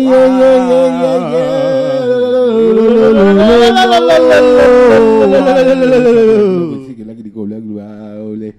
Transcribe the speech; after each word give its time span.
iya 0.00 0.22
iya 0.26 0.50
iya 0.56 0.82
iya 0.88 1.12
iya. 1.28 1.46
Lagi 7.00 7.26
lu 7.26 7.80
boleh. 7.80 8.52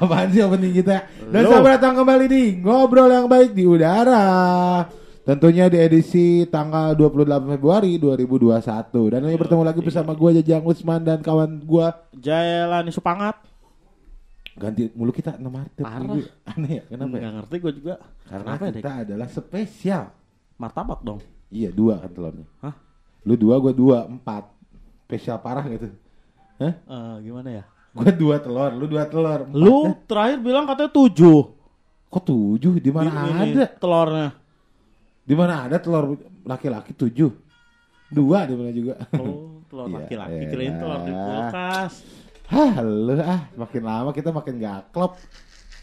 Apaan 0.00 0.28
sih 0.32 0.40
opening 0.42 0.74
kita? 0.82 1.04
Dan 1.30 1.42
selamat 1.46 1.70
datang 1.78 1.94
kembali 2.02 2.26
di 2.26 2.44
Ngobrol 2.58 3.10
yang 3.12 3.26
Baik 3.30 3.52
di 3.54 3.64
Udara. 3.68 4.26
Tentunya 5.20 5.68
di 5.68 5.78
edisi 5.78 6.48
tanggal 6.48 6.96
28 6.96 7.54
Februari 7.54 8.00
2021 8.00 9.12
Dan 9.12 9.20
ini 9.28 9.36
bertemu 9.36 9.62
lagi 9.62 9.80
bersama 9.84 10.16
gua 10.16 10.32
Jajang 10.32 10.64
Usman 10.64 11.04
dan 11.04 11.20
kawan 11.20 11.60
gua 11.62 12.08
Jailani 12.16 12.90
Supangat. 12.90 13.49
Ganti 14.58 14.90
mulu 14.94 15.14
kita 15.14 15.38
nama 15.38 15.62
artis 15.62 15.84
Parah. 15.86 16.00
minggu. 16.02 16.20
Aneh 16.42 16.72
ya, 16.80 16.82
kenapa 16.90 17.14
ya? 17.14 17.20
Nggak 17.22 17.34
ngerti 17.38 17.56
gue 17.62 17.72
juga. 17.78 17.94
Karena 18.26 18.44
Kenapa 18.50 18.64
ya, 18.66 18.72
kita 18.74 18.92
adalah 19.06 19.28
spesial 19.30 20.04
Martabak 20.60 21.00
dong. 21.00 21.20
Iya 21.50 21.74
dua 21.74 21.98
kan 21.98 22.10
telurnya 22.14 22.46
Hah? 22.62 22.74
Lu 23.26 23.34
dua, 23.34 23.58
gua 23.58 23.74
dua, 23.74 23.98
empat 24.06 24.46
Spesial 25.08 25.42
parah 25.42 25.66
gitu 25.66 25.90
Hah? 26.62 26.74
Eh, 26.76 27.14
gimana 27.26 27.48
ya? 27.50 27.64
Gua 27.90 28.12
dua 28.14 28.36
telur, 28.38 28.70
lu 28.76 28.86
dua 28.86 29.02
telur 29.10 29.50
empat. 29.50 29.56
Lu 29.58 29.90
terakhir 30.06 30.38
bilang 30.38 30.62
katanya 30.68 30.92
tujuh. 30.94 31.40
Kok 32.06 32.22
tujuh? 32.22 32.78
Di 32.78 32.90
mana 32.94 33.10
ada? 33.42 33.66
telurnya? 33.66 34.28
Di 35.26 35.34
mana 35.34 35.66
ada 35.66 35.76
telur 35.82 36.14
laki-laki 36.46 36.94
tujuh? 36.94 37.30
Dua 38.10 38.46
di 38.46 38.54
mana 38.54 38.70
juga? 38.70 38.94
Oh, 39.18 39.62
telur 39.66 39.86
Iya, 39.90 39.96
laki-laki. 40.06 40.34
elah. 40.38 40.50
Kirain 40.54 40.74
telur 40.78 41.00
di 41.02 41.12
kulkas. 41.14 41.94
Hah, 42.50 42.82
lu 42.82 43.14
ah, 43.22 43.46
makin 43.54 43.82
lama 43.86 44.10
kita 44.10 44.34
makin 44.34 44.58
gak 44.58 44.90
klop. 44.90 45.14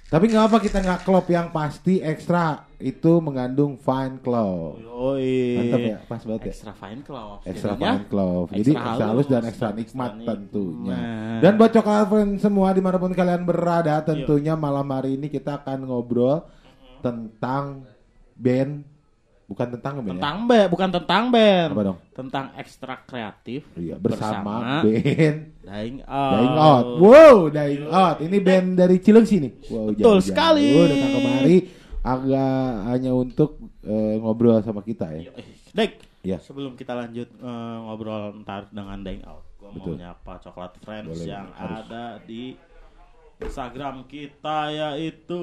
Tapi 0.07 0.31
nggak 0.31 0.45
apa 0.47 0.57
kita 0.63 0.79
nggak 0.79 1.01
klop 1.03 1.27
yang 1.27 1.51
pasti 1.51 1.99
ekstra 1.99 2.63
itu 2.79 3.19
mengandung 3.19 3.75
fine 3.75 4.23
clove. 4.23 4.79
Yoi. 4.79 5.59
Mantap 5.59 5.79
ya, 5.83 5.97
pas 6.07 6.21
banget 6.23 6.41
ya. 6.47 6.51
Extra 6.55 6.73
fine 6.79 7.01
clove. 7.03 7.39
Extra 7.43 7.71
Jadinya 7.75 7.91
fine 7.91 8.05
clove. 8.07 8.47
Jadi 8.55 8.71
extra 8.71 8.87
halus 8.87 9.03
halus 9.03 9.27
dan 9.27 9.43
extra 9.43 9.69
nikmat 9.75 10.11
extra 10.15 10.27
tentunya. 10.31 10.95
nikmat. 10.95 11.41
Dan 11.43 11.51
buat 11.59 11.71
coklat 11.75 12.07
semua 12.39 12.67
di 12.71 12.79
mana 12.79 12.95
pun 12.95 13.11
kalian 13.11 13.43
berada, 13.43 13.99
tentunya 13.99 14.55
malam 14.55 14.87
hari 14.87 15.19
ini 15.19 15.27
kita 15.27 15.59
akan 15.59 15.91
ngobrol 15.91 16.47
tentang 17.03 17.83
band, 18.39 18.87
bukan 19.47 19.67
tentang 19.73 19.93
band 19.97 20.07
ya? 20.07 20.11
tentang 20.13 20.37
band, 20.43 20.67
bukan 20.67 20.89
tentang 20.91 21.23
band. 21.31 21.69
Apa 21.71 21.83
dong? 21.83 21.97
Tentang 22.11 22.45
ekstra 22.53 22.95
kreatif. 23.01 23.63
Iya, 23.73 23.95
bersama, 23.95 24.83
bersama 24.83 24.83
band 24.83 25.37
Dying 25.63 25.99
Out. 26.03 26.33
Dying 26.35 26.57
Out. 26.59 26.85
Wow, 26.99 27.35
Dying 27.47 27.85
Out. 27.87 28.17
Ini 28.19 28.37
band 28.37 28.67
dari 28.75 28.95
Cilengsi 28.99 29.35
nih. 29.39 29.51
Wow, 29.67 29.91
Betul 29.91 30.19
jauh-jauh 30.19 30.21
sekali. 30.21 30.67
datang 30.67 31.11
kemari 31.13 31.57
agak 32.03 32.63
hanya 32.87 33.11
untuk 33.11 33.49
eh, 33.81 34.15
ngobrol 34.17 34.59
sama 34.61 34.79
kita 34.79 35.11
ya. 35.11 35.31
Eh, 35.31 35.47
Dek, 35.71 35.91
Iya. 36.23 36.39
sebelum 36.39 36.75
kita 36.75 36.91
lanjut 36.91 37.31
eh, 37.31 37.77
ngobrol 37.83 38.35
ntar 38.43 38.67
dengan 38.67 38.99
Dying 38.99 39.23
Out, 39.23 39.43
gua 39.55 39.69
mau 39.69 39.79
Betul. 39.79 39.95
nyapa 39.99 40.33
coklat 40.39 40.75
friends 40.79 41.07
Boleh, 41.13 41.23
yang 41.25 41.47
harus. 41.51 41.83
ada 41.83 42.03
di 42.21 42.55
Instagram 43.37 44.09
kita 44.09 44.73
yaitu 44.73 45.41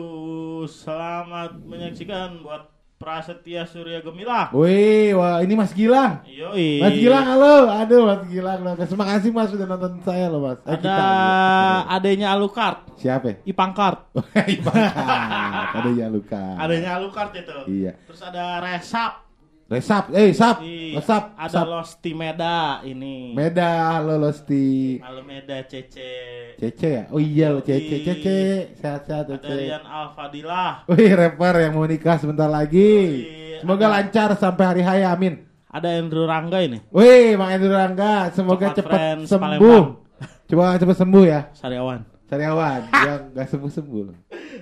selamat 0.66 1.62
menyaksikan 1.62 2.42
buat 2.42 2.73
Prasetya 3.04 3.68
Surya 3.68 4.00
Gemilang. 4.00 4.48
Wih, 4.56 5.12
wah 5.12 5.44
ini 5.44 5.52
Mas 5.52 5.76
Gilang. 5.76 6.24
Yoi. 6.24 6.80
Mas 6.80 6.96
Gilang, 6.96 7.28
halo. 7.28 7.68
Aduh, 7.68 8.08
Mas 8.08 8.24
Gilang. 8.32 8.64
Terima 8.80 9.04
kasih 9.04 9.28
Mas 9.28 9.52
sudah 9.52 9.68
nonton 9.68 10.00
saya 10.00 10.32
loh, 10.32 10.40
Mas. 10.40 10.56
Eh, 10.64 10.72
Ada 10.72 10.80
kita. 10.80 11.08
adanya 11.92 12.32
Alucard, 12.32 12.80
Siapa? 12.96 13.44
Ipangkart. 13.44 14.08
Ibangkat. 14.56 14.94
Ada 15.76 15.90
ya 15.92 16.06
luka. 16.08 16.56
Adanya 16.56 16.96
Alucard 16.96 17.36
itu. 17.36 17.52
Iya. 17.68 17.92
Terus 18.08 18.24
ada 18.24 18.64
Resap. 18.64 19.23
Resap, 19.64 20.12
eh 20.12 20.28
Sap, 20.30 20.60
Resap, 20.60 21.40
ada 21.40 21.48
Sap. 21.48 21.64
Losti 21.64 22.12
Meda 22.12 22.84
ini. 22.84 23.32
Meda, 23.32 23.96
halo 23.96 24.20
Losti. 24.20 25.00
Malu 25.00 25.24
Meda 25.24 25.64
Cece. 25.64 26.12
Cece 26.60 26.88
ya? 26.92 27.02
Oh 27.08 27.16
iya, 27.16 27.48
lo 27.48 27.64
Cece. 27.64 28.04
Cece. 28.04 28.36
Sehat-sehat, 28.76 29.24
Ada 29.24 29.40
Cece. 29.40 29.56
Rian 29.56 29.80
Alfadilah. 29.80 30.84
Wih, 30.84 31.08
rapper 31.10 31.64
yang 31.64 31.72
mau 31.72 31.88
nikah 31.88 32.20
sebentar 32.20 32.44
lagi. 32.44 32.92
Wih, 33.24 33.56
Semoga 33.56 33.88
ada- 33.88 33.94
lancar 33.98 34.28
sampai 34.36 34.64
hari 34.68 34.82
raya, 34.84 35.08
amin. 35.08 35.48
Ada 35.66 35.96
Andrew 35.96 36.28
Rangga 36.28 36.60
ini. 36.60 36.84
Wih, 36.92 37.32
Bang 37.34 37.50
Andrew 37.50 37.72
Rangga, 37.72 38.28
semoga 38.30 38.68
Coklat 38.68 38.76
cepat 38.76 38.92
Friends 38.92 39.26
sembuh. 39.26 39.82
Coba 40.44 40.76
cepat 40.76 40.96
sembuh 41.00 41.24
ya. 41.24 41.40
Sariawan. 41.56 42.04
Sariawan 42.28 42.80
yang 43.08 43.20
gak 43.32 43.48
sembuh-sembuh. 43.48 44.06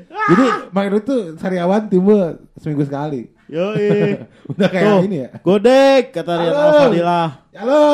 Jadi 0.06 0.44
Bang 0.70 0.84
Andrew 0.86 1.02
tuh 1.02 1.34
Sariawan 1.34 1.90
timbul 1.90 2.22
seminggu 2.54 2.86
sekali. 2.86 3.31
Yoi. 3.52 4.16
Udah 4.56 4.68
kayak 4.72 4.88
Tuh, 4.88 5.00
ini 5.04 5.16
ya. 5.20 5.28
Godek 5.44 6.04
kata 6.16 6.32
Rian. 6.40 6.52
Alfadilah. 6.56 7.28
Halo, 7.52 7.84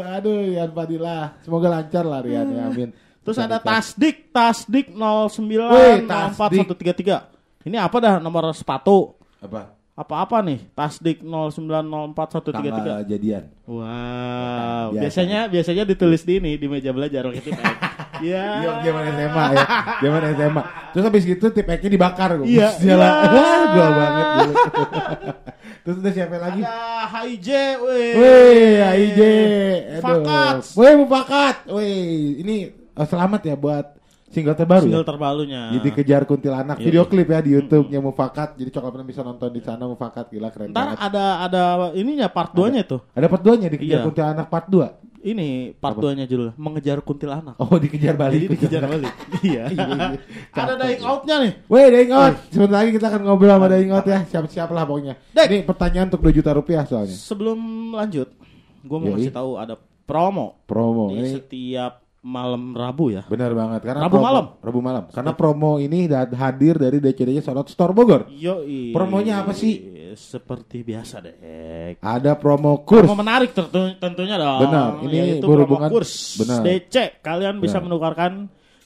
aduh 0.00 0.48
Rian 0.48 0.70
Fadilah. 0.72 1.36
Semoga 1.44 1.68
lancar 1.68 2.04
lah 2.08 2.24
Rian 2.24 2.48
ya, 2.48 2.72
amin. 2.72 2.88
Terus 3.20 3.36
Bisa 3.36 3.44
ada 3.44 3.60
nikah. 3.60 3.68
Tasdik, 3.80 4.16
Tasdik 4.32 4.86
Wih, 4.96 6.08
0904133. 6.08 7.68
Ini 7.68 7.76
apa 7.80 7.96
dah 8.00 8.14
nomor 8.20 8.52
sepatu? 8.56 9.16
Apa? 9.40 9.76
Apa-apa 9.94 10.40
nih? 10.40 10.72
Tasdik 10.72 11.20
0904133. 11.20 12.50
Tanggal 12.56 13.00
jadian. 13.04 13.44
Wow, 13.68 14.90
Biasa. 14.92 15.00
biasanya 15.00 15.40
biasanya 15.48 15.84
ditulis 15.86 16.24
di 16.24 16.40
ini 16.40 16.56
di 16.56 16.66
meja 16.66 16.90
belajar 16.96 17.28
waktu 17.28 17.44
itu. 17.44 17.52
Iya, 18.20 18.44
Iya. 18.60 18.70
zaman 18.82 19.02
SMA 19.08 19.44
ya. 19.50 19.66
Zaman 19.98 20.20
SMA. 20.30 20.62
Terus 20.90 21.04
habis 21.04 21.22
gitu 21.24 21.46
tip 21.48 21.66
dibakar 21.66 22.30
gua. 22.36 22.46
Iya, 22.46 22.68
Jalan. 22.78 23.10
iya. 23.10 23.28
Wah, 23.30 23.62
gua 23.66 23.86
banget 23.90 24.26
dulu. 24.28 24.54
Terus 25.84 25.96
udah 26.00 26.12
siapa 26.12 26.36
lagi? 26.38 26.62
Ada 26.62 26.80
HIJ, 27.12 27.48
weh. 27.78 28.12
AIJ. 28.80 29.20
Aduh. 29.20 30.00
Fakat. 30.00 30.54
Wih, 30.74 30.92
Mufakat. 30.96 31.56
Wih, 31.68 32.04
ini 32.40 32.54
oh, 32.92 33.04
selamat 33.04 33.40
ya 33.42 33.54
buat 33.54 33.86
single 34.26 34.56
terbaru 34.56 34.82
Single 34.82 35.04
ya. 35.04 35.08
terbarunya. 35.08 35.62
Jadi 35.76 35.88
kejar 35.92 36.22
kuntilanak 36.24 36.80
Iya, 36.80 36.84
video 36.84 37.02
iya. 37.04 37.10
klip 37.12 37.28
ya 37.28 37.38
di 37.38 37.50
YouTube-nya 37.52 38.00
Mufakat. 38.00 38.56
Jadi 38.56 38.70
coklat 38.72 39.04
bisa 39.04 39.20
nonton 39.20 39.50
di 39.52 39.60
sana 39.60 39.84
Mufakat 39.84 40.26
gila 40.26 40.48
keren 40.50 40.72
Ntar 40.72 40.96
banget. 40.96 40.98
ada 40.98 41.24
ada 41.44 41.62
ininya 41.92 42.26
part 42.26 42.50
2-nya 42.50 42.82
tuh. 42.82 43.00
Ada 43.12 43.26
part 43.28 43.42
2-nya 43.42 43.68
dikejar 43.68 44.00
Iya. 44.00 44.04
kuntilanak 44.04 44.46
part 44.48 44.66
2. 44.66 44.88
Ini 45.24 45.72
part 45.72 45.96
Apa? 45.96 46.12
2-nya 46.12 46.28
judul 46.28 46.52
mengejar 46.54 47.00
kuntilanak. 47.00 47.56
Oh, 47.56 47.80
dikejar 47.80 48.12
balik. 48.12 48.44
Jadi 48.44 48.46
dikejar 48.52 48.84
balik. 48.84 49.08
iya. 49.40 49.64
Iya, 49.66 49.84
iya. 49.88 50.06
ada 50.52 50.76
Cakep. 50.76 50.80
dying 50.84 51.02
out-nya 51.02 51.36
nih. 51.40 51.52
Weh, 51.64 51.86
Dying 51.88 52.12
Out. 52.12 52.34
Sebentar 52.52 52.76
lagi 52.76 52.90
kita 52.92 53.06
akan 53.08 53.20
ngobrol 53.24 53.50
sama 53.50 53.66
Dying 53.66 53.88
Out 53.90 54.04
ya. 54.04 54.18
Siap-siap 54.28 54.68
lah 54.68 54.84
pokoknya. 54.84 55.14
Dek. 55.32 55.46
Ini 55.48 55.58
pertanyaan 55.64 56.12
untuk 56.12 56.20
2 56.22 56.36
juta 56.36 56.50
rupiah 56.52 56.84
soalnya. 56.84 57.16
Sebelum 57.16 57.56
lanjut, 57.90 58.28
gue 58.84 58.98
mau 59.00 59.08
Yoi. 59.10 59.16
kasih 59.18 59.32
tahu 59.32 59.50
ada 59.56 59.74
promo 60.04 60.60
Promo. 60.68 61.08
di 61.08 61.16
Ini 61.16 61.28
setiap 61.40 62.04
malam 62.20 62.72
Rabu 62.72 63.08
ya. 63.08 63.24
benar 63.24 63.52
banget 63.52 63.80
karena 63.80 64.00
Rabu 64.04 64.16
promo- 64.16 64.26
malam. 64.28 64.44
Rabu 64.60 64.80
malam. 64.80 65.04
Karena 65.08 65.32
promo 65.32 65.76
ini 65.76 66.04
hadir 66.34 66.76
dari 66.76 67.00
DCDC 67.00 67.40
Sorot 67.40 67.64
Store 67.68 67.96
Bogor. 67.96 68.28
Yoi. 68.28 68.92
Promonya 68.92 69.40
apa 69.40 69.56
sih? 69.56 70.03
Seperti 70.14 70.80
biasa 70.80 71.18
deh. 71.18 71.34
Ada 71.98 72.34
promo 72.34 72.80
kurs. 72.80 73.02
Promo 73.02 73.14
menarik 73.16 73.50
tentu- 73.50 73.94
tentunya 73.96 74.34
dong. 74.34 74.60
Benar, 74.62 74.90
ini 75.02 75.16
Yaitu 75.38 75.44
berhubungan- 75.44 75.90
promo 75.90 75.94
kurs 76.00 76.12
benar. 76.38 76.60
DC. 76.62 76.96
Kalian 77.20 77.58
bisa 77.58 77.76
Benar. 77.76 77.84
menukarkan 77.84 78.32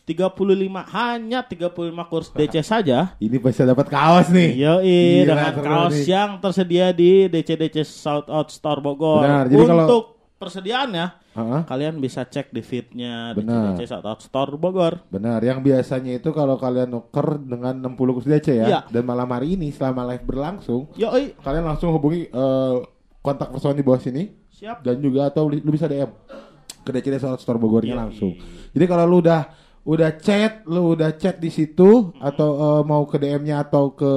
35 0.05 0.89
hanya 0.89 1.45
35 1.45 1.69
kurs 2.05 2.33
DC 2.33 2.65
saja. 2.73 3.13
Ini 3.19 3.37
bisa 3.37 3.63
dapat 3.63 3.87
kaos 3.87 4.29
nih. 4.29 4.57
Yoi, 4.57 4.89
Gila, 5.21 5.29
dengan 5.29 5.53
kaos 5.61 5.93
nih. 5.95 6.05
yang 6.09 6.31
tersedia 6.39 6.87
di 6.91 7.29
DC-DC 7.29 7.85
South 7.85 8.27
Out 8.27 8.49
Store 8.49 8.81
Bogor. 8.81 9.21
Benar, 9.21 9.45
jadi 9.47 9.61
Untuk 9.63 9.69
kalau- 9.69 10.18
persediaannya, 10.39 11.07
Heeh. 11.35 11.61
kalian 11.67 11.99
bisa 11.99 12.23
cek 12.23 12.49
di 12.49 12.63
feednya 12.63 13.35
Benar. 13.35 13.75
DC 13.75 13.91
South 13.91 14.07
Out 14.07 14.21
Store 14.23 14.55
Bogor. 14.55 15.03
Benar, 15.09 15.39
yang 15.41 15.61
biasanya 15.61 16.15
itu 16.15 16.31
kalau 16.31 16.55
kalian 16.55 16.89
nuker 16.89 17.37
dengan 17.37 17.75
60 17.85 17.99
kurs 18.15 18.25
DC 18.25 18.49
ya. 18.55 18.67
Iya. 18.67 18.81
Dan 18.89 19.03
malam 19.03 19.27
hari 19.27 19.55
ini 19.55 19.69
selama 19.69 20.07
live 20.07 20.23
berlangsung, 20.23 20.95
Yoi, 20.95 21.35
kalian 21.37 21.67
langsung 21.67 21.91
hubungi 21.91 22.27
eh, 22.27 22.77
kontak 23.19 23.51
person 23.51 23.75
di 23.75 23.83
bawah 23.83 23.99
sini 23.99 24.31
siap. 24.49 24.81
dan 24.81 24.99
juga 24.99 25.27
atau 25.27 25.47
lu 25.47 25.69
bisa 25.69 25.85
DM 25.85 26.09
ke 26.81 26.91
DCD 26.91 27.19
Store 27.19 27.59
Bogornya 27.59 27.93
Yoi. 27.93 28.01
langsung. 28.01 28.33
Jadi 28.71 28.85
kalau 28.87 29.05
lu 29.05 29.19
udah 29.21 29.43
udah 29.85 30.11
chat, 30.17 30.63
lu 30.65 30.93
udah 30.93 31.13
chat 31.15 31.37
di 31.37 31.49
situ 31.49 32.15
atau 32.17 32.49
eh, 32.55 32.83
mau 32.85 33.03
ke 33.05 33.17
DM-nya 33.17 33.61
atau 33.61 33.91
ke, 33.91 34.13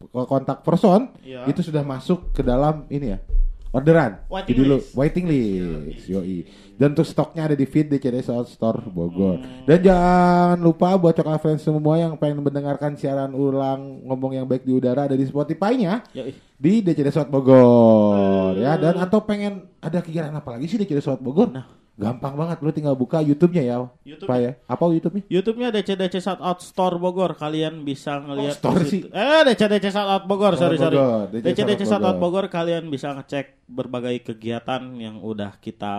ke 0.00 0.22
kontak 0.24 0.62
person, 0.62 1.12
Iya. 1.20 1.44
itu 1.46 1.60
sudah 1.60 1.82
masuk 1.82 2.32
ke 2.32 2.40
dalam 2.40 2.88
ini 2.88 3.12
ya. 3.12 3.20
Orderan. 3.70 4.26
Waiting 4.26 4.56
Jadi 4.58 4.62
lu 4.66 4.76
list. 4.82 4.90
waiting 4.98 5.26
list. 5.30 6.04
Yoi. 6.10 6.42
Dan 6.74 6.90
untuk 6.90 7.06
stoknya 7.06 7.46
ada 7.46 7.54
di 7.54 7.62
feed 7.70 7.86
DCD 7.86 8.18
Solid 8.18 8.50
Store 8.50 8.82
Bogor. 8.82 9.38
Hmm. 9.38 9.62
Dan 9.62 9.78
jangan 9.78 10.56
lupa 10.58 10.98
buat 10.98 11.14
coklat 11.14 11.38
friends 11.38 11.62
semua 11.62 11.94
yang 11.94 12.18
pengen 12.18 12.42
mendengarkan 12.42 12.98
siaran 12.98 13.30
ulang 13.30 14.02
ngomong 14.10 14.42
yang 14.42 14.46
baik 14.50 14.66
di 14.66 14.74
udara 14.74 15.06
ada 15.06 15.14
di 15.14 15.22
Spotify-nya 15.22 16.02
Yoi. 16.10 16.34
di 16.58 16.72
DCD 16.82 17.14
Sot 17.14 17.30
Bogor 17.30 18.58
ya 18.58 18.74
dan 18.74 18.98
atau 18.98 19.22
pengen 19.22 19.70
ada 19.78 20.02
kegiatan 20.02 20.34
apa 20.34 20.58
lagi 20.58 20.66
sih 20.66 20.74
DCD 20.74 20.98
Sot 20.98 21.22
Bogor? 21.22 21.54
Nah. 21.54 21.78
Gampang 22.00 22.32
banget 22.32 22.58
lu 22.64 22.72
tinggal 22.72 22.96
buka 22.96 23.20
YouTube-nya 23.20 23.60
ya. 23.60 23.76
YouTube. 24.02 24.24
Pak 24.24 24.38
ya. 24.40 24.52
Apa 24.64 24.82
YouTube-nya? 24.88 25.22
YouTube-nya 25.28 25.68
DC 25.68 25.88
DC 26.00 26.14
Shout 26.24 26.40
Out 26.40 26.64
Store 26.64 26.96
Bogor. 26.96 27.36
Kalian 27.36 27.84
bisa 27.84 28.16
ngelihat 28.24 28.56
Oh, 28.64 28.72
store 28.72 28.88
sih. 28.88 29.04
Eh 29.12 29.40
DC 29.44 29.60
DC 29.68 29.92
Shout 29.92 30.08
Out 30.08 30.24
Bogor, 30.24 30.56
Oh, 30.56 30.58
sorry 30.58 30.80
sorry. 30.80 30.96
Bogor. 30.96 31.28
DC 31.28 31.44
DC 31.44 31.58
DC 31.68 31.80
Shout 31.84 32.00
Shout 32.00 32.02
Out 32.02 32.16
Out 32.16 32.18
Bogor 32.18 32.46
kalian 32.48 32.88
bisa 32.88 33.12
ngecek 33.12 33.68
berbagai 33.68 34.32
kegiatan 34.32 34.80
yang 34.96 35.20
udah 35.20 35.60
kita 35.60 35.94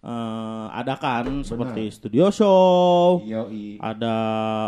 eh, 0.00 0.66
adakan 0.72 1.42
seperti 1.42 1.90
studio 1.90 2.30
show, 2.30 3.18
Yoi. 3.20 3.76
ada 3.78 4.14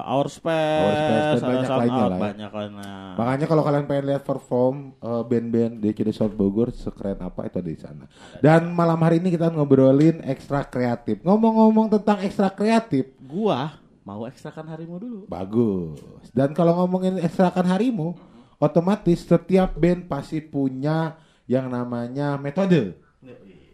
Our 0.05 0.27
Space, 0.27 0.83
Our 0.83 0.95
Space, 0.97 1.41
dan 1.41 1.47
ada 1.47 1.47
banyak 1.47 1.71
lainnya 1.71 2.03
lah 2.03 2.11
ya. 2.11 2.21
banyak 2.21 2.51
lainnya. 2.53 2.93
Makanya 3.15 3.47
kalau 3.47 3.63
kalian 3.63 3.85
pengen 3.85 4.05
lihat 4.07 4.23
perform 4.23 4.75
eh, 4.97 5.23
band-band 5.25 5.73
DCD 5.79 6.11
South 6.11 6.35
Bogor 6.35 6.71
sekeren 6.71 7.19
apa 7.21 7.47
itu 7.47 7.57
ada 7.57 7.67
di 7.67 7.79
sana. 7.79 8.05
Dan 8.39 8.71
malam 8.71 8.99
hari 8.99 9.19
ini 9.19 9.31
kita 9.31 9.49
ngobrolin 9.49 10.21
ekstra 10.23 10.63
kreatif. 10.63 11.23
Ngomong-ngomong 11.23 11.87
tentang 11.93 12.19
ekstra 12.21 12.51
kreatif, 12.51 13.15
Gua 13.21 13.71
mau 14.01 14.27
ekstrakan 14.27 14.67
harimu 14.67 14.97
dulu. 14.97 15.21
bagus. 15.27 16.01
Dan 16.31 16.51
kalau 16.51 16.75
ngomongin 16.77 17.19
ekstrakan 17.19 17.63
harimu, 17.65 18.19
otomatis 18.57 19.23
setiap 19.23 19.73
band 19.73 20.05
pasti 20.05 20.41
punya 20.41 21.15
yang 21.47 21.67
namanya 21.67 22.35
metode 22.35 22.95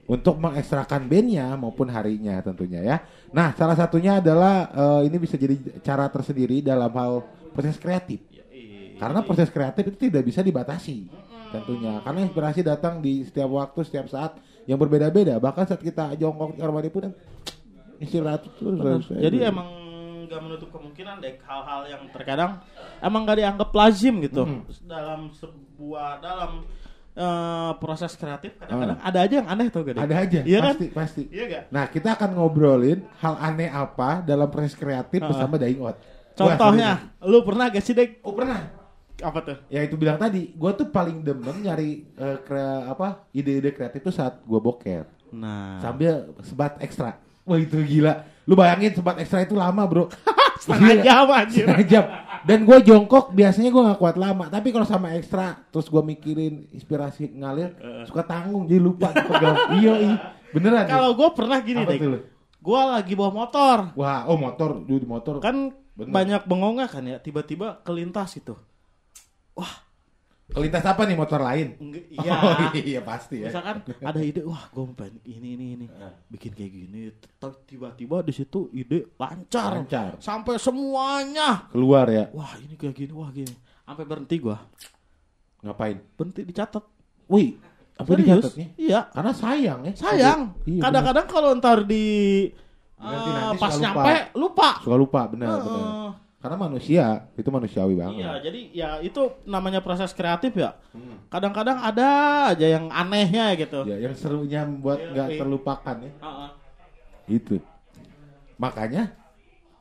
untuk 0.06 0.38
mengekstrakan 0.38 1.10
bandnya 1.10 1.58
maupun 1.58 1.90
harinya 1.90 2.38
tentunya 2.38 2.80
ya. 2.82 2.96
Nah, 3.34 3.50
salah 3.58 3.74
satunya 3.74 4.22
adalah 4.22 4.70
eh, 4.70 5.10
ini 5.10 5.16
bisa 5.18 5.34
jadi 5.34 5.58
cara 5.82 6.06
tersendiri 6.06 6.62
dalam 6.62 6.90
hal 6.94 7.26
proses 7.50 7.76
kreatif. 7.78 8.22
Karena 8.96 9.20
proses 9.20 9.52
kreatif 9.52 9.92
itu 9.92 10.08
tidak 10.08 10.24
bisa 10.24 10.40
dibatasi 10.40 11.04
tentunya. 11.52 12.00
Karena 12.00 12.24
inspirasi 12.24 12.64
datang 12.64 13.04
di 13.04 13.28
setiap 13.28 13.50
waktu, 13.52 13.84
setiap 13.84 14.08
saat 14.08 14.40
yang 14.64 14.80
berbeda-beda. 14.80 15.36
Bahkan 15.36 15.68
saat 15.68 15.82
kita 15.84 16.16
jongkok 16.16 16.56
di 16.56 16.60
kamar 16.64 16.86
pun 16.88 17.12
istirahat 18.04 18.48
terus. 18.56 19.04
Jadi 19.12 19.44
emang 19.44 19.68
nggak 20.26 20.40
menutup 20.42 20.68
kemungkinan 20.74 21.22
deh 21.22 21.38
hal-hal 21.46 21.86
yang 21.86 22.02
terkadang 22.10 22.58
emang 22.98 23.22
nggak 23.22 23.38
dianggap 23.38 23.70
lazim 23.70 24.18
gitu 24.26 24.42
Hmm. 24.42 24.66
dalam 24.82 25.30
sebuah 25.30 26.18
dalam 26.18 26.66
eh, 27.16 27.70
proses 27.76 28.12
kreatif 28.12 28.52
kadang-kadang 28.56 28.98
ada 29.00 29.18
aja 29.18 29.34
yang 29.34 29.48
aneh 29.48 29.66
tuh 29.66 29.80
gak 29.82 29.94
deh? 29.94 30.02
ada 30.02 30.16
aja 30.18 30.40
Iya 30.42 30.58
kan? 30.58 30.66
pasti 30.70 30.86
pasti. 30.90 31.22
Iya 31.28 31.44
gak? 31.46 31.62
Nah, 31.70 31.84
kita 31.86 32.08
akan 32.12 32.30
ngobrolin 32.34 33.00
hal 33.16 33.34
aneh 33.36 33.66
apa 33.66 34.20
dalam 34.20 34.46
proses 34.46 34.72
kreatif 34.72 35.18
Ah. 35.18 35.26
bersama 35.26 35.56
Daing 35.56 35.80
Out. 35.80 35.96
Wah, 35.96 35.96
Contohnya, 36.36 36.90
lu 37.22 37.40
pernah 37.42 37.66
gak 37.66 37.80
sih 37.80 37.92
dek? 37.92 38.20
oh 38.20 38.30
pernah. 38.30 38.60
Apa 39.16 39.40
tuh? 39.40 39.56
Ya 39.66 39.80
itu 39.80 39.96
bilang 39.96 40.16
tadi, 40.16 40.52
gue 40.52 40.70
tuh 40.74 40.86
paling 40.86 41.20
demen 41.20 41.56
nyari 41.58 42.04
eh, 42.12 42.36
kre- 42.38 42.84
apa 42.86 43.24
ide-ide 43.30 43.72
kreatif 43.72 44.00
tuh 44.02 44.12
saat 44.12 44.38
gue 44.38 44.60
boker 44.60 45.08
Nah, 45.32 45.80
sambil 45.80 46.28
sebat 46.40 46.76
ekstra. 46.78 47.16
Wah 47.42 47.56
itu 47.56 47.80
gila. 47.80 48.12
Lu 48.44 48.52
bayangin 48.52 48.92
sebat 48.92 49.16
ekstra 49.16 49.40
itu 49.40 49.54
lama 49.54 49.82
bro. 49.82 50.04
setengah 50.60 50.90
Gila. 50.92 51.02
jam 51.04 51.26
anjir. 51.30 51.64
Setengah 51.66 51.86
jam. 51.86 52.04
Dan 52.46 52.62
gue 52.62 52.78
jongkok 52.86 53.34
biasanya 53.34 53.74
gue 53.74 53.82
gak 53.90 53.98
kuat 53.98 54.16
lama. 54.16 54.46
Tapi 54.46 54.70
kalau 54.70 54.86
sama 54.86 55.14
ekstra 55.18 55.66
terus 55.74 55.90
gue 55.90 55.98
mikirin 55.98 56.70
inspirasi 56.70 57.34
ngalir, 57.34 57.74
suka 58.06 58.22
tanggung 58.22 58.70
jadi 58.70 58.78
lupa 58.78 59.10
pegang. 59.10 59.56
iya 59.82 59.94
iya. 59.98 60.14
Beneran. 60.54 60.86
nih. 60.86 60.92
Kalau 60.94 61.10
gue 61.18 61.28
pernah 61.34 61.58
gini 61.60 61.82
lu? 61.82 62.20
gue 62.66 62.80
lagi 62.82 63.14
bawa 63.14 63.30
motor, 63.30 63.78
Wah, 63.94 64.26
oh 64.26 64.34
motor, 64.34 64.82
di 64.82 65.06
motor. 65.06 65.38
kan 65.38 65.70
Bener. 65.94 66.10
banyak 66.10 66.42
bengongnya 66.50 66.90
kan 66.90 67.06
ya, 67.06 67.22
tiba-tiba 67.22 67.78
kelintas 67.86 68.34
gitu. 68.34 68.58
Kelintas 70.46 70.86
apa 70.86 71.02
nih 71.04 71.18
motor 71.18 71.42
lain? 71.42 71.74
Enggak, 71.76 72.04
iya. 72.06 72.32
Oh 72.38 72.54
iya 72.72 73.00
pasti 73.02 73.42
ya. 73.42 73.50
Misalkan 73.50 73.82
ada 73.82 74.20
ide, 74.22 74.46
wah 74.46 74.62
gue 74.70 74.78
mau 74.80 74.94
pengen 74.94 75.18
ini 75.26 75.58
ini 75.58 75.66
ini, 75.74 75.86
bikin 76.30 76.54
kayak 76.54 76.72
gini. 76.72 77.00
Tiba-tiba 77.66 78.22
di 78.22 78.30
situ 78.30 78.70
ide 78.70 79.10
lancar, 79.14 79.82
Lancar. 79.82 80.16
sampai 80.16 80.54
semuanya. 80.56 81.66
Keluar 81.68 82.06
ya. 82.08 82.30
Wah 82.30 82.54
ini 82.62 82.78
kayak 82.78 82.94
gini, 82.94 83.10
wah 83.10 83.28
gini. 83.28 83.50
Sampai 83.82 84.06
berhenti 84.06 84.38
gua, 84.38 84.58
Ngapain? 85.62 85.98
berhenti 86.14 86.42
dicatat. 86.42 86.84
Wih, 87.26 87.58
apa 87.94 88.06
dicatatnya? 88.14 88.66
Iya, 88.78 89.00
Karena 89.10 89.32
sayang 89.34 89.80
ya. 89.82 89.92
sayang. 89.98 90.40
Iya, 90.62 90.78
Kadang-kadang 90.78 91.26
kalau 91.26 91.50
ntar 91.58 91.82
di 91.82 92.06
nanti 92.96 93.30
pas 93.58 93.74
suka 93.74 93.82
nyampe 93.82 94.14
lupa. 94.38 94.70
Suka 94.78 94.96
lupa, 94.96 95.20
benar, 95.26 95.58
Heeh. 95.58 95.64
benar. 95.66 95.90
Karena 96.46 96.62
manusia, 96.62 97.26
itu 97.34 97.50
manusiawi 97.50 97.98
banget. 97.98 98.22
Iya, 98.22 98.32
jadi 98.38 98.60
ya 98.70 98.88
itu 99.02 99.34
namanya 99.50 99.82
proses 99.82 100.14
kreatif 100.14 100.54
ya. 100.54 100.78
Hmm. 100.94 101.18
Kadang-kadang 101.26 101.82
ada 101.82 102.08
aja 102.54 102.66
yang 102.70 102.86
anehnya 102.86 103.50
gitu. 103.58 103.82
Ya, 103.82 103.98
yang 103.98 104.14
serunya 104.14 104.62
membuat 104.62 105.02
Iya, 105.02 105.10
nggak 105.10 105.28
iya. 105.34 105.38
terlupakan 105.42 105.96
ya. 106.06 106.12
Heeh. 106.22 106.48
Itu. 107.26 107.58
Makanya 108.62 109.10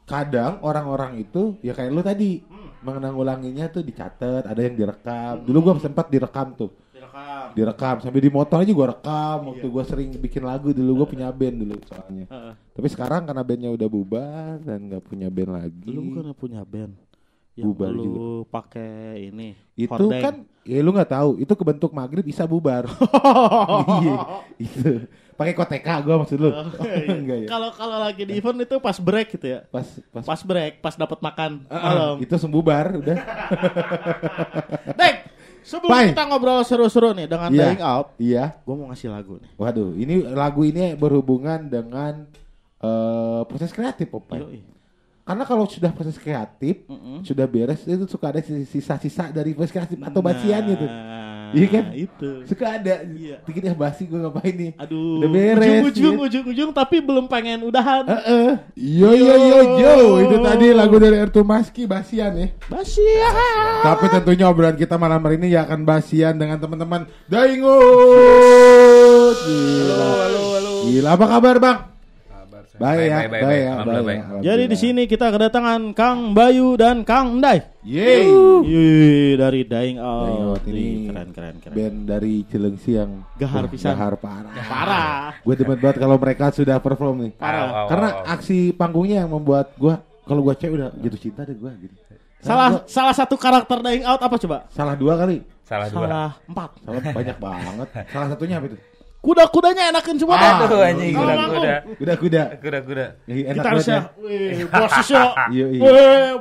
kadang 0.09 0.57
orang-orang 0.65 1.21
itu 1.21 1.53
ya 1.61 1.77
kayak 1.77 1.93
lu 1.93 2.01
tadi 2.01 2.41
Hmm. 2.41 2.73
menanggulanginya 2.81 3.69
tuh 3.69 3.85
dicatat, 3.85 4.49
ada 4.49 4.61
yang 4.65 4.73
direkam. 4.73 5.45
Dulu 5.45 5.69
gua 5.69 5.77
sempat 5.77 6.09
direkam 6.09 6.57
tuh. 6.57 6.73
Direkam. 6.89 7.53
Direkam 7.53 7.95
sampai 8.01 8.25
di 8.25 8.31
motor 8.33 8.65
aja 8.65 8.73
gua 8.73 8.97
rekam 8.97 9.53
waktu 9.53 9.69
gua 9.69 9.85
sering 9.85 10.17
bikin 10.17 10.41
lagu 10.41 10.73
dulu 10.73 11.05
gua 11.05 11.07
punya 11.13 11.29
band 11.29 11.61
dulu 11.61 11.77
soalnya. 11.85 12.25
Heeh. 12.25 12.53
Tapi 12.75 12.87
sekarang 12.87 13.23
karena 13.23 13.41
bandnya 13.41 13.71
udah 13.71 13.87
bubar 13.87 14.59
dan 14.59 14.79
nggak 14.85 15.01
punya 15.01 15.27
band 15.27 15.51
lagi. 15.53 15.87
Lu 15.87 16.01
bukan 16.05 16.35
punya 16.35 16.61
band. 16.61 16.91
Yang 17.55 17.71
Bubar 17.71 17.87
lu 17.89 18.11
pakai 18.45 19.31
ini. 19.31 19.55
itu 19.73 19.87
hordeng. 19.87 20.19
kan 20.19 20.35
ya 20.61 20.79
lu 20.79 20.91
nggak 20.91 21.07
tahu 21.09 21.29
itu 21.37 21.53
kebentuk 21.53 21.87
maghrib 21.89 22.19
bisa 22.21 22.43
bubar 22.43 22.83
iya 23.97 24.15
itu 24.57 25.07
pakai 25.31 25.51
koteka 25.51 25.99
gua 25.99 26.15
maksud 26.17 26.35
lu 26.35 26.51
enggak 27.15 27.37
ya 27.43 27.47
Kalau 27.47 27.71
kalau 27.71 27.95
lagi 27.97 28.23
di 28.23 28.35
event 28.35 28.59
itu 28.59 28.75
pas 28.77 28.95
break 28.97 29.39
gitu 29.39 29.47
ya. 29.49 29.63
pas 29.65 29.87
pas, 30.09 30.23
Pas 30.25 30.41
break, 30.41 30.79
pas 30.79 30.95
dapat 30.95 31.19
makan 31.21 31.51
ah, 31.65 31.79
malam. 31.81 32.15
itu 32.19 32.35
sembubar 32.35 32.91
udah 32.97 33.17
Dek, 34.99 35.15
sebelum 35.61 35.91
Pai. 35.91 36.11
kita 36.11 36.23
ngobrol 36.25 36.59
seru-seru 36.61 37.11
nih 37.13 37.25
dengan 37.25 37.49
Iya. 37.49 37.63
Dying 37.65 37.83
Out, 37.85 38.07
iya 38.17 38.45
gue 38.57 38.73
mau 38.73 38.87
ngasih 38.89 39.09
lagu 39.09 39.39
nih. 39.39 39.49
waduh 39.55 39.91
ini 39.93 40.13
lagu 40.25 40.61
ini 40.61 40.91
berhubungan 40.93 41.67
dengan 41.67 42.27
eh, 42.85 43.39
proses 43.45 43.69
kreatif 43.69 44.07
Popeye. 44.07 44.39
Yoi. 44.39 44.59
karena 45.21 45.41
kalau 45.41 45.65
sudah 45.65 45.89
proses 45.89 46.15
kreatif 46.15 46.85
Mm-mm. 46.85 47.21
sudah 47.21 47.45
beres 47.45 47.81
itu 47.83 48.05
suka 48.05 48.29
ada 48.29 48.39
sisa-sisa 48.45 49.27
dari 49.27 49.51
proses 49.51 49.71
kreatif 49.71 49.95
atau 49.99 50.19
basian 50.19 50.63
gitu 50.67 50.87
Nah, 51.45 51.53
Iya 51.53 51.67
kan? 51.69 51.83
Itu. 51.93 52.29
suka 52.43 52.65
ada 52.73 52.93
Iya. 53.05 53.37
dikit 53.39 53.63
ya 53.63 53.71
basi 53.71 54.03
gue 54.03 54.17
ngapain 54.17 54.51
nih 54.51 54.71
Aduh, 54.75 55.17
Udah 55.17 55.29
beres, 55.29 55.87
ujung-ujung, 55.87 56.11
ya. 56.11 56.21
ujung-ujung, 56.27 56.69
tapi 56.73 56.95
belum 56.99 57.25
pengen 57.25 57.63
udahan. 57.63 58.03
Heeh. 58.03 58.49
Yo 58.75 59.09
yo 59.13 59.33
yo 59.39 59.59
yo, 59.77 59.93
itu 60.19 60.35
tadi 60.41 60.65
lagu 60.73 60.97
dari 60.97 61.15
Ertu 61.15 61.41
Maski 61.41 61.85
Basian 61.85 62.33
ya. 62.35 62.47
Basi 62.65 62.99
ya. 62.99 63.29
Tapi 63.83 64.05
tentunya 64.11 64.45
obrolan 64.45 64.73
kita 64.73 64.95
malam 64.95 65.21
hari 65.21 65.37
ini 65.37 65.49
ya 65.49 65.63
akan 65.63 65.85
basian 65.85 66.33
dengan 66.35 66.57
teman-teman 66.57 67.05
Daingut. 67.29 67.71
Gila. 69.39 69.95
Halo, 69.95 70.41
halo. 70.51 70.71
Gila 70.83 71.09
apa 71.13 71.25
kabar 71.29 71.55
bang? 71.57 71.77
Baik 72.75 73.07
ya, 73.07 73.15
baik, 73.15 73.15
baik, 73.15 73.31
baik 73.31 73.41
baik. 73.41 73.63
Alhamdulillah 73.65 74.03
baik. 74.03 74.21
baik. 74.21 74.43
Jadi 74.43 74.63
di 74.67 74.77
sini 74.77 75.01
kita 75.05 75.27
kedatangan 75.31 75.81
Kang 75.95 76.19
Bayu 76.31 76.67
dan 76.75 76.97
Kang 77.01 77.39
Ndai. 77.39 77.59
Yeay. 77.81 78.27
Yui, 78.65 79.37
dari 79.37 79.61
Dying 79.63 79.97
Out. 79.97 80.59
Ini 80.65 80.85
keren 81.07 81.29
keren 81.31 81.55
keren. 81.61 81.73
band 81.73 81.97
dari 82.03 82.43
Cilengsi 82.43 82.91
yang 82.93 83.23
Gahar 83.35 83.69
pisan. 83.69 83.95
Gahar 83.95 84.13
parah. 84.17 84.51
Parah. 84.59 85.19
Gue 85.39 85.55
demen 85.55 85.77
banget 85.77 85.97
kalau 85.97 86.17
mereka 86.17 86.51
sudah 86.51 86.77
perform 86.77 87.29
nih. 87.29 87.31
Parah. 87.37 87.87
Karena 87.87 88.09
aksi 88.27 88.73
panggungnya 88.73 89.23
yang 89.23 89.31
membuat 89.31 89.71
gue 89.77 89.95
kalau 90.25 90.41
gue 90.43 90.53
cewek 90.57 90.75
udah 90.75 90.89
jatuh 90.97 91.21
cinta 91.21 91.41
deh 91.45 91.55
gue 91.55 91.71
gitu. 91.79 91.95
Salah 92.41 92.69
Gua- 92.77 92.85
salah 92.85 93.15
satu 93.15 93.39
karakter 93.39 93.79
Dying 93.81 94.05
Out 94.05 94.21
apa 94.21 94.35
coba? 94.37 94.57
salah 94.69 94.93
dua 94.93 95.15
kali. 95.15 95.41
Salah 95.65 95.87
dua. 95.89 96.05
Salah 96.05 96.29
empat. 96.45 96.69
Salah 96.83 97.01
banyak 97.01 97.37
banget. 97.39 97.87
Salah 98.11 98.27
satunya 98.29 98.55
apa 98.59 98.65
itu? 98.69 98.77
Kuda-kudanya 99.25 99.83
enakin 99.89 100.15
semua. 100.15 100.37
Ah. 100.37 100.61
Aduh 100.61 100.79
anjing 100.79 101.11
Kalau 101.11 101.25
kuda-kuda. 101.25 101.73
Kuda-kuda. 101.97 102.41
Kuda-kuda. 102.61 103.05
Enak 103.25 103.41
Kita 103.49 103.57
banget 103.57 103.65
harusnya, 103.65 103.97
ya. 103.97 104.01
Iya, 105.55 105.65
iya. 105.67 105.81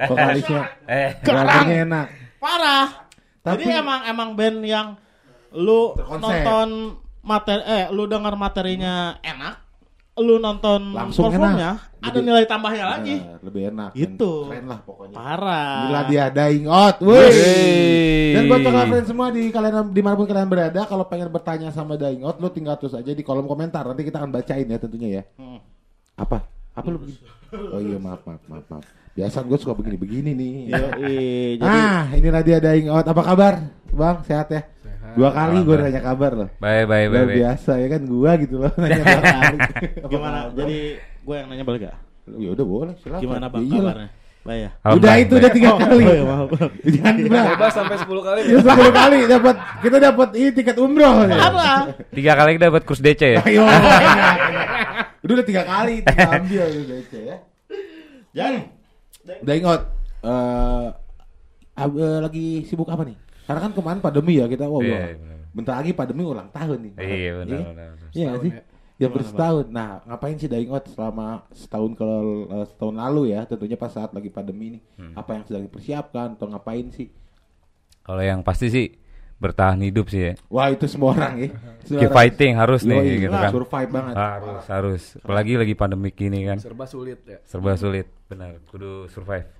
Vokalisnya, 0.04 0.62
Eh, 0.84 1.10
drummernya 1.18 1.76
enak. 1.82 2.06
parah. 2.36 2.86
Tapi- 3.40 3.64
Jadi 3.64 3.72
emang 3.74 4.00
emang 4.04 4.28
band 4.34 4.58
yang 4.62 4.86
lu 5.54 5.96
nonton 5.96 6.68
materi, 7.20 7.62
eh, 7.64 7.84
lu 7.88 8.04
dengar 8.04 8.36
materinya 8.36 9.16
enak, 9.18 9.63
lu 10.14 10.38
nonton 10.38 10.94
Langsung 10.94 11.26
performnya, 11.26 11.74
enak. 11.74 11.98
ada 11.98 12.10
Jadi- 12.14 12.22
nilai 12.22 12.44
tambahnya 12.46 12.86
lagi. 12.86 13.16
Nah, 13.18 13.38
lebih 13.42 13.62
enak. 13.74 13.90
Gitu. 13.98 14.32
Keren 14.46 14.66
lah 14.70 14.80
pokoknya. 14.86 15.14
Parah. 15.18 15.78
Gila 15.90 16.00
dia 16.06 16.24
dying 16.30 16.66
out. 16.70 16.96
Wey. 17.02 18.30
Dan 18.38 18.42
buat 18.46 18.62
kalian 18.62 19.06
semua 19.10 19.26
di 19.34 19.50
kalian 19.50 19.90
di 19.90 20.02
mana 20.06 20.14
pun 20.14 20.26
kalian 20.30 20.46
berada, 20.46 20.80
kalau 20.86 21.02
pengen 21.10 21.34
bertanya 21.34 21.74
sama 21.74 21.98
dying 21.98 22.22
out, 22.22 22.38
lu 22.38 22.46
tinggal 22.54 22.78
tulis 22.78 22.94
aja 22.94 23.10
di 23.10 23.24
kolom 23.26 23.50
komentar. 23.50 23.82
Nanti 23.82 24.06
kita 24.06 24.22
akan 24.22 24.30
bacain 24.30 24.70
ya 24.70 24.78
tentunya 24.78 25.08
ya. 25.18 25.22
Hmm. 25.34 25.58
Apa? 26.14 26.46
Apa 26.78 26.86
lu 26.94 27.02
begini? 27.02 27.18
Oh 27.74 27.82
iya 27.82 27.98
maaf 27.98 28.22
maaf 28.22 28.42
maaf 28.46 28.66
maaf. 28.70 28.86
Biasa 29.14 29.46
gue 29.46 29.58
suka 29.58 29.78
begini-begini 29.78 30.30
nih. 30.34 30.54
Yoi, 30.74 31.18
jadi 31.62 31.78
ah, 31.86 32.06
inilah 32.10 32.42
dia 32.42 32.58
dying 32.58 32.90
out. 32.90 33.06
Apa 33.06 33.22
kabar, 33.22 33.62
Bang? 33.94 34.26
Sehat 34.26 34.50
ya? 34.50 34.62
Dua 35.14 35.30
kali 35.30 35.56
gue 35.60 35.76
nanya 35.78 36.02
kabar 36.02 36.32
loh. 36.34 36.48
Bye 36.58 36.84
bye 36.84 37.06
bye. 37.06 37.08
Luar 37.08 37.26
bye. 37.26 37.36
biasa 37.36 37.72
ya 37.76 37.86
kan 37.88 38.02
gua 38.04 38.30
gitu 38.36 38.54
loh 38.58 38.72
nanya 38.74 39.02
dua 39.06 39.22
kali. 39.22 39.56
Gimana? 40.06 40.38
Jadi 40.50 40.78
gue 40.98 41.34
yang 41.34 41.48
nanya 41.48 41.64
balik 41.64 41.80
gak? 41.84 41.96
Ya 42.34 42.50
udah 42.50 42.66
boleh 42.66 42.94
silakan. 42.98 43.22
Gimana 43.22 43.46
bang 43.46 43.62
Ya 43.62 43.68
iyalah. 43.70 43.94
kabarnya? 43.94 44.10
Baik 44.44 44.60
ya. 44.60 44.70
Udah 44.92 45.12
itu 45.16 45.32
baik. 45.32 45.40
udah 45.40 45.50
tiga 45.56 45.68
Oh, 45.72 45.78
kali. 45.80 46.04
oh 46.04 46.12
iya, 46.12 46.22
maaf. 46.22 46.48
Jangan 46.84 47.14
bang. 47.16 47.46
Bebas 47.48 47.72
sampai 47.72 47.96
10 47.96 48.04
kali. 48.20 48.40
Ya 48.44 48.58
sepuluh 48.60 48.92
kali 48.92 49.18
dapat 49.24 49.54
kita 49.80 49.96
dapat 49.98 50.28
ini 50.34 50.50
tiket 50.52 50.76
umroh. 50.76 51.14
Apa? 51.24 51.64
Tiga 52.12 52.32
kali 52.34 52.50
dapat 52.56 52.82
kurs 52.84 53.00
DC 53.00 53.22
ya. 53.24 53.40
Ayo. 53.40 53.64
Udah 55.24 55.34
udah 55.40 55.46
tiga 55.48 55.62
kali 55.64 56.04
kita 56.04 56.28
ambil 56.28 56.66
itu 56.68 57.18
ya. 57.18 57.36
Jangan. 58.36 58.62
Udah 59.40 59.54
ingat 59.56 59.80
eh 60.24 60.86
eh, 61.74 62.18
lagi 62.20 62.46
sibuk 62.64 62.88
apa 62.88 63.08
nih? 63.08 63.16
Karena 63.44 63.60
kan 63.60 63.72
kemarin 63.72 64.00
pandemi 64.00 64.32
ya 64.36 64.46
kita 64.46 64.64
wow, 64.64 64.78
Iya, 64.78 64.88
wow. 64.90 65.00
iya, 65.00 65.14
benar. 65.14 65.38
Bentar 65.54 65.74
lagi 65.78 65.92
pandemi 65.92 66.22
ulang 66.22 66.48
tahun 66.50 66.78
nih. 66.80 66.92
Iya 66.94 67.04
benar 67.04 67.14
Iya. 67.14 67.32
benar. 67.34 67.62
benar. 67.66 67.90
Iya 68.10 68.30
sih? 68.38 68.52
Ya 68.94 69.08
bersetahun. 69.08 69.66
Nah, 69.68 69.88
ngapain 70.04 70.36
sih 70.36 70.46
Daing 70.46 70.70
Out 70.70 70.86
selama 70.88 71.26
setahun 71.50 71.92
kalau 71.94 72.20
eh, 72.48 72.64
setahun 72.64 72.94
lalu 72.94 73.22
ya, 73.30 73.42
tentunya 73.42 73.74
pas 73.74 73.90
saat 73.90 74.10
lagi 74.10 74.30
pandemi 74.30 74.64
ini, 74.68 74.78
Hmm. 74.94 75.14
apa 75.14 75.34
yang 75.34 75.42
sedang 75.44 75.62
dipersiapkan 75.62 76.38
atau 76.38 76.46
ngapain 76.46 76.88
sih? 76.88 77.10
Kalau 78.00 78.20
yang 78.20 78.40
pasti 78.40 78.68
sih 78.68 78.86
bertahan 79.34 79.82
hidup 79.82 80.06
sih 80.06 80.30
ya. 80.30 80.32
Wah, 80.46 80.70
itu 80.70 80.86
semua 80.86 81.10
orang 81.12 81.34
ya. 81.36 81.48
Semua 81.82 82.00
Keep 82.00 82.06
orang. 82.06 82.16
fighting 82.16 82.52
harus 82.54 82.80
nih 82.82 82.96
Yoi, 82.96 83.14
gitu 83.20 83.34
kan. 83.34 83.50
Survive 83.50 83.90
banget. 83.90 84.14
Harus 84.14 84.64
harus. 84.70 85.02
Apalagi 85.18 85.52
lagi 85.54 85.74
pandemik 85.74 86.14
gini 86.14 86.38
kan. 86.44 86.56
Serba 86.56 86.86
sulit 86.86 87.18
ya. 87.26 87.38
Serba 87.44 87.74
sulit. 87.74 88.06
Benar. 88.24 88.62
Kudu 88.64 89.10
survive. 89.10 89.50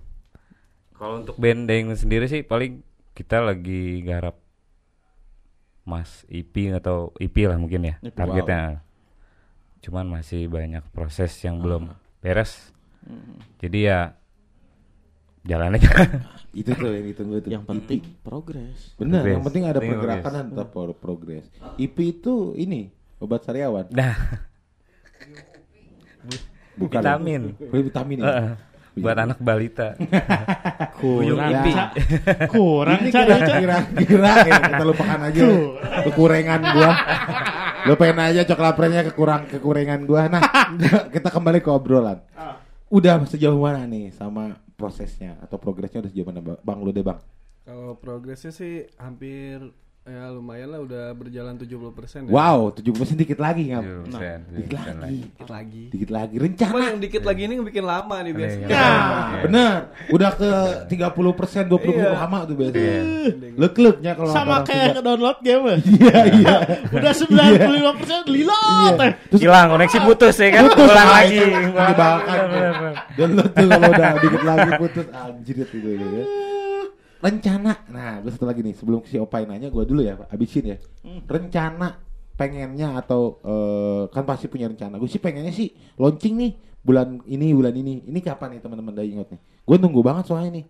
Kalau 0.95 1.21
untuk 1.21 1.35
band 1.37 1.67
Daeng 1.67 1.91
sendiri 1.93 2.25
sih 2.25 2.41
paling 2.41 2.81
kita 3.15 3.39
lagi 3.39 4.03
garap 4.03 4.37
Mas 5.85 6.25
EP 6.27 6.51
atau 6.73 7.13
EP 7.17 7.35
lah 7.45 7.55
mungkin 7.55 7.85
ya 7.85 7.95
EP, 8.01 8.11
targetnya. 8.11 8.81
Cuman 9.81 10.09
masih 10.11 10.49
banyak 10.49 10.81
proses 10.91 11.31
yang 11.41 11.61
belum 11.61 11.93
beres. 12.19 12.73
Jadi 13.61 13.85
ya 13.85 14.17
jalan 15.45 15.77
aja. 15.77 15.93
Itu 16.57 16.73
tuh 16.73 16.89
yang 16.89 17.05
ditunggu 17.05 17.37
tuh. 17.39 17.51
Yang 17.53 17.65
penting 17.69 18.01
progres. 18.25 18.97
Benar, 18.97 19.21
Progress. 19.21 19.35
yang 19.35 19.45
penting 19.45 19.63
ada 19.63 19.73
Penting 19.75 19.91
pergerakan 19.93 20.23
progress. 20.23 20.35
dan 20.35 20.45
tetap 20.49 20.69
pro- 20.73 20.97
progres. 20.97 21.45
IP 21.77 21.97
itu 22.17 22.35
ini 22.55 22.89
obat 23.19 23.45
sariawan. 23.45 23.85
Nah, 23.91 24.15
Bukan 26.75 26.99
vitamin. 26.99 27.43
Vitamin 27.61 28.19
ya. 28.19 28.27
Heeh. 28.27 28.53
buat 28.95 29.19
anak 29.19 29.39
balita. 29.39 29.99
Kurang. 31.05 31.51
Ya. 31.53 31.87
Kurang. 32.55 32.99
Ini 33.05 33.11
Ca- 33.13 33.61
kira 34.01 34.31
ya, 34.49 34.59
kita 34.73 34.85
lupakan 34.89 35.21
aja 35.29 35.43
kekurangan 36.09 36.61
gua. 36.73 36.91
Lupain 37.89 38.17
aja 38.17 38.49
coklatnya 38.49 39.05
kekurang 39.13 39.45
kekurangan 39.53 40.01
gua. 40.09 40.33
Nah, 40.33 40.43
kita 41.15 41.29
kembali 41.29 41.61
ke 41.61 41.69
obrolan. 41.69 42.25
Udah 42.89 43.21
sejauh 43.29 43.61
mana 43.61 43.85
nih 43.85 44.09
sama 44.17 44.57
prosesnya 44.81 45.37
atau 45.45 45.61
progresnya 45.61 46.01
udah 46.01 46.11
sejauh 46.11 46.29
mana 46.33 46.41
Bang 46.65 46.81
lu 46.81 46.91
deh 46.91 47.05
Bang? 47.05 47.21
Kalau 47.65 47.97
progresnya 47.97 48.53
sih 48.53 48.89
hampir 48.97 49.61
ya 50.05 50.29
lumayan 50.29 50.69
lah 50.69 50.85
udah 50.85 51.17
berjalan 51.17 51.57
70% 51.57 52.29
ya. 52.29 52.33
Wow, 52.33 52.77
70% 52.77 53.17
dikit 53.17 53.41
lagi 53.41 53.73
ngap. 53.73 53.81
Tujuh 53.81 54.13
Nah, 54.13 54.21
dikit 54.53 54.77
persen 54.77 54.97
lagi. 55.01 55.17
Dikit 55.25 55.49
lagi. 55.49 55.83
Dikit 55.89 56.11
lagi 56.13 56.35
rencana. 56.37 56.77
yang 56.85 56.99
dikit 57.01 57.23
lagi 57.25 57.43
ini 57.49 57.55
bikin 57.65 57.85
lama 57.89 58.17
nih 58.21 58.33
biasanya. 58.37 58.69
Iya. 58.69 58.85
Nah, 58.85 59.29
bener. 59.49 59.75
Udah 60.13 60.31
ke 60.37 60.51
30 60.93 61.33
persen, 61.33 61.65
20 61.73 61.97
persen 61.97 62.13
Iya. 62.13 62.21
lama 62.21 62.39
tuh 62.45 62.53
biasanya. 62.53 63.01
Lek-leknya 63.57 64.13
kalau 64.13 64.29
Sama 64.29 64.57
kayak 64.61 65.01
download 65.01 65.39
game. 65.41 65.65
Iya, 65.73 66.19
iya. 66.37 66.57
Udah 66.93 67.13
95 67.17 67.93
persen 67.97 68.21
lila 68.29 68.61
teh. 69.01 69.11
Terus 69.33 69.41
Hilang 69.41 69.73
koneksi 69.73 69.99
putus 70.05 70.37
ya 70.37 70.49
kan? 70.53 70.63
putus 70.69 70.85
Ulang 70.85 71.09
lagi. 71.17 71.37
itu 71.41 71.49
Dibawakan. 71.65 72.39
Download 73.17 73.51
tuh 73.57 73.67
kalau 73.73 73.89
udah 73.89 74.11
dikit 74.21 74.43
lagi 74.45 74.71
putus 74.77 75.07
anjir 75.17 75.57
itu 75.65 75.77
gitu 75.81 76.05
ya. 76.13 76.25
Rencana. 77.25 77.73
Nah, 77.89 78.21
gue 78.21 78.29
satu 78.29 78.45
lagi 78.45 78.61
nih 78.61 78.77
sebelum 78.77 79.01
si 79.09 79.17
Opai 79.17 79.49
nanya 79.49 79.73
gue 79.73 79.85
dulu 79.89 80.05
ya, 80.05 80.21
abisin 80.29 80.77
ya. 80.77 80.79
Rencana 81.25 81.97
pengennya 82.37 83.01
atau 83.01 83.41
eh, 83.41 84.05
kan 84.13 84.29
pasti 84.29 84.45
punya 84.47 84.69
rencana. 84.69 85.01
Gue 85.01 85.09
sih 85.09 85.17
pengennya 85.17 85.49
sih 85.49 85.73
launching 85.97 86.37
nih 86.37 86.53
bulan 86.85 87.25
ini 87.25 87.57
bulan 87.57 87.73
ini. 87.73 88.05
Ini 88.05 88.21
kapan 88.21 88.59
nih 88.59 88.61
teman-teman 88.61 88.93
dah 88.93 89.07
ingat 89.09 89.33
nih? 89.33 89.41
Gue 89.65 89.77
nunggu 89.81 90.05
banget 90.05 90.29
soalnya 90.29 90.61
nih. 90.61 90.67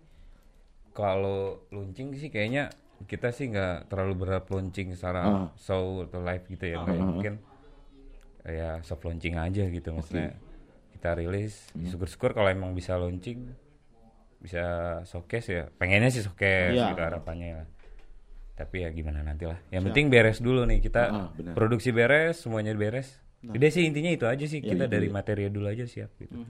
Kalau 0.95 1.59
launching 1.75 2.15
sih 2.15 2.31
kayaknya 2.31 2.71
kita 3.03 3.35
sih 3.35 3.51
nggak 3.51 3.91
terlalu 3.91 4.23
berat 4.23 4.47
launching 4.47 4.95
secara 4.95 5.21
Ah. 5.27 5.47
show 5.59 6.07
atau 6.07 6.23
live 6.23 6.47
gitu 6.47 6.71
ya. 6.71 6.79
Kayak 6.79 6.95
ah, 6.95 7.03
ah. 7.03 7.07
mungkin 7.11 7.33
ya 8.47 8.71
soft 8.79 9.03
launching 9.03 9.35
aja 9.35 9.67
gitu 9.67 9.91
maksudnya. 9.91 10.39
Kita 10.95 11.19
rilis, 11.19 11.67
Hmm. 11.75 11.83
syukur-syukur 11.83 12.31
kalau 12.31 12.47
emang 12.47 12.71
bisa 12.71 12.95
launching 12.95 13.51
bisa 14.45 14.63
showcase 15.09 15.47
ya. 15.49 15.63
Pengennya 15.73 16.13
sih 16.13 16.21
showcase 16.21 16.77
Iya. 16.77 16.93
gitu 16.93 17.01
harapannya 17.01 17.65
lah. 17.65 17.67
Tapi 18.55 18.85
ya 18.85 18.89
gimana 18.93 19.25
nanti 19.25 19.49
lah. 19.49 19.57
Yang 19.73 19.91
penting 19.91 20.05
beres 20.07 20.39
dulu 20.39 20.63
nih 20.63 20.79
kita 20.79 21.33
benar. 21.35 21.53
produksi 21.57 21.89
beres, 21.91 22.39
semuanya 22.45 22.71
beres. 22.77 23.19
Udah 23.43 23.69
sih 23.69 23.83
intinya 23.85 24.09
itu 24.13 24.25
aja 24.29 24.45
sih. 24.45 24.61
Kita 24.61 24.85
itu 24.85 24.93
dari 24.93 25.09
ya. 25.09 25.13
materi 25.13 25.49
dulu 25.49 25.67
aja 25.67 25.83
siap 25.83 26.13
gitu. 26.21 26.45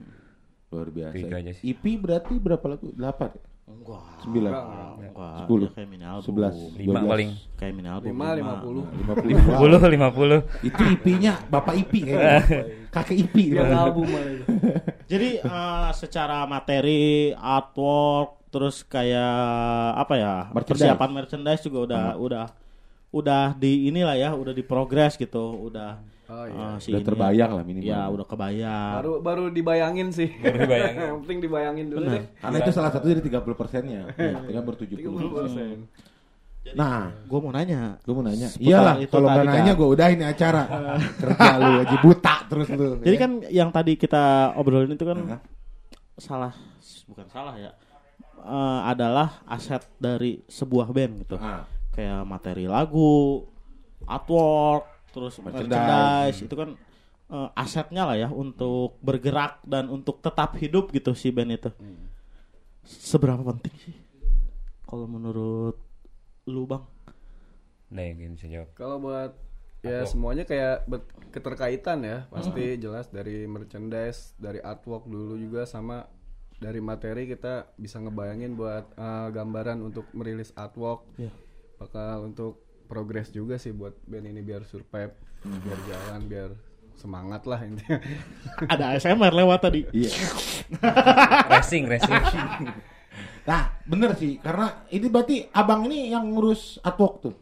Luar 0.70 0.88
biasa. 0.92 1.14
Itu 1.16 1.34
aja 1.34 1.50
sih. 1.56 1.64
IP 1.72 1.98
berarti 1.98 2.36
berapa 2.36 2.62
lagu? 2.68 2.92
8 2.92 3.00
ya? 3.32 3.42
Enggak. 3.66 4.02
9. 4.22 4.46
Enggak. 5.02 5.34
10. 5.50 5.66
Ya 5.66 5.70
kayak 5.74 5.88
mini 5.90 6.04
album. 6.06 6.34
11. 6.38 6.78
Lima 6.78 7.00
12. 7.02 7.10
paling. 7.10 7.30
Kayak 7.58 7.72
mini 7.74 7.88
album. 7.90 8.06
Lima, 8.14 8.26
lima 8.38 8.54
puluh. 8.62 8.84
50. 8.94 10.46
50 10.62 10.62
50. 10.62 10.70
Itu 10.70 10.82
IP-nya 10.86 11.32
Bapak 11.50 11.74
IP 11.74 11.92
kayaknya. 12.06 12.42
Kakek 12.94 13.16
IP. 13.26 13.36
Yang 13.58 13.66
Bang. 13.66 13.82
album. 13.82 14.06
Jadi 15.10 15.30
eh, 15.42 15.90
secara 15.98 16.46
materi, 16.46 17.34
artwork, 17.34 18.46
terus 18.54 18.86
kayak 18.86 19.34
apa 19.98 20.14
ya? 20.14 20.34
Merchandise. 20.54 20.86
Persiapan 20.86 21.10
merchandise 21.10 21.62
juga 21.66 21.78
udah 21.90 22.04
udah 22.22 22.46
udah 23.10 23.44
di 23.58 23.90
inilah 23.90 24.14
ya, 24.14 24.30
udah 24.30 24.54
di 24.54 24.62
progress 24.62 25.18
gitu, 25.18 25.42
udah 25.66 25.98
Oh 26.26 26.42
iya. 26.42 26.74
si 26.82 26.90
Udah 26.90 26.98
ini 26.98 27.06
terbayang 27.06 27.50
lah 27.54 27.62
minimal. 27.62 27.86
Ya, 27.86 28.00
udah 28.10 28.26
kebayang. 28.26 28.94
Baru 28.98 29.12
baru 29.22 29.44
dibayangin 29.46 30.08
sih. 30.10 30.28
Baru 30.42 30.58
dibayangin. 30.66 30.98
Yang 31.10 31.18
penting 31.22 31.38
dibayangin 31.38 31.86
dulu 31.86 32.04
deh. 32.10 32.24
Karena 32.42 32.56
itu 32.58 32.70
salah 32.74 32.90
satu 32.90 33.06
dari 33.06 33.22
30 33.22 33.46
persennya. 33.54 34.02
Dengan 34.18 34.62
ber 34.66 34.74
70. 34.74 34.98
30%. 35.06 36.74
Nah, 36.74 37.14
Gue 37.30 37.38
mau 37.38 37.54
nanya. 37.54 37.94
gue 38.02 38.10
mau 38.10 38.26
nanya. 38.26 38.50
Iyalah, 38.58 38.98
itu 38.98 39.14
kalau 39.14 39.30
nggak 39.30 39.46
nanya 39.46 39.72
gue 39.78 39.86
udahin 39.86 40.18
nih 40.18 40.28
acara. 40.34 40.62
Kerja 41.22 41.52
lu 41.62 41.70
aja 41.86 41.96
buta 42.02 42.34
terus 42.50 42.66
lu. 42.74 42.98
Jadi 43.06 43.16
ya. 43.16 43.22
kan 43.22 43.30
yang 43.54 43.70
tadi 43.70 43.94
kita 43.94 44.50
obrolin 44.58 44.90
itu 44.98 45.06
kan 45.06 45.18
Hah? 45.30 45.40
salah, 46.18 46.52
bukan 47.06 47.26
salah 47.30 47.54
ya, 47.54 47.70
Eh, 48.46 48.80
adalah 48.86 49.42
aset 49.50 49.82
dari 49.98 50.38
sebuah 50.46 50.90
band 50.90 51.26
gitu. 51.26 51.34
Ah, 51.38 51.66
Kayak 51.90 52.22
materi 52.28 52.70
lagu, 52.70 53.42
artwork, 54.06 54.86
terus 55.16 55.40
Merchandise. 55.40 55.72
merchandise, 55.72 56.38
itu 56.44 56.54
kan 56.54 56.70
eh, 57.26 57.48
asetnya 57.56 58.04
lah 58.04 58.14
ya 58.14 58.28
untuk 58.28 59.00
bergerak 59.00 59.64
dan 59.64 59.88
untuk 59.88 60.20
tetap 60.20 60.52
hidup 60.54 60.92
gitu 60.92 61.10
si 61.12 61.32
band 61.32 61.50
itu. 61.50 61.70
Seberapa 62.84 63.42
penting 63.42 63.74
sih? 63.80 63.96
Kalau 64.84 65.08
menurut 65.08 65.80
lu 66.46 66.62
bang? 66.64 66.84
Nah, 67.88 68.02
yang 68.02 68.36
bisa 68.36 68.46
jawab. 68.46 68.68
Kalau 68.72 69.00
buat 69.00 69.32
ya 69.80 70.02
Artwork. 70.02 70.10
semuanya 70.10 70.44
kayak 70.44 70.76
ber- 70.84 71.06
keterkaitan 71.30 72.02
ya 72.02 72.26
pasti 72.26 72.74
jelas 72.76 73.06
dari 73.06 73.46
merchandise 73.46 74.34
dari 74.34 74.58
artwork 74.58 75.06
dulu 75.06 75.36
juga 75.36 75.62
sama 75.62 76.10
dari 76.56 76.80
materi 76.80 77.28
kita 77.28 77.70
bisa 77.76 78.00
ngebayangin 78.00 78.56
buat 78.56 78.96
uh, 78.96 79.28
gambaran 79.30 79.78
untuk 79.80 80.08
merilis 80.10 80.50
artwork 80.54 81.06
Iya. 81.14 81.30
bakal 81.76 82.24
untuk 82.24 82.65
progres 82.86 83.28
juga 83.28 83.58
sih 83.58 83.70
buat 83.70 83.92
band 84.06 84.26
ini 84.26 84.40
biar 84.40 84.62
survive 84.62 85.12
biar 85.42 85.78
jalan 85.84 86.22
biar 86.24 86.50
semangat 86.96 87.44
lah 87.44 87.60
intinya 87.60 88.00
Ada 88.72 88.96
ASMR 88.96 89.34
lewat 89.36 89.60
tadi. 89.60 89.84
Iya. 89.92 90.10
racing, 91.52 91.84
racing. 91.86 92.14
Nah, 93.46 93.78
bener 93.86 94.10
sih. 94.18 94.42
Karena 94.42 94.82
ini 94.90 95.06
berarti 95.06 95.46
abang 95.54 95.86
ini 95.86 96.10
yang 96.10 96.34
ngurus 96.34 96.82
artwork 96.82 97.22
tuh. 97.22 97.34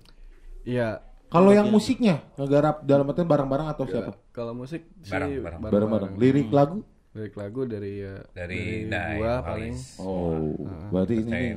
iya 0.62 1.00
Kalau 1.26 1.48
yang 1.50 1.66
musiknya 1.66 2.20
ngegarap 2.36 2.84
dalam 2.84 3.08
artian 3.08 3.24
barang-barang 3.24 3.68
atau 3.72 3.84
siapa? 3.88 4.12
kalau 4.28 4.52
musik 4.52 4.84
sih 5.00 5.10
Bareng-bareng. 5.10 5.60
Bareng-bareng. 5.64 6.12
Lirik 6.14 6.52
lagu? 6.52 6.84
lirik 7.14 7.34
lagu 7.34 7.62
dari 7.64 8.02
ya 8.02 8.20
Dari 8.30 8.90
gua 8.90 9.38
Walis. 9.38 9.46
paling 9.46 9.74
Oh, 9.98 10.52
berarti 10.90 11.14
ini. 11.16 11.56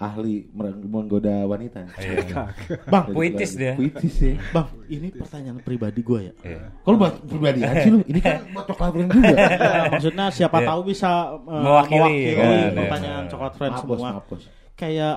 Ahli 0.00 0.48
menggoda 0.88 1.44
wanita. 1.44 1.84
Iya. 2.00 2.48
Bang, 2.88 3.12
Puitis 3.12 3.52
dia. 3.52 3.76
Puitis 3.76 4.16
ya. 4.16 4.40
bang, 4.48 4.68
ini 4.88 5.12
pertanyaan 5.12 5.60
pribadi 5.60 6.00
gue 6.00 6.20
ya. 6.24 6.34
Iya. 6.40 6.60
Kalau 6.80 6.96
buat 6.96 7.20
pribadi 7.28 7.60
aja 7.60 7.84
lu, 7.92 8.00
ini 8.08 8.20
kan 8.24 8.48
buat 8.56 8.64
coklat 8.64 8.90
friend 8.96 9.10
juga. 9.12 9.28
Ya, 9.36 9.82
maksudnya 9.92 10.26
siapa 10.32 10.58
Iya. 10.64 10.68
tahu 10.72 10.80
bisa 10.88 11.10
uh, 11.36 11.60
Mewakili, 11.60 12.16
kan, 12.32 12.72
pertanyaan 12.80 13.24
iya. 13.28 13.30
coklat 13.30 13.54
friend 13.60 13.74
semua. 13.76 13.96
maaf, 14.00 14.24
bos. 14.24 14.44
Kayak 14.72 15.16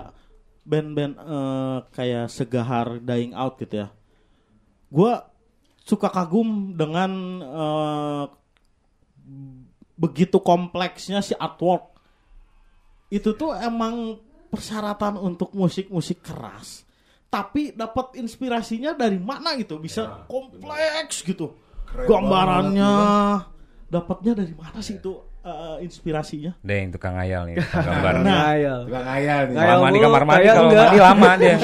band-band 0.68 1.16
eh, 1.16 1.78
kayak 1.96 2.26
Segahar, 2.28 2.88
Dying 3.00 3.32
Out 3.32 3.64
gitu 3.64 3.88
ya. 3.88 3.88
Gua 4.92 5.32
suka 5.80 6.12
kagum 6.12 6.76
dengan 6.76 7.12
eh, 7.40 8.24
begitu 9.96 10.44
kompleksnya 10.44 11.24
si 11.24 11.32
artwork. 11.40 11.96
Itu 13.08 13.32
tuh 13.40 13.56
emang 13.56 14.20
persyaratan 14.54 15.18
untuk 15.18 15.50
musik-musik 15.58 16.22
keras. 16.22 16.86
Tapi 17.34 17.74
dapat 17.74 18.14
inspirasinya 18.22 18.94
dari 18.94 19.18
mana 19.18 19.58
gitu? 19.58 19.82
Bisa 19.82 20.30
kompleks 20.30 21.26
gitu. 21.26 21.58
Gambarannya 21.90 22.94
dapatnya 23.90 24.46
dari 24.46 24.54
mana 24.54 24.86
sih 24.86 25.02
itu 25.02 25.33
eh, 25.44 25.76
inspirasinya? 25.82 26.52
Deh 26.60 26.78
yang 26.80 26.90
tukang 26.90 27.14
ngayal 27.14 27.42
nih, 27.46 27.60
tukang 27.60 27.84
gambar. 27.84 28.14
Ngayal. 28.26 28.80
Tukang 28.88 29.06
ngayal 29.06 29.40
nih. 29.46 29.56
Lama 29.60 29.88
di 29.88 30.00
kamar 30.00 30.24
mandi 30.24 30.48
kalau 30.48 30.70
mandi 30.72 31.00
lama 31.00 31.30
dia. 31.36 31.56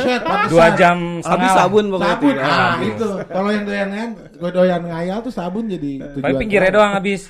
Dua 0.47 0.67
jam 0.75 0.97
setengah. 1.19 1.31
Habis 1.31 1.51
sabun 1.55 1.85
pokoknya. 1.87 2.11
Sabun, 2.11 2.35
ah 2.37 2.73
itu. 2.79 3.09
Kalau 3.25 3.49
yang 3.49 3.63
doyan 3.63 3.89
kan, 3.89 4.09
gue 4.19 4.51
doyan 4.51 4.81
ngayal 4.83 5.17
tuh 5.19 5.31
sabun 5.31 5.63
jadi 5.65 5.91
Tapi 5.97 6.15
tujuan. 6.19 6.37
pinggirnya 6.37 6.71
doang 6.71 6.91
habis. 6.93 7.21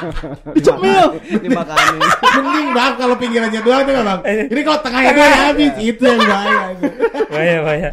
Cemil. 0.66 1.06
Dimakanin. 1.38 2.00
Mending 2.34 2.68
bang 2.72 2.92
kalau 2.96 3.14
pinggirannya 3.14 3.60
doang 3.60 3.82
tuh 3.84 3.92
bang. 3.94 4.20
Ini 4.50 4.60
kalau 4.62 4.80
tengahnya 4.82 5.12
doang 5.12 5.34
habis 5.46 5.72
itu 5.92 6.02
yang 6.02 6.20
bahaya. 6.20 6.62
itu. 6.70 6.86
Bahaya 7.30 7.56
bahaya. 7.62 7.90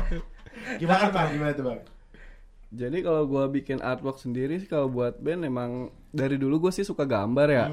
Gimana 0.79 1.05
bang? 1.11 1.27
Gimana 1.35 1.51
tuh 1.53 1.63
bang? 1.69 1.79
Jadi 2.71 3.03
kalau 3.03 3.27
gua 3.27 3.51
bikin 3.51 3.83
artwork 3.83 4.15
sendiri 4.15 4.55
sih 4.55 4.65
kalau 4.65 4.87
buat 4.87 5.19
band 5.19 5.43
emang 5.43 5.71
dari 6.09 6.39
dulu 6.39 6.67
gue 6.67 6.71
sih 6.71 6.87
suka 6.87 7.03
gambar 7.03 7.47
ya. 7.51 7.67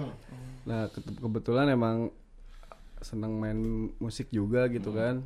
Nah 0.67 0.91
ke- 0.91 1.01
kebetulan 1.01 1.71
emang 1.71 2.11
seneng 2.99 3.39
main 3.39 3.59
musik 3.97 4.27
juga 4.29 4.67
gitu 4.67 4.91
kan. 4.91 5.23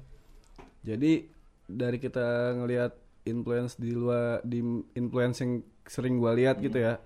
Jadi 0.84 1.24
dari 1.64 1.96
kita 1.96 2.52
ngelihat 2.52 2.92
influence 3.24 3.80
di 3.80 3.96
luar 3.96 4.44
di 4.44 4.60
influence 4.92 5.40
yang 5.40 5.52
sering 5.88 6.20
gua 6.20 6.36
lihat 6.36 6.60
gitu 6.60 6.76
ya. 6.76 7.00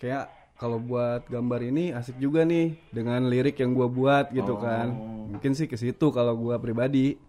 Kayak 0.00 0.32
kalau 0.56 0.80
buat 0.80 1.28
gambar 1.28 1.60
ini 1.60 1.92
asik 1.92 2.16
juga 2.16 2.42
nih 2.42 2.72
dengan 2.88 3.28
lirik 3.28 3.60
yang 3.60 3.76
gua 3.76 3.86
buat 3.86 4.32
gitu 4.32 4.56
kan. 4.56 4.96
Mungkin 5.28 5.52
sih 5.52 5.68
ke 5.68 5.76
situ 5.76 6.08
kalau 6.08 6.32
gua 6.40 6.56
pribadi. 6.56 7.20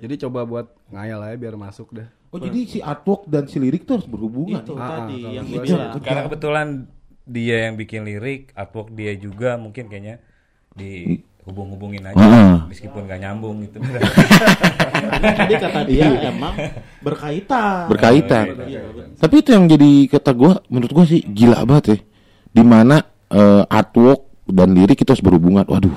Jadi 0.00 0.14
coba 0.26 0.48
buat 0.48 0.66
ngayal 0.88 1.20
aja 1.28 1.36
biar 1.36 1.54
masuk 1.60 1.92
dah. 1.92 2.08
Oh 2.30 2.38
jadi 2.40 2.62
si 2.64 2.78
artwork 2.80 3.28
dan 3.28 3.44
si 3.50 3.60
lirik 3.60 3.84
tuh 3.84 4.00
harus 4.00 4.08
berhubungan. 4.08 4.64
Itu 4.64 4.78
ya? 4.78 4.80
Ah, 4.80 4.88
tadi 5.04 5.16
kalau 5.20 5.34
yang 5.36 5.44
gua 5.44 5.60
dibilang. 5.60 6.00
Karena 6.00 6.22
kebetulan 6.24 6.68
dia 7.28 7.56
yang 7.68 7.74
bikin 7.76 8.00
lirik, 8.08 8.42
artwork 8.56 8.88
dia 8.96 9.12
juga 9.18 9.60
mungkin 9.60 9.92
kayaknya 9.92 10.22
dihubung-hubungin 10.72 12.06
aja 12.06 12.24
meskipun 12.70 13.10
gak 13.10 13.20
nyambung 13.20 13.60
gitu. 13.66 13.82
Tadi 15.40 15.54
kata 15.58 15.80
dia 15.84 16.06
emang 16.30 16.54
berkaitan. 17.02 17.90
Berkaitan. 17.90 18.44
Iya, 18.64 18.80
betul. 18.88 19.04
Tapi 19.18 19.34
itu 19.42 19.50
yang 19.52 19.64
jadi 19.66 19.90
kata 20.06 20.30
gue, 20.32 20.52
menurut 20.70 20.92
gue 20.94 21.04
sih 21.10 21.20
gila 21.26 21.66
banget 21.66 21.84
ya. 21.84 21.98
Di 22.50 22.62
mana 22.62 23.02
eh, 23.28 23.64
artwork 23.66 24.46
dan 24.46 24.72
lirik 24.72 25.02
itu 25.02 25.10
harus 25.10 25.24
berhubungan. 25.24 25.66
Waduh, 25.66 25.94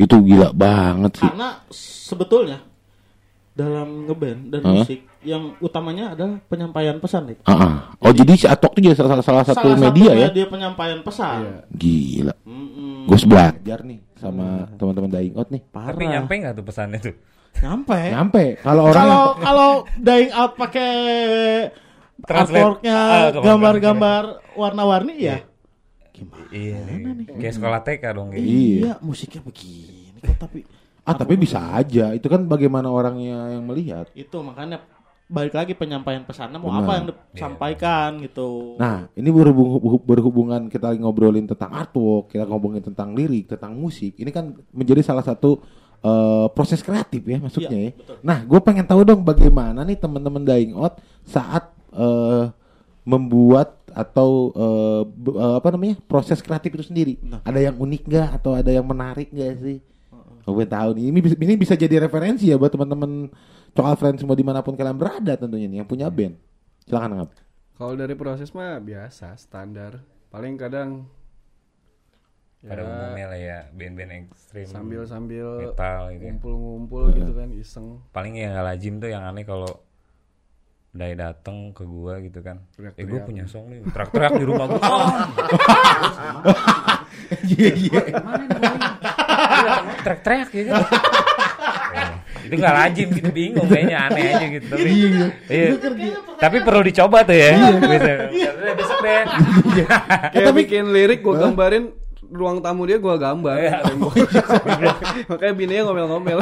itu 0.00 0.14
gila 0.24 0.56
banget 0.56 1.20
sih. 1.20 1.28
Karena 1.28 1.60
sebetulnya 1.70 2.73
dalam 3.54 4.04
ngeband 4.04 4.50
dan 4.50 4.60
Hah? 4.60 4.72
musik 4.76 5.00
yang 5.22 5.54
utamanya 5.58 6.12
adalah 6.12 6.42
penyampaian 6.44 6.98
pesan 6.98 7.22
nih. 7.26 7.38
Ah, 7.42 7.54
ah. 7.54 7.74
Oh 7.96 8.10
jadi 8.10 8.34
si 8.34 8.44
artwork 8.44 8.74
itu 8.74 8.90
jadi 8.90 8.98
salah, 8.98 9.22
salah 9.22 9.42
satu 9.42 9.62
Salah 9.64 9.78
media 9.80 10.10
satu 10.10 10.18
ya? 10.18 10.26
media 10.28 10.46
penyampaian 10.48 11.00
pesan. 11.00 11.38
Iya. 11.40 11.56
Gila. 11.70 12.34
Mm-mm. 12.42 13.06
Gue 13.06 13.18
belajar 13.24 13.78
nih 13.80 13.98
sama 14.14 14.46
teman-teman 14.74 15.06
Dying 15.08 15.34
Out 15.34 15.48
nih. 15.48 15.62
Parah. 15.64 15.92
Tapi 15.92 16.04
nyampe 16.04 16.32
nggak 16.34 16.52
tuh 16.52 16.64
pesannya 16.64 16.98
tuh? 16.98 17.14
Nyampe. 17.54 18.00
Nyampe. 18.10 18.44
Kalau 18.58 18.82
orang 18.84 18.98
Kalau 19.00 19.24
kalau 19.38 19.70
dying 19.96 20.32
out 20.34 20.52
pakai 20.54 20.90
Translate. 22.16 22.58
artworknya 22.58 22.96
Ah, 22.96 23.28
gambar- 23.30 23.44
gambar-gambar 23.78 24.22
warna-warni 24.52 25.14
ya. 25.20 25.38
Gimana? 26.10 26.46
Iya, 26.48 26.78
nih. 26.84 27.26
kayak 27.32 27.54
sekolah 27.54 27.80
TK 27.80 28.04
dong. 28.10 28.28
Iya. 28.30 28.42
Iya, 28.42 28.92
musiknya 28.98 29.38
begini 29.40 30.18
kok 30.18 30.34
tapi 30.40 30.66
ah 31.04 31.14
tapi 31.14 31.36
bisa 31.36 31.60
aja. 31.76 32.12
Itu 32.12 32.26
kan 32.26 32.44
bagaimana 32.44 32.88
orangnya 32.88 33.52
yang 33.54 33.64
melihat. 33.64 34.08
itu 34.12 34.36
makanya 34.40 34.80
balik 35.24 35.56
lagi 35.56 35.72
penyampaian 35.72 36.20
pesannya 36.20 36.60
mau 36.60 36.68
Benar. 36.68 36.84
apa 36.84 36.92
yang 37.00 37.04
disampaikan 37.32 38.08
gitu. 38.20 38.76
Nah, 38.76 39.08
ini 39.16 39.32
berhubung, 39.32 39.80
berhubungan 40.04 40.68
kita 40.68 40.92
lagi 40.92 41.00
ngobrolin 41.00 41.48
tentang 41.48 41.72
artwork, 41.72 42.28
kita 42.28 42.44
ngomongin 42.44 42.84
tentang 42.84 43.16
lirik, 43.16 43.48
tentang 43.48 43.72
musik. 43.72 44.12
Ini 44.20 44.28
kan 44.28 44.52
menjadi 44.68 45.00
salah 45.00 45.24
satu 45.24 45.64
eh, 46.04 46.46
proses 46.52 46.84
kreatif 46.84 47.24
ya 47.24 47.40
maksudnya 47.40 47.72
Iya, 47.72 47.80
ya. 47.88 47.90
betul. 47.96 48.16
Nah, 48.20 48.38
gue 48.44 48.60
pengen 48.60 48.84
tahu 48.84 49.00
dong 49.02 49.24
bagaimana 49.24 49.80
nih 49.82 49.96
teman-teman 49.96 50.44
Dying 50.44 50.76
Out 50.76 51.00
saat 51.24 51.72
eh, 51.96 52.44
membuat 53.04 53.80
atau 53.94 54.50
be- 55.08 55.36
eh, 55.36 55.54
apa 55.56 55.68
namanya 55.72 55.96
proses 56.04 56.44
kreatif 56.44 56.68
itu 56.74 56.84
sendiri. 56.84 57.14
Nah. 57.24 57.40
Ada 57.48 57.72
yang 57.72 57.76
unik 57.80 58.02
nggak 58.04 58.28
atau 58.42 58.52
ada 58.52 58.68
yang 58.68 58.84
menarik 58.84 59.32
nggak 59.32 59.52
sih? 59.56 59.78
Gue 60.44 60.66
tahu 60.68 60.88
nih 60.92 61.04
ini 61.08 61.18
bisa, 61.18 61.36
ini 61.40 61.54
bisa 61.56 61.74
jadi 61.74 62.04
referensi 62.04 62.52
ya 62.52 62.60
buat 62.60 62.68
teman-teman 62.68 63.32
Cokal 63.72 63.96
Friends 63.96 64.20
semua 64.20 64.36
di 64.36 64.44
mana 64.44 64.60
pun 64.60 64.76
kalian 64.76 64.94
berada 64.94 65.34
tentunya 65.34 65.66
nih 65.66 65.78
yang 65.82 65.88
punya 65.88 66.12
band. 66.12 66.36
Silakan 66.84 67.10
Ngap. 67.16 67.30
Kalau 67.74 67.94
dari 67.96 68.14
proses 68.14 68.52
mah 68.52 68.78
biasa, 68.78 69.34
standar. 69.34 69.98
Paling 70.28 70.54
kadang 70.54 71.08
Pada 72.60 72.80
umumnya 72.80 73.26
lah 73.28 73.36
ya 73.36 73.58
band-band 73.72 74.10
ekstrim 74.24 74.64
sambil 74.64 75.04
sambil 75.04 75.68
metal 75.68 76.08
gitu 76.08 76.24
ya. 76.24 76.32
ngumpul-ngumpul 76.32 77.12
gitu 77.12 77.32
kan 77.36 77.48
iseng. 77.52 78.00
Paling 78.08 78.40
yang 78.40 78.56
gak 78.56 78.64
lazim 78.64 78.94
tuh 78.96 79.12
yang 79.12 79.20
aneh 79.20 79.44
kalau 79.44 79.68
Dai 80.94 81.18
dateng 81.18 81.74
ke 81.74 81.82
gua 81.82 82.22
gitu 82.22 82.38
kan. 82.38 82.62
Eh 82.94 83.02
gua 83.04 83.20
Teriak-teriak. 83.20 83.26
punya 83.26 83.44
song 83.50 83.66
nih. 83.66 83.82
Teriak-teriak 83.82 84.32
di 84.38 84.44
rumah 84.46 84.64
gua. 84.70 84.78
Oh, 84.78 85.10
Iya 87.50 87.70
iya. 87.74 88.00
Teriak-teriak 90.04 90.48
ya 90.52 90.62
kan. 90.68 90.74
Eh, 90.84 90.86
itu 92.44 92.54
gak 92.60 92.74
lazim 92.76 93.08
gitu 93.08 93.30
bingung 93.32 93.64
kayaknya 93.72 93.96
aneh 94.04 94.24
aja 94.36 94.46
gitu 94.52 94.66
tapi 94.68 94.90
iya. 95.48 95.66
tapi 96.36 96.56
perlu 96.60 96.84
dicoba 96.84 97.24
tuh 97.24 97.32
ya 97.32 97.56
Bisa. 97.80 98.12
Udah, 98.28 98.74
besok 98.76 98.98
deh 99.00 99.24
Kayak 100.28 100.52
bikin 100.52 100.92
lirik 100.92 101.24
gua 101.24 101.48
gambarin 101.48 102.04
ruang 102.34 102.58
tamu 102.58 102.82
dia 102.88 102.98
gua 102.98 103.14
gambar. 103.14 103.56
Iya. 103.62 103.78
Makanya 105.30 105.54
bininya 105.54 105.82
ngomel-ngomel. 105.86 106.38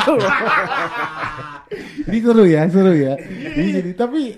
Ini 2.08 2.18
seru 2.24 2.44
ya, 2.48 2.60
seru 2.72 2.92
ya. 2.96 3.14
Ini 3.52 3.68
jadi 3.82 3.90
tapi 3.92 4.32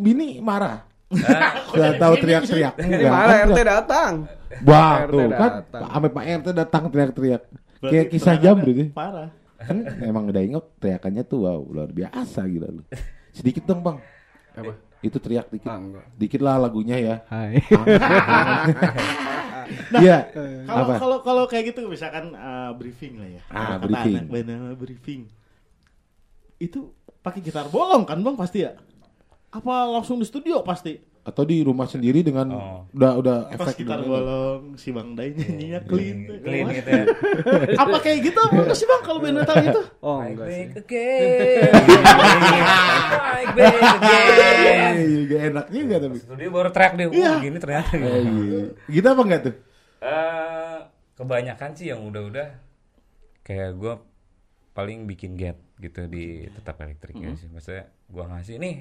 bini 0.00 0.40
marah. 0.40 0.88
Sudah 1.70 2.00
tahu 2.00 2.14
teriak-teriak. 2.18 2.74
Ini 2.80 3.06
marah 3.12 3.36
kan 3.44 3.48
RT 3.52 3.60
datang. 3.62 4.12
Wah, 4.64 5.04
tuh 5.04 5.28
kan 5.30 5.52
sampai 5.68 6.10
Pak 6.10 6.24
RT 6.42 6.46
datang 6.56 6.82
teriak-teriak. 6.88 7.42
Kayak 7.80 8.06
kisah 8.12 8.36
jam 8.40 8.56
gitu. 8.64 8.90
Parah. 8.92 9.30
Kan 9.56 9.84
emang 10.04 10.28
udah 10.28 10.42
inget 10.44 10.64
teriakannya 10.80 11.22
tuh 11.24 11.48
wow, 11.48 11.60
luar 11.64 11.90
biasa 11.92 12.44
gila 12.44 12.68
lu. 12.68 12.82
Sedikit 13.32 13.64
dong, 13.64 13.80
Bang. 13.80 13.98
Apa? 14.56 14.76
Itu 15.04 15.16
teriak 15.20 15.48
dikit. 15.52 15.68
Ah, 15.68 15.80
enggak. 15.80 16.04
Dikit 16.16 16.40
lah 16.40 16.56
lagunya 16.60 16.96
ya. 17.00 17.16
Hai. 17.28 17.60
Iya. 19.98 20.30
Kalau 20.62 20.84
Apa? 20.86 20.94
kalau 20.98 21.18
kalau 21.26 21.44
kayak 21.50 21.74
gitu 21.74 21.90
misalkan 21.90 22.30
uh, 22.38 22.70
briefing 22.78 23.18
lah 23.18 23.28
ya. 23.28 23.42
Ah, 23.50 23.76
Kata 23.76 23.86
briefing. 23.90 24.14
anak 24.30 24.44
nama 24.46 24.74
briefing. 24.78 25.20
Itu 26.62 26.94
pakai 27.18 27.42
gitar 27.42 27.66
bolong 27.66 28.06
kan 28.06 28.22
Bang 28.22 28.38
pasti 28.38 28.62
ya? 28.62 28.78
Apa 29.50 29.90
langsung 29.90 30.22
di 30.22 30.26
studio 30.28 30.62
pasti? 30.62 31.02
Atau 31.26 31.42
di 31.42 31.58
rumah 31.60 31.84
sendiri 31.84 32.22
dengan 32.22 32.46
Oh. 32.48 32.86
udah 32.88 33.12
udah 33.16 33.36
Pas 33.50 33.66
efek 33.68 33.82
gitar 33.82 33.98
dengan- 33.98 34.22
bolong 34.22 34.62
si 34.74 34.88
Bang 34.88 35.12
Dai 35.12 35.34
nyanyinya 35.34 35.82
clean. 35.82 36.18
clean 36.38 36.66
gitu 36.72 36.86
ya 36.88 37.04
Apa 37.82 37.96
kayak 37.98 38.18
gitu 38.22 38.38
apa 38.38 38.72
sih 38.72 38.86
Bang 38.86 39.02
kalau 39.02 39.18
band 39.18 39.36
metal 39.36 39.56
itu? 39.60 39.82
Oh, 40.00 40.22
enggak 40.22 40.46
sih. 40.46 40.64
Eh, 43.56 44.94
juga 45.18 45.36
enak 45.48 45.66
juga 45.68 45.94
tapi. 45.98 46.16
Studio 46.16 46.48
baru 46.48 46.70
track 46.70 46.92
deh, 46.94 47.06
wah 47.08 47.36
gini 47.38 47.58
ternyata 47.58 47.90
iya. 47.92 48.70
Gitu 48.86 49.02
apa 49.04 49.20
enggak 49.20 49.40
tuh? 49.42 49.54
Eh, 49.98 50.78
kebanyakan 51.14 51.70
sih 51.72 51.86
yang 51.88 52.04
udah-udah 52.04 52.48
kayak 53.42 53.74
gue 53.74 53.94
paling 54.72 55.06
bikin 55.06 55.34
get 55.34 55.56
gitu 55.76 56.04
di 56.04 56.44
tetap 56.50 56.76
elektrik 56.78 57.14
ya 57.14 57.32
sih 57.32 57.46
maksudnya 57.46 57.84
gue 58.04 58.24
ngasih 58.26 58.56
nih 58.58 58.76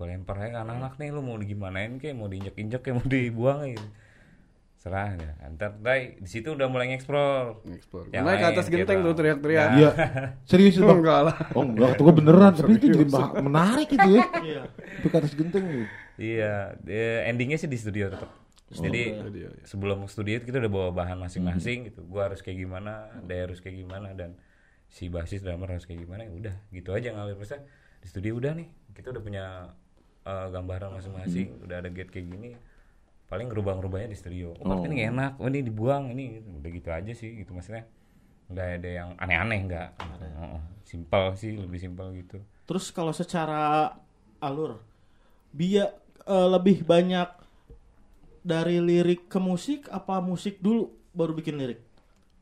gue 0.00 0.06
lempar 0.08 0.40
aja 0.40 0.48
ke 0.56 0.58
anak-anak 0.64 0.96
nih 0.96 1.08
lu 1.12 1.20
mau 1.20 1.36
digimanain 1.36 2.00
kayak 2.00 2.16
mau 2.16 2.32
diinjek-injek 2.32 2.80
kayak 2.80 2.96
mau 2.96 3.04
dibuang 3.04 3.68
gitu 3.68 3.88
serah 4.80 5.12
ya 5.12 5.36
ntar 5.52 5.76
dai 5.84 6.16
di 6.16 6.24
situ 6.24 6.56
udah 6.56 6.64
mulai 6.72 6.88
ngeksplor 6.88 7.68
Explore. 7.68 8.08
Yang 8.16 8.24
Naik 8.24 8.38
ke 8.40 8.46
atas 8.48 8.66
genteng 8.72 8.98
gitu. 9.04 9.08
tuh 9.12 9.14
teriak-teriak. 9.20 9.68
Iya. 9.76 9.90
Serius 10.48 10.80
itu? 10.80 10.88
Enggak 10.88 11.20
lah. 11.28 11.36
Oh 11.52 11.68
enggak, 11.68 12.00
tuh 12.00 12.08
gue 12.08 12.14
beneran, 12.16 12.56
tapi 12.56 12.80
itu 12.80 12.88
jadi 12.88 13.04
menarik 13.44 13.88
itu 13.92 14.08
ya. 14.08 14.24
Iya. 14.48 14.62
Tapi 14.72 15.08
ke 15.12 15.16
atas 15.20 15.32
genteng 15.36 15.64
gitu. 15.68 15.84
iya 16.16 16.72
endingnya 17.28 17.60
sih 17.60 17.68
di 17.68 17.76
studio 17.76 18.08
tetap 18.08 18.32
jadi 18.70 19.18
studio, 19.18 19.48
iya. 19.50 19.66
sebelum 19.66 19.98
studio 20.06 20.38
kita 20.46 20.62
udah 20.62 20.70
bawa 20.70 20.88
bahan 20.94 21.18
masing-masing 21.18 21.90
gitu 21.90 22.06
gue 22.06 22.22
harus 22.22 22.38
kayak 22.38 22.62
gimana 22.62 23.10
dia 23.26 23.50
harus 23.50 23.58
kayak 23.58 23.82
gimana 23.82 24.14
dan 24.14 24.38
si 24.86 25.10
basis 25.10 25.42
drummer 25.42 25.74
harus 25.74 25.90
kayak 25.90 26.06
gimana 26.06 26.22
ya 26.22 26.30
udah 26.30 26.54
gitu 26.70 26.94
aja 26.94 27.10
ngalir 27.10 27.34
Maksudnya 27.34 27.66
di 27.98 28.06
studio 28.06 28.38
udah 28.38 28.54
nih 28.54 28.68
kita 28.94 29.10
udah 29.10 29.22
punya 29.22 29.44
eh, 30.26 30.46
gambaran 30.52 30.90
masing-masing. 30.98 31.48
Hmm. 31.56 31.64
udah 31.68 31.76
ada 31.80 31.88
gate 31.88 32.10
kayak 32.12 32.26
gini 32.28 32.50
paling 33.30 33.46
ngerubah-ngerubahnya 33.46 34.10
di 34.10 34.18
studio 34.18 34.58
oh, 34.58 34.66
part 34.66 34.82
ini 34.90 35.06
enak. 35.06 35.38
Oh 35.38 35.46
ini 35.46 35.62
dibuang 35.62 36.10
ini. 36.10 36.42
Udah 36.42 36.70
gitu 36.74 36.88
aja 36.90 37.12
sih 37.14 37.30
gitu 37.38 37.54
maksudnya. 37.54 37.86
Nggak 38.50 38.66
ada 38.82 38.90
yang 38.90 39.08
aneh-aneh 39.22 39.58
nggak. 39.70 39.88
Heeh. 40.02 40.62
simpel 40.82 41.38
sih 41.38 41.54
lebih 41.54 41.78
simpel 41.78 42.10
gitu. 42.18 42.42
Terus 42.66 42.90
kalau 42.90 43.14
secara 43.14 43.94
alur, 44.42 44.82
dia 45.54 45.94
eh, 46.26 46.48
lebih 46.50 46.82
banyak 46.82 47.30
dari 48.42 48.82
lirik 48.82 49.30
ke 49.30 49.38
musik 49.38 49.86
apa 49.94 50.18
musik 50.18 50.58
dulu 50.58 50.90
baru 51.14 51.38
bikin 51.38 51.54
lirik? 51.54 51.78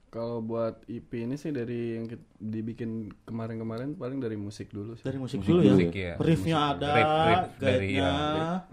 Kalau 0.09 0.40
buat 0.40 0.88
EP 0.88 1.12
ini 1.12 1.37
sih 1.37 1.53
dari 1.53 2.01
yang 2.01 2.09
dibikin 2.40 3.12
kemarin-kemarin 3.29 3.92
paling 3.92 4.25
dari 4.25 4.40
musik 4.40 4.73
dulu 4.73 4.97
sih. 4.97 5.05
Dari 5.05 5.21
musik, 5.21 5.44
dulu 5.44 5.61
ya. 5.61 5.77
musik 5.77 5.92
ya. 5.92 6.14
Riffnya 6.16 6.57
ada, 6.73 6.88
Riff- 6.97 7.12
riff 7.29 7.44
dari, 7.61 7.88
ya, 8.01 8.12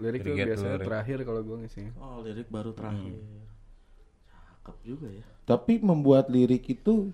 Lirik 0.00 0.20
tuh, 0.24 0.32
biasanya 0.32 0.76
lirik. 0.80 0.86
terakhir 0.88 1.18
kalau 1.28 1.40
gue 1.44 1.56
ngisi. 1.60 1.82
Oh, 2.00 2.24
lirik 2.24 2.48
baru 2.48 2.72
terakhir. 2.72 3.20
Cakep 4.64 4.76
juga 4.88 5.08
ya. 5.12 5.24
Tapi 5.44 5.72
membuat 5.84 6.32
lirik 6.32 6.64
itu 6.72 7.12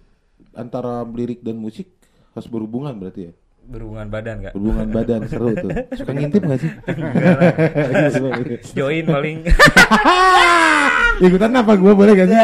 antara 0.54 1.02
lirik 1.02 1.42
dan 1.42 1.58
musik 1.58 1.90
harus 2.30 2.46
berhubungan 2.46 2.94
berarti 2.94 3.30
ya? 3.30 3.34
berhubungan 3.62 4.10
badan 4.10 4.34
nggak 4.42 4.52
Berhubungan 4.58 4.88
badan 4.90 5.20
seru 5.30 5.54
tuh. 5.54 5.70
Suka 5.98 6.12
ngintip 6.18 6.42
gak 6.42 6.58
sih? 6.58 6.72
join 8.78 9.06
paling 9.06 9.46
Ikutan 11.22 11.54
apa 11.54 11.78
gue 11.78 11.92
boleh 11.94 12.18
gak 12.18 12.26
sih? 12.26 12.38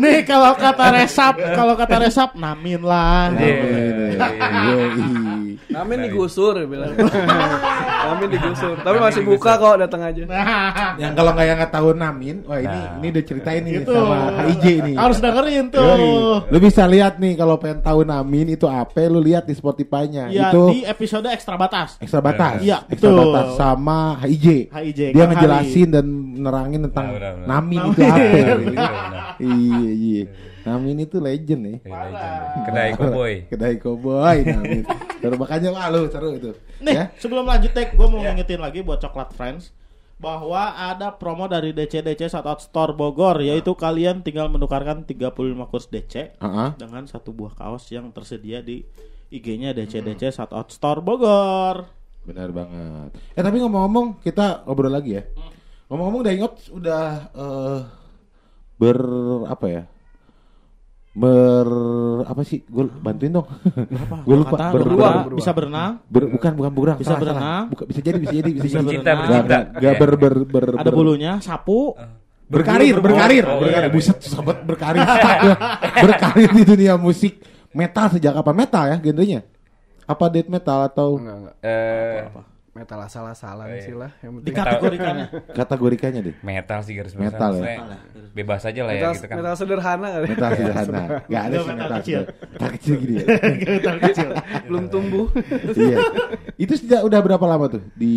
Nih 0.00 0.24
kalau 0.24 0.56
kata 0.56 0.96
resap, 0.96 1.36
kalau 1.36 1.76
kata 1.76 2.08
resap 2.08 2.32
namin 2.32 2.80
lah. 2.80 3.28
Yoi. 3.36 4.96
Namin 5.76 6.08
digusur 6.08 6.56
bilang. 6.64 6.96
Namin 8.06 8.28
digusur. 8.30 8.76
Tapi 8.86 8.96
masih 8.98 9.22
buka 9.22 9.52
kok 9.54 9.74
datang 9.76 10.00
aja. 10.00 10.22
Yang 11.02 11.12
kalau 11.14 11.30
nggak 11.32 11.46
yang 11.46 11.56
nggak 11.56 11.72
tahu 11.72 11.88
Namin, 11.92 12.36
wah 12.44 12.56
ini 12.56 12.68
Nah. 12.68 12.96
ini 12.96 13.06
udah 13.10 13.24
ceritain 13.24 13.62
nih 13.62 13.72
Gitu. 13.76 13.92
sama 13.92 14.18
HIJ 14.44 14.64
nih. 14.82 14.94
Harus 14.94 15.18
dengerin 15.18 15.64
tuh. 15.68 15.82
Yoi. 15.82 16.10
Lu 16.48 16.58
bisa 16.58 16.82
lihat 16.84 17.14
nih 17.16 17.32
kalau 17.34 17.56
pengen 17.56 17.80
tahu 17.80 18.00
Namin 18.02 18.46
itu 18.50 18.66
apa, 18.66 19.00
lu 19.04 19.18
lihat 19.18 19.44
di 19.44 19.52
Spotify-nya. 19.52 20.28
Ya, 20.28 20.48
itu 20.48 20.62
di 20.72 20.80
episode 20.82 21.26
ekstra 21.26 21.54
batas. 21.54 21.98
ekstra 21.98 22.20
batas. 22.20 22.60
Iya, 22.60 22.86
ekstra 22.86 23.08
betul. 23.08 23.18
batas 23.26 23.46
sama 23.54 23.98
HIJ. 24.20 24.46
HIJ, 24.70 25.00
Dia 25.10 25.18
Kang 25.18 25.30
ngejelasin 25.32 25.88
dan 25.90 26.06
nerangin 26.36 26.80
tentang 26.84 27.04
Nah, 27.06 27.14
benar, 27.14 27.32
benar. 27.34 27.46
Namin 27.48 27.78
Namin. 27.78 27.90
itu 27.90 28.00
apa. 28.02 28.18
Benar, 28.18 28.58
benar. 28.64 28.92
iya, 29.40 29.90
iya. 29.92 30.24
Namin 30.66 30.96
itu 31.00 31.16
legend 31.16 31.60
nih. 31.62 31.76
Ya, 31.80 31.98
legend. 32.04 32.42
kedai 32.66 32.90
cowboy 32.92 33.32
Kedai 33.54 33.74
cowboy 33.78 34.36
Namin. 34.42 34.82
Terus 35.16 35.38
makanya 35.38 35.70
wah 35.70 35.86
lu 35.88 36.10
seru 36.10 36.34
itu. 36.34 36.50
Nih, 36.82 36.92
Ya. 36.92 37.04
sebelum 37.16 37.46
lanjut 37.46 37.70
tek, 37.70 37.94
gue 37.94 38.04
mau 38.04 38.18
ngingetin 38.18 38.58
lagi 38.58 38.82
buat 38.82 38.98
Coklat 38.98 39.30
Friends 39.32 39.70
bahwa 40.16 40.56
ada 40.72 41.12
promo 41.12 41.44
dari 41.44 41.70
DC-DC 41.70 42.32
Shoutout 42.32 42.64
Store 42.64 42.90
Bogor 42.90 43.36
yaitu 43.38 43.72
kalian 43.72 44.24
tinggal 44.24 44.48
menukarkan 44.48 45.04
35 45.04 45.28
kurs 45.68 45.86
DC 45.86 46.32
Heeh. 46.34 46.68
dengan 46.74 47.04
satu 47.04 47.30
buah 47.30 47.52
kaos 47.52 47.84
yang 47.88 48.08
tersedia 48.10 48.58
di 48.58 48.80
IG-nya 49.28 49.70
DC-DC 49.70 50.32
Shoutout 50.32 50.72
Store 50.72 50.98
Bogor. 50.98 51.84
Benar 52.24 52.48
banget. 52.50 53.12
Eh 53.36 53.42
tapi 53.44 53.60
ngomong-ngomong 53.60 54.18
kita 54.18 54.64
ngobrol 54.64 54.90
lagi 54.90 55.20
ya. 55.20 55.22
Ngomong-ngomong 55.86 56.22
Daingot 56.24 56.54
udah 56.72 57.04
eh, 57.30 57.80
ber 58.74 58.98
apa 59.46 59.66
ya? 59.68 59.82
Ber 61.16 61.68
apa 62.22 62.44
sih? 62.44 62.60
Gue 62.62 62.84
bantuin 62.92 63.32
dong. 63.32 63.48
Gue 64.22 64.36
lupa. 64.36 64.52
Kata 64.52 64.66
Ber, 64.68 64.80
berdua 64.84 65.08
ber- 65.24 65.32
bisa 65.34 65.50
berenang, 65.50 65.92
ber- 66.04 66.28
bukan 66.28 66.52
bukan 66.52 66.70
berang. 66.70 66.98
Bisa 67.00 67.08
Salah, 67.08 67.18
salah. 67.18 67.32
berenang. 67.32 67.64
Buka- 67.72 67.86
bisa 67.88 68.00
jadi 68.00 68.18
bisa 68.20 68.32
jadi 68.34 68.50
bisa, 68.52 68.62
Bisa 68.62 68.78
jadi. 68.78 68.92
cinta 68.92 69.10
berenang. 69.10 69.32
Gak, 69.42 69.42
gak, 69.48 69.80
gak 69.80 69.94
ber, 69.96 70.10
ber, 70.14 70.34
ber, 70.44 70.64
ada 70.76 70.84
ber- 70.84 70.94
bulunya, 70.94 71.32
sapu. 71.40 71.96
berkarir, 72.46 73.00
berkarir. 73.00 73.42
Oh, 73.42 73.58
berkarir. 73.58 73.90
Buset, 73.90 74.22
sobat 74.22 74.60
berkarir. 74.62 75.02
berkarir 76.04 76.50
di 76.52 76.62
dunia 76.62 76.94
musik 76.94 77.40
metal 77.72 78.06
sejak 78.08 78.32
kapan? 78.32 78.54
Metal 78.54 78.84
ya 78.86 78.96
genrenya? 79.00 79.40
Apa 80.04 80.28
death 80.28 80.46
metal 80.46 80.86
atau 80.86 81.18
Enggak 81.18 81.36
enggak. 81.42 81.54
eh 81.60 82.20
Metal 82.76 83.00
asal-asalan 83.00 83.66
sih 83.80 83.92
lah 83.92 84.12
yang 84.20 84.32
penting. 84.36 84.52
Dikategorikannya. 84.52 85.26
kategorikannya 85.50 86.20
deh? 86.22 86.34
metal 86.40 86.78
sih 86.80 86.92
garis 86.92 87.12
Metal 87.12 87.50
besar 87.50 87.64
ya? 87.64 87.76
Maksudnya 87.80 88.28
bebas 88.30 88.62
aja 88.62 88.80
lah 88.82 88.92
ya 88.92 89.00
Metal, 89.00 89.12
gitu 89.14 89.26
kan 89.26 89.36
metal 89.38 89.54
sederhana 89.56 90.08
kali. 90.10 90.26
Metal 90.28 90.50
sederhana. 90.52 91.02
Gak 91.32 91.42
ada 91.42 91.48
Nggak, 91.48 91.50
sih 91.56 91.66
metal 91.66 91.76
metal 91.78 91.98
kecil. 91.98 92.20
sederhana. 92.20 92.52
Metal 92.52 92.70
kecil 92.70 92.94
gini 92.98 93.14
ya. 93.14 93.24
Metal 93.72 93.96
kecil. 93.98 94.28
Belum 94.62 94.84
tumbuh. 94.86 95.26
iya. 95.74 95.98
Itu 96.54 96.74
sudah 96.76 97.00
udah 97.02 97.20
berapa 97.22 97.44
lama 97.44 97.64
tuh 97.66 97.82
di 97.92 98.16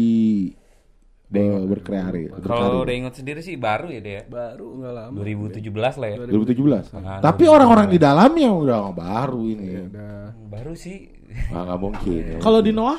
be- 1.26 1.66
berkreasi? 1.66 2.22
kalau 2.42 2.82
udah 2.82 2.96
inget 2.96 3.14
sendiri 3.14 3.40
sih 3.40 3.54
baru 3.54 3.88
ya 3.88 4.02
dia 4.02 4.22
Baru 4.26 4.76
enggak 4.76 4.94
lama. 4.94 5.16
2017 5.16 5.62
lah 5.96 6.08
ya 6.10 6.18
2017. 6.26 6.98
Ah, 6.98 7.20
Tapi 7.22 7.44
orang-orang 7.46 7.88
di 7.88 7.98
dalamnya 7.98 8.50
udah 8.50 8.80
baru 8.90 9.42
ini. 9.46 9.68
Udah. 9.88 10.34
baru 10.50 10.74
sih 10.74 11.16
Ah, 11.48 11.62
nggak 11.64 11.80
mungkin. 11.80 12.22
ya. 12.26 12.40
Kalau 12.40 12.58
di 12.58 12.74
Noah, 12.74 12.98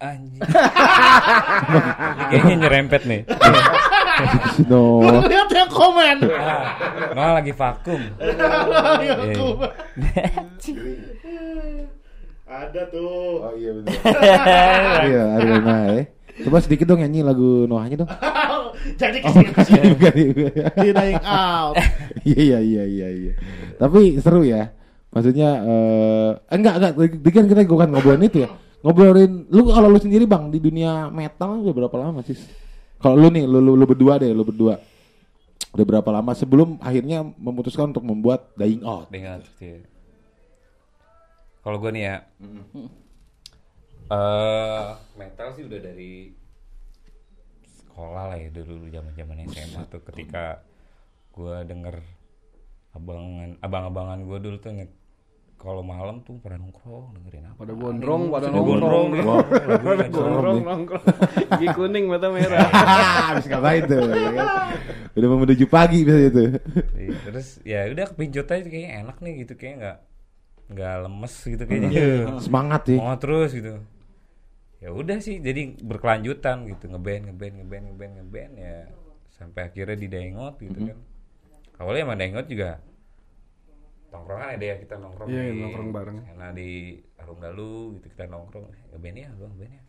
anjing 0.00 0.40
kayaknya 2.32 2.54
nyerempet 2.56 3.02
nih 3.06 3.22
No. 4.68 5.00
lihat 5.00 5.48
yang 5.48 5.72
komen. 5.72 6.28
Noah 7.16 7.40
lagi 7.40 7.56
vakum 7.56 7.96
Iya. 8.20 9.16
Ada 12.50 12.82
tuh. 12.90 13.46
Oh 13.46 13.54
iya 13.54 13.70
benar. 13.78 13.94
iya, 15.08 15.22
ada 15.38 15.52
Noah 15.62 15.82
ya. 15.94 16.02
Coba 16.42 16.58
sedikit 16.58 16.90
dong 16.90 16.98
nyanyi 16.98 17.22
lagu 17.22 17.70
Noahnya 17.70 18.02
dong. 18.02 18.10
Jadi 18.98 19.22
ke 19.22 19.30
sini 19.30 19.50
ke 19.54 19.62
sini. 19.62 19.94
Bukan, 19.94 20.12
bukan. 20.34 20.52
Di 20.82 20.90
dying 20.90 21.22
out. 21.22 21.74
Iya 22.26 22.58
iya 22.58 22.82
iya 22.90 23.08
iya. 23.08 23.32
Tapi 23.78 24.18
seru 24.18 24.42
ya. 24.42 24.74
Maksudnya 25.14 25.50
eh 25.62 26.28
enggak 26.50 26.74
enggak 26.82 26.92
tadi 26.98 27.30
kan 27.30 27.44
kita 27.46 27.62
bukan 27.70 27.88
ngobrolin 27.94 28.26
itu 28.26 28.42
ya. 28.42 28.50
Ngobrolin 28.80 29.46
lu 29.52 29.68
kalau 29.68 29.92
lu 29.92 30.00
sendiri 30.00 30.24
Bang 30.24 30.48
di 30.48 30.56
dunia 30.56 31.12
metal 31.12 31.60
udah 31.60 31.74
berapa 31.76 31.96
lama 32.00 32.24
sih? 32.24 32.36
Kalau 33.00 33.16
lu 33.16 33.28
nih 33.28 33.44
lu, 33.44 33.60
lu 33.60 33.72
lu 33.76 33.84
berdua 33.84 34.16
deh, 34.20 34.32
lu 34.32 34.44
berdua. 34.44 34.80
Udah 35.70 35.86
berapa 35.86 36.10
lama 36.10 36.32
sebelum 36.34 36.80
akhirnya 36.82 37.22
memutuskan 37.22 37.94
untuk 37.94 38.02
membuat 38.02 38.50
Dying 38.58 38.82
Out? 38.82 39.12
dengan 39.12 39.38
ya. 39.62 39.78
kalau 41.60 41.76
gue 41.76 41.90
nih 41.92 42.04
ya 42.08 42.16
eh 44.10 44.88
metal 45.14 45.48
sih 45.54 45.68
udah 45.68 45.80
dari 45.80 46.32
sekolah 47.68 48.34
lah 48.34 48.38
ya 48.40 48.48
dulu 48.50 48.88
zaman 48.90 49.12
zaman 49.14 49.44
SMA 49.46 49.82
tuh 49.92 50.02
ketika 50.08 50.64
gue 51.30 51.54
denger 51.68 52.02
abangan 52.96 53.54
abang-abangan 53.62 54.18
gue 54.26 54.38
dulu 54.42 54.56
tuh 54.58 54.74
kalau 55.60 55.84
malam 55.84 56.24
tuh 56.24 56.40
pada 56.40 56.56
nongkrong 56.56 57.12
dengerin 57.14 57.52
apa 57.52 57.60
Pada 57.60 57.72
gondrong, 57.76 58.22
pada 58.32 58.48
Pada 58.48 58.56
nongkrong. 58.56 59.08
gondrong 59.12 59.44
Pada 59.84 60.06
gondrong, 60.08 60.58
nongkrong. 60.64 61.04
Gigi 61.52 61.68
kuning, 61.76 62.04
mata 62.08 62.32
merah. 62.32 62.64
Habis 63.28 63.44
ngapain 63.44 63.82
tuh? 63.84 64.00
ya 64.08 64.30
kan? 64.32 64.48
Udah 65.12 65.26
mau 65.28 65.38
menuju 65.38 65.64
pagi 65.68 66.00
biasanya 66.00 66.30
tuh. 66.32 66.48
Iya, 66.96 67.16
terus 67.28 67.48
ya 67.60 67.80
udah 67.86 68.04
kepincut 68.08 68.48
aja 68.48 68.64
kayaknya 68.64 68.90
enak 69.04 69.16
nih 69.20 69.32
gitu 69.44 69.52
kayak 69.54 69.74
nggak 69.76 69.96
nggak 70.70 70.94
lemes 71.02 71.34
gitu 71.36 71.62
kayaknya 71.66 71.90
Semangat 72.38 72.80
sih. 72.86 72.96
mau 72.96 73.18
terus 73.18 73.50
gitu 73.50 73.82
ya 74.78 74.88
udah 74.88 75.18
sih 75.20 75.42
jadi 75.42 75.76
berkelanjutan 75.76 76.64
gitu 76.70 76.88
ngeband 76.88 77.28
ngeband 77.28 77.54
ngeband 77.58 77.84
ngeband 77.90 78.12
ngeband 78.22 78.52
ya 78.54 78.76
sampai 79.28 79.68
akhirnya 79.68 79.98
di 79.98 80.08
Daingot 80.08 80.56
gitu 80.56 80.88
kan 80.88 80.98
awalnya 81.76 82.06
emang 82.06 82.16
Daingot 82.16 82.46
juga 82.46 82.78
nongkrongan 84.10 84.48
ada 84.54 84.64
ya 84.64 84.76
kita 84.76 84.94
nongkrong 84.98 85.28
Iya, 85.28 85.42
di 85.48 85.60
nongkrong 85.62 85.90
bareng. 85.90 86.18
karena 86.26 86.48
di 86.50 86.70
Arum 87.16 87.38
Dalu 87.38 87.72
gitu 87.98 88.06
kita 88.10 88.24
nongkrong 88.26 88.66
ngeband 88.90 89.16
ya 89.16 89.30
bang 89.32 89.52
ya 89.60 89.82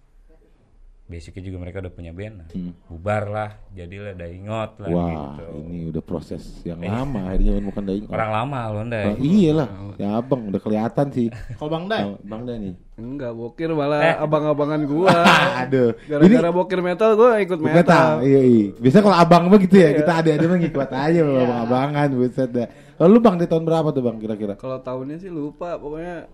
basicnya 1.12 1.44
juga 1.44 1.58
mereka 1.60 1.84
udah 1.84 1.92
punya 1.92 2.16
band 2.16 2.36
nah. 2.40 2.48
bubar 2.88 3.24
lah 3.28 3.50
jadilah 3.76 4.16
Daingot 4.16 4.72
lah 4.80 4.88
Wah, 4.88 5.08
gitu 5.12 5.46
ini 5.68 5.92
udah 5.92 6.04
proses 6.04 6.64
yang 6.64 6.80
lama 6.80 7.28
akhirnya 7.28 7.52
menemukan 7.60 7.84
Dying 7.84 8.06
Out. 8.08 8.16
orang 8.16 8.32
lama 8.32 8.60
loh 8.72 8.84
Ndai. 8.88 9.06
Oh, 9.06 9.18
iya 9.20 9.52
lah, 9.52 9.70
ya 9.98 10.08
abang 10.22 10.42
udah 10.48 10.62
kelihatan 10.62 11.06
sih. 11.12 11.28
Kalau 11.58 11.70
Bang 11.72 11.86
Dai, 11.90 12.04
Bang, 12.06 12.16
bang 12.24 12.42
Dani. 12.48 12.72
Enggak, 13.02 13.32
bokir 13.34 13.70
malah 13.74 14.22
abang-abangan 14.22 14.82
gua. 14.86 15.16
Aduh, 15.66 15.98
Gara-gara 16.06 16.50
bokir 16.54 16.80
metal 16.86 17.18
gua 17.18 17.42
ikut 17.42 17.58
Metal. 17.58 17.76
metal. 17.82 18.10
Iya, 18.22 18.42
iya. 18.46 18.66
Biasa 18.78 18.98
kalau 19.02 19.18
abang 19.18 19.44
mah 19.50 19.60
gitu 19.60 19.76
ya, 19.82 19.90
kita 19.98 20.12
ada-ada 20.22 20.46
mah 20.46 20.58
ngikut 20.62 20.90
aja 20.92 21.20
sama 21.26 21.40
abang-abangan, 21.46 22.08
buset 22.14 22.50
dah. 22.54 22.68
Kalau 22.70 23.10
lu 23.10 23.20
Bang 23.20 23.36
di 23.42 23.46
tahun 23.50 23.64
berapa 23.66 23.90
tuh 23.90 24.04
Bang 24.06 24.18
kira-kira? 24.22 24.54
Kalau 24.56 24.78
tahunnya 24.80 25.18
sih 25.18 25.32
lupa, 25.34 25.82
pokoknya 25.82 26.30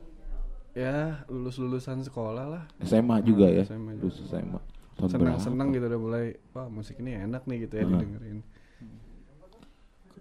ya 0.78 1.26
lulus-lulusan 1.26 2.06
sekolah 2.06 2.46
lah. 2.46 2.64
SMA 2.86 3.18
juga 3.26 3.50
ya. 3.50 3.66
SMA 3.66 3.98
juga. 3.98 4.06
Lulus 4.06 4.18
SMA. 4.30 4.60
Tahun 4.98 5.10
berapa? 5.10 5.38
Senang-senang 5.42 5.68
gitu 5.74 5.86
udah 5.90 6.02
mulai, 6.02 6.26
wah 6.54 6.70
musik 6.70 7.02
ini 7.02 7.18
enak 7.18 7.50
nih 7.50 7.66
gitu 7.66 7.74
ya 7.82 7.84
didengerin. 7.90 8.40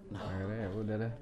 Nah, 0.09 0.21
akhirnya 0.25 0.57
ya 0.57 0.69
udah 0.73 0.95
dah. 0.97 1.13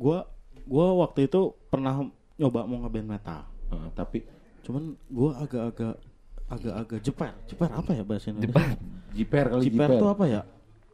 gua 0.00 0.18
gua 0.64 0.86
waktu 1.04 1.28
itu 1.28 1.52
pernah 1.68 2.00
nyoba 2.40 2.64
mau 2.64 2.80
ngeband 2.86 3.08
metal. 3.12 3.44
Heeh, 3.68 3.88
tapi 3.92 4.18
Cuman 4.62 4.94
gua 5.10 5.42
agak-agak 5.42 5.94
agak-agak 6.46 6.98
jeper. 7.02 7.32
Jeper 7.50 7.70
apa 7.74 7.90
ya 7.92 8.02
bahasa 8.06 8.30
Indonesia? 8.30 8.54
Jepat. 8.54 8.78
jiper 9.12 9.44
kali 9.52 9.62
Jiper 9.68 9.88
jiper. 9.88 10.00
tuh 10.00 10.08
apa 10.08 10.24
ya? 10.24 10.42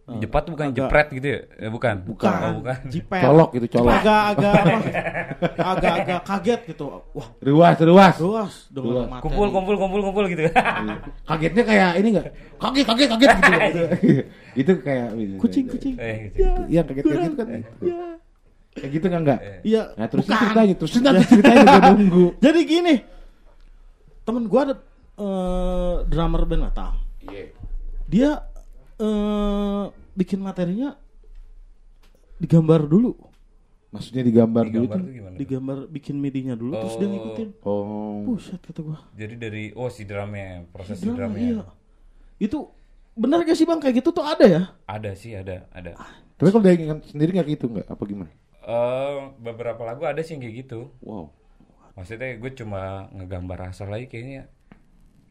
Jepat 0.08 0.40
tuh 0.40 0.52
bukan 0.56 0.66
agak- 0.68 0.88
jepret 0.88 1.08
gitu 1.12 1.26
ya? 1.28 1.40
Eh, 1.58 1.68
bukan. 1.68 1.94
Bukan. 2.00 2.32
Oh, 2.32 2.52
bukan. 2.64 2.76
Jiper. 2.88 3.20
Colok 3.24 3.50
gitu, 3.52 3.66
colok. 3.70 3.92
Agak-agak 3.92 4.52
apa? 4.56 4.78
Agak-agak 5.76 6.20
kaget 6.24 6.60
gitu. 6.66 6.84
Wah, 7.12 7.28
Ruas, 7.38 7.76
ruas. 7.78 8.16
Ruas. 8.16 8.52
materi. 9.04 9.22
Kumpul, 9.22 9.48
kumpul, 9.52 9.74
kumpul, 9.76 10.00
kumpul 10.00 10.24
gitu. 10.26 10.48
Kagetnya 11.22 11.62
kayak 11.62 11.90
ini 11.96 12.08
enggak? 12.10 12.26
Kaget, 12.56 12.84
kaget, 12.86 13.08
kaget 13.10 13.28
gitu. 13.28 13.52
gitu. 13.52 13.82
itu 14.64 14.72
kayak 14.80 15.08
Kucing, 15.36 15.64
kucing. 15.68 15.94
Eh, 16.00 16.32
gitu. 16.32 16.40
Ya, 16.40 16.52
Iya, 16.66 16.80
kaget 16.82 17.04
kaget 17.04 17.20
gitu 17.20 17.36
kan. 17.36 17.60
ya. 17.84 18.00
Kayak 18.72 18.90
gitu 18.94 19.06
kan 19.06 19.20
enggak? 19.20 19.40
Iya. 19.60 19.82
Nah, 19.92 20.06
terus 20.08 20.24
bukan. 20.24 20.38
ceritanya, 20.40 20.74
terus 20.74 20.92
nanti 20.96 21.24
ceritanya 21.26 21.62
gue 21.66 21.80
nunggu. 21.94 22.26
Jadi 22.40 22.60
gini, 22.64 22.94
temen 24.22 24.44
gua 24.46 24.60
ada 24.64 24.74
eh, 25.18 25.94
drummer 26.06 26.42
band 26.44 26.62
metal. 26.64 26.90
Iya. 27.24 27.44
Dia 28.08 28.30
eh, 28.98 29.84
bikin 30.12 30.38
materinya 30.38 30.94
digambar 32.36 32.84
dulu, 32.84 33.14
Maksudnya 33.88 34.20
digambar 34.20 34.68
dulu 34.68 34.84
Digambar 34.84 35.00
tuh. 35.00 35.06
tuh 35.08 35.14
gimana? 35.16 35.34
digambar 35.34 35.78
bikin 35.88 36.16
midinya 36.16 36.52
dulu, 36.52 36.76
terus 36.76 36.94
dia 36.94 37.04
Oh. 37.04 37.10
ngikutin. 37.10 37.48
Oh. 37.64 38.20
Buset 38.26 38.60
kata 38.60 38.80
gua. 38.84 38.98
Jadi 39.14 39.34
dari 39.34 39.64
oh 39.72 39.88
si 39.88 40.04
drumnya, 40.04 40.68
proses 40.68 41.00
si 41.00 41.08
Drama, 41.08 41.16
drumnya. 41.32 41.40
iya. 41.40 41.64
Itu 42.36 42.68
benar 43.16 43.42
gak 43.42 43.56
sih 43.56 43.64
bang 43.64 43.80
kayak 43.80 43.96
gitu 43.96 44.12
tuh 44.12 44.22
ada 44.22 44.44
ya? 44.44 44.62
Ada 44.84 45.10
sih, 45.14 45.32
ada, 45.32 45.64
ada. 45.72 45.96
Tapi 46.36 46.48
kalau 46.52 46.62
dia 46.62 46.76
ingat 46.76 47.00
sendiri 47.08 47.32
nggak 47.32 47.48
gitu 47.50 47.66
nggak? 47.66 47.88
Apa 47.88 48.02
gimana? 48.04 48.30
Eh, 48.60 49.16
beberapa 49.40 49.80
lagu 49.82 50.04
ada 50.04 50.20
sih 50.20 50.36
yang 50.36 50.44
kayak 50.44 50.56
gitu. 50.62 50.92
Wow. 51.00 51.32
Maksudnya 51.96 52.36
gue 52.36 52.50
cuma 52.54 52.82
ngegambar 53.10 53.72
asal 53.72 53.88
aja 53.88 54.04
kayaknya 54.04 54.46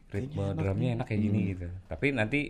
ritme 0.08 0.44
drumnya 0.52 0.98
enak 0.98 1.06
kayak 1.06 1.22
gini 1.22 1.40
gitu. 1.54 1.70
Tapi 1.86 2.06
nanti 2.10 2.40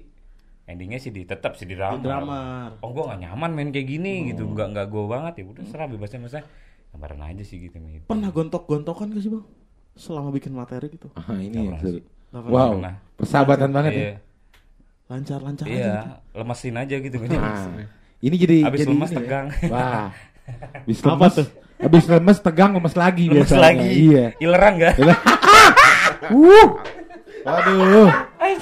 endingnya 0.68 1.00
sih 1.00 1.08
di 1.08 1.24
tetap 1.24 1.56
sih 1.56 1.64
di. 1.64 1.72
Di 1.72 1.80
drummer. 1.98 2.76
Oh 2.78 2.92
gue 2.92 3.02
gak 3.02 3.18
nyaman 3.18 3.50
main 3.50 3.68
kayak 3.68 3.88
gini 3.88 4.28
gitu, 4.28 4.44
nggak 4.44 4.68
nggak 4.70 4.86
gue 4.86 5.04
banget 5.04 5.32
ya. 5.40 5.44
Udah 5.48 5.64
serah 5.64 5.86
bebasnya 5.86 6.20
maksudnya 6.20 6.44
gambaran 6.88 7.20
aja 7.26 7.42
sih 7.42 7.56
gitu. 7.58 7.76
gitu. 7.78 8.04
Pernah 8.04 8.28
gontok-gontokan 8.28 9.10
gak 9.10 9.22
sih 9.22 9.30
bang? 9.30 9.44
Selama 9.94 10.28
bikin 10.28 10.52
materi 10.52 10.86
gitu. 10.88 11.08
Ah, 11.14 11.34
ini 11.34 11.56
pernah. 11.66 11.80
Wow, 12.44 12.76
Pernah. 12.76 12.94
persahabatan 13.16 13.70
banget 13.72 13.92
ya. 13.92 13.98
Iya, 13.98 14.14
Lancar-lancar 15.08 15.64
aja. 15.64 15.72
iya, 15.72 15.96
gitu. 15.96 16.12
lemesin 16.36 16.76
aja 16.76 16.96
gitu. 17.00 17.16
Ah, 17.32 17.64
ini 18.20 18.36
jadi 18.36 18.56
Abis 18.62 18.78
jadi 18.78 18.92
lemes 18.92 19.08
ini 19.08 19.14
ya. 19.14 19.18
tegang. 19.18 19.46
Wah. 19.66 20.08
Abis 20.84 20.98
Apa 20.98 21.08
lemes, 21.10 21.34
tuh? 21.34 21.48
abis 21.78 22.04
lemes 22.06 22.38
tegang 22.38 22.70
lemes 22.72 22.92
lagi 22.92 23.24
Lemes 23.26 23.48
biasanya. 23.48 23.62
lagi. 23.62 23.88
Iya. 23.88 24.26
Ileran 24.38 24.72
gak? 24.76 24.94
Uh. 26.28 26.68
Waduh. 27.40 28.10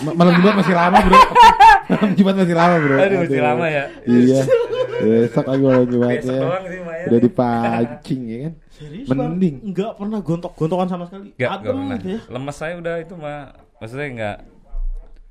Ma- 0.01 0.15
Malam 0.15 0.33
Jumat 0.37 0.55
masih 0.57 0.75
lama, 0.75 0.99
Bro. 0.99 1.17
Malam 1.91 2.11
Jumat 2.13 2.35
masih 2.37 2.55
lama, 2.55 2.77
Bro. 2.79 2.97
Aduh, 2.97 3.19
masih 3.23 3.41
lama 3.41 3.67
ya. 3.67 3.85
Iya. 4.03 4.41
Besok 4.97 5.45
lagi 5.45 5.61
malam 5.63 5.85
Jumat 5.87 6.11
Besok 6.15 6.33
ya. 6.33 6.41
doang 6.41 6.65
sih 6.67 6.81
Maya. 6.81 7.05
Udah 7.07 7.21
dipancing 7.21 8.21
ya 8.25 8.39
kan. 8.41 8.53
Serius 8.71 9.07
Mending. 9.09 9.55
Nggak 9.67 9.93
pernah 9.95 10.19
gontok-gontokan 10.21 10.89
sama 10.89 11.05
sekali. 11.05 11.29
Gak, 11.35 11.51
Ada 11.51 11.61
gak 11.61 11.69
pernah. 11.71 11.97
gitu 11.97 12.09
ya. 12.09 12.21
Lemes 12.27 12.57
saya 12.57 12.75
udah 12.77 12.95
itu 12.99 13.15
mah, 13.15 13.41
maksudnya 13.77 14.09
nggak. 14.11 14.39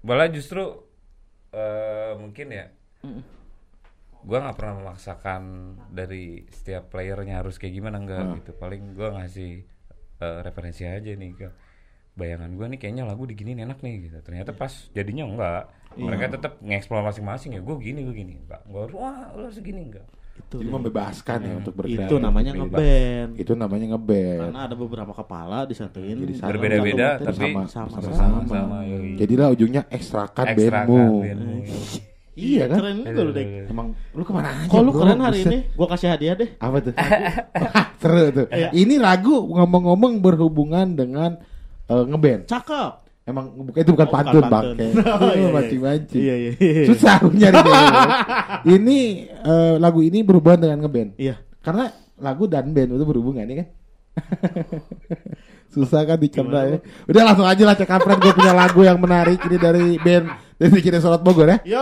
Malah 0.01 0.29
justru 0.29 0.63
eh 1.49 2.13
mungkin 2.15 2.47
ya, 2.47 2.65
gua 4.21 4.37
nggak 4.39 4.55
pernah 4.55 4.75
memaksakan 4.79 5.41
dari 5.89 6.25
setiap 6.47 6.89
playernya 6.89 7.39
harus 7.39 7.57
kayak 7.57 7.73
gimana 7.73 7.97
enggak 7.97 8.21
gitu. 8.39 8.53
Paling 8.53 8.93
gua 8.93 9.17
ngasih 9.17 9.65
eh, 10.17 10.37
referensi 10.41 10.83
aja 10.83 11.09
nih 11.09 11.31
ke 11.33 11.47
bayangan 12.15 12.49
gua 12.51 12.67
nih 12.67 12.77
kayaknya 12.77 13.03
lagu 13.03 13.23
diginiin 13.23 13.59
enak 13.61 13.79
nih 13.79 14.07
gitu. 14.07 14.17
Ternyata 14.21 14.51
pas 14.51 14.71
jadinya 14.89 15.23
enggak. 15.25 15.63
Mereka 15.95 16.25
tetap 16.29 16.59
ngeksplor 16.59 16.99
masing-masing 17.01 17.55
ya. 17.55 17.61
Gue 17.61 17.75
gini, 17.77 18.03
gue 18.03 18.11
gini. 18.13 18.35
Enggak, 18.37 18.63
gua 18.65 18.83
harus 18.83 18.95
wah 18.95 19.31
lu 19.31 19.41
harus 19.45 19.59
gini 19.59 19.79
enggak. 19.81 20.03
Itu, 20.35 20.59
Jadi 20.59 20.67
membebaskan 20.67 21.37
ya 21.41 21.53
untuk 21.55 21.73
berkreasi. 21.73 22.11
itu 22.11 22.15
namanya 22.19 22.51
Beda. 22.51 22.59
ngeband. 22.61 23.31
Itu 23.39 23.53
namanya 23.55 23.85
ngeband. 23.89 24.39
Karena 24.43 24.61
ada 24.67 24.75
beberapa 24.75 25.13
kepala 25.13 25.63
disatuin. 25.63 26.19
Jadi 26.19 26.33
satu- 26.35 26.51
Berbeda-beda 26.51 27.07
satu 27.15 27.25
tapi 27.31 27.39
sama 27.47 27.61
sama. 27.71 27.97
sama. 28.03 28.39
sama 28.43 28.77
yoi. 28.83 29.15
Jadilah 29.15 29.47
ujungnya 29.49 29.87
ekstrakan 29.87 30.45
Ekstrakan 30.51 30.87
bandmu. 30.91 31.23
bandmu. 31.23 31.55
Iya 32.35 32.63
kan? 32.67 32.77
Keren 32.83 32.95
juga 32.99 33.21
lu 33.21 33.31
deh. 33.31 33.45
Emang 33.65 33.87
lu 34.11 34.23
ke 34.27 34.33
mana 34.35 34.49
aja? 34.51 34.67
Kok 34.67 34.81
lu 34.83 34.91
bro? 34.91 34.99
keren 34.99 35.19
hari 35.23 35.39
Buset. 35.39 35.47
ini? 35.47 35.59
Gua 35.71 35.87
kasih 35.87 36.07
hadiah 36.11 36.35
deh. 36.35 36.49
Apa 36.59 36.77
tuh? 36.83 36.93
Seru 38.03 38.23
tuh. 38.33 38.47
Iya. 38.51 38.69
Ini 38.75 38.95
lagu 38.99 39.35
ngomong-ngomong 39.47 40.19
berhubungan 40.19 40.87
dengan 40.93 41.39
eh, 41.87 42.03
ngeband. 42.05 42.41
Cakep. 42.45 42.93
Emang 43.25 43.45
itu 43.49 43.65
bukan 43.65 43.81
Oh, 43.81 43.93
bukan 43.97 44.07
pantun, 44.13 44.43
pantun. 44.45 44.75
bangke. 44.77 44.87
Oh, 45.17 45.33
iya, 45.33 45.41
iya. 45.41 45.49
Mancing-mancing. 45.49 46.21
Iya, 46.21 46.35
iya, 46.37 46.51
iya. 46.55 46.83
Susah 46.85 47.17
aku 47.17 47.33
nyari 47.33 47.57
ini 48.77 48.97
eh, 49.27 49.75
lagu 49.81 49.99
ini 49.99 50.21
berhubungan 50.21 50.61
dengan 50.61 50.77
ngeband. 50.85 51.09
Iya. 51.17 51.41
Karena 51.65 51.89
lagu 52.15 52.45
dan 52.45 52.69
band 52.69 52.93
itu 52.93 53.01
berhubungan 53.03 53.43
ya 53.43 53.55
kan? 53.65 53.67
Susah 55.73 56.05
kan 56.05 56.15
dicerna 56.15 56.61
ya. 56.69 56.77
Udah 57.03 57.21
langsung 57.25 57.43
aja 57.43 57.63
lah 57.65 57.75
cek 57.75 57.89
kampret 57.89 58.15
gue 58.15 58.31
punya 58.31 58.53
lagu 58.53 58.79
yang 58.79 58.95
menarik 58.95 59.41
ini 59.43 59.57
dari 59.57 59.85
band 59.97 60.25
dari 60.55 60.79
Kini 60.79 61.01
Sorot 61.01 61.19
Bogor 61.19 61.49
ya. 61.49 61.57
Yo, 61.67 61.81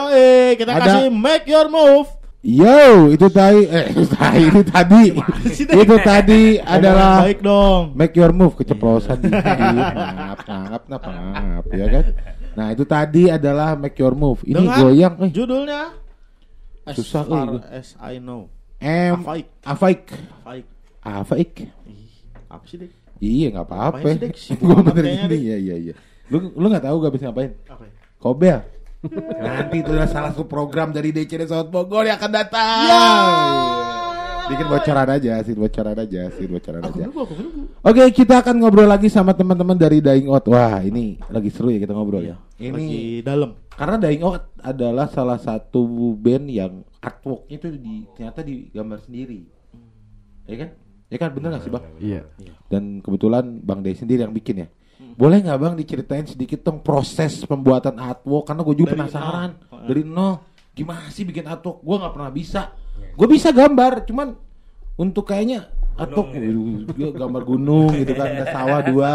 kita 0.58 0.72
Ada- 0.72 0.82
kasih 0.82 1.04
make 1.12 1.46
your 1.46 1.70
move. 1.70 2.10
Yo, 2.44 3.08
itu 3.08 3.32
tadi 3.32 3.72
eh 3.72 3.88
tadi 4.20 4.42
itu 4.52 4.62
tadi. 4.68 5.04
Dek? 5.16 5.80
itu 5.80 5.96
tadi 6.04 6.42
adalah 6.60 7.24
baik 7.24 7.40
dong. 7.40 7.96
Make 7.96 8.20
your 8.20 8.36
move 8.36 8.60
keceplosan 8.60 9.24
dikit. 9.24 9.40
Ngap, 9.40 10.44
ngap, 10.44 10.84
ngap, 10.92 11.04
ngap, 11.08 11.66
ya 11.72 11.88
kan? 11.88 12.06
Nah, 12.60 12.68
itu 12.76 12.84
tadi 12.84 13.32
adalah 13.32 13.80
make 13.80 13.96
your 13.96 14.12
move. 14.12 14.44
Ini 14.44 14.60
Dengan 14.60 14.76
goyang 14.76 15.16
eh 15.24 15.32
Judulnya 15.32 15.82
As 16.84 17.00
Susah, 17.00 17.24
far 17.24 17.64
as 17.72 17.96
I 18.04 18.20
know. 18.20 18.52
M 18.84 19.24
Afaik. 19.24 19.48
Afaik. 19.64 20.02
Afaik. 20.44 20.66
Afaik. 21.00 21.52
Apa 22.52 22.64
sih 22.68 22.76
deh? 22.76 22.92
Iya, 23.24 23.56
nggak 23.56 23.68
apa-apa. 23.72 24.04
Dek? 24.20 24.36
Gua 24.60 24.84
bener 24.84 25.04
ini. 25.08 25.26
Dek. 25.32 25.40
Iya, 25.40 25.58
iya, 25.64 25.76
iya. 25.80 25.94
Lu 26.28 26.52
lu 26.60 26.68
nggak 26.68 26.84
tahu 26.84 27.00
gak 27.00 27.14
bisa 27.16 27.32
ngapain? 27.32 27.56
Apa? 27.72 27.88
Kobel. 28.20 28.60
Nanti 29.44 29.76
itu 29.80 29.90
adalah 29.90 30.08
salah 30.08 30.30
satu 30.32 30.46
program 30.46 30.90
dari 30.90 31.10
DCD 31.10 31.44
South 31.44 31.68
Bogor 31.68 32.04
yang 32.04 32.16
akan 32.16 32.32
datang. 32.32 32.86
Ya. 32.86 33.06
Bikin 34.44 34.68
bocoran 34.68 35.08
aja, 35.08 35.40
sih 35.40 35.56
bocoran 35.56 35.96
aja, 35.96 36.22
sih 36.30 36.46
bocoran 36.46 36.84
Aku 36.84 36.92
aja. 36.94 37.04
aku. 37.08 37.22
Oke, 37.80 38.04
kita 38.12 38.44
akan 38.44 38.60
ngobrol 38.60 38.86
lagi 38.86 39.08
sama 39.08 39.32
teman-teman 39.32 39.72
dari 39.74 40.04
Dying 40.04 40.28
Out. 40.28 40.52
Wah, 40.52 40.84
ini 40.84 41.16
lagi 41.28 41.48
seru 41.48 41.72
ya 41.72 41.80
kita 41.80 41.96
ngobrol 41.96 42.20
Iya. 42.22 42.36
ya. 42.36 42.38
Ini 42.62 42.76
Lagi 42.76 43.02
dalam. 43.24 43.50
karena 43.72 43.96
Dying 43.98 44.20
Out 44.22 44.52
adalah 44.60 45.08
salah 45.08 45.40
satu 45.40 45.88
band 46.14 46.52
yang 46.52 46.84
artworknya 47.00 47.56
itu 47.56 47.68
di 47.74 47.96
ternyata 48.14 48.44
digambar 48.44 49.00
sendiri. 49.00 49.48
Ya 50.44 50.56
kan? 50.60 50.70
Ya 51.08 51.18
kan 51.18 51.30
bener 51.32 51.50
gak 51.54 51.64
sih 51.64 51.72
bang? 51.72 51.84
Iya. 51.98 52.22
Dan 52.68 53.00
kebetulan 53.00 53.64
Bang 53.64 53.80
Day 53.80 53.96
sendiri 53.96 54.24
yang 54.24 54.34
bikin 54.34 54.64
ya. 54.64 54.68
Boleh 55.14 55.38
nggak 55.40 55.58
bang 55.58 55.74
diceritain 55.76 56.26
sedikit 56.26 56.60
dong 56.62 56.80
proses 56.80 57.44
pembuatan 57.44 57.96
artwork? 57.96 58.44
Karena 58.46 58.62
gue 58.62 58.76
juga 58.76 58.90
Dari 58.90 59.00
penasaran 59.00 59.50
nol. 59.62 59.86
dari 59.86 60.02
nol. 60.02 60.34
Gimana 60.74 61.06
sih 61.08 61.22
bikin 61.22 61.46
artwork? 61.46 61.80
Gue 61.80 61.96
nggak 61.98 62.14
pernah 62.14 62.32
bisa. 62.32 62.62
Gue 63.14 63.28
bisa 63.28 63.50
gambar, 63.50 64.04
cuman 64.04 64.34
untuk 64.96 65.24
kayaknya 65.24 65.70
artwork 65.94 66.34
waduh, 66.34 66.90
dia 66.90 67.10
gambar 67.14 67.42
gunung 67.46 67.94
gitu 67.94 68.18
kan, 68.18 68.26
ada 68.26 68.46
sawah 68.50 68.82
dua, 68.82 69.12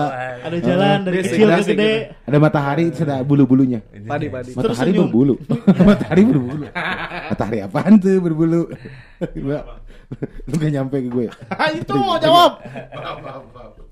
Ada 0.47 0.57
jalan 0.63 0.99
dari 1.03 1.17
kecil 1.19 1.35
ke 1.43 1.59
gede. 1.67 1.67
gitu. 1.67 1.87
ada 2.31 2.37
matahari, 2.39 2.85
ada 2.95 3.17
bulu-bulunya. 3.27 3.83
Padi 3.83 4.31
padi. 4.31 4.55
Terus 4.55 4.79
Matahari 4.79 4.93
berbulu. 4.95 5.35
matahari 5.91 6.23
berbulu. 6.23 6.65
matahari 7.27 7.59
apaan 7.61 7.99
tuh 7.99 8.23
berbulu? 8.23 8.61
Lu 10.49 10.55
gak 10.55 10.71
nyampe 10.73 10.97
ke 11.03 11.09
gue. 11.11 11.27
Itu 11.83 11.93
mau 11.99 12.17
jawab. 12.17 12.63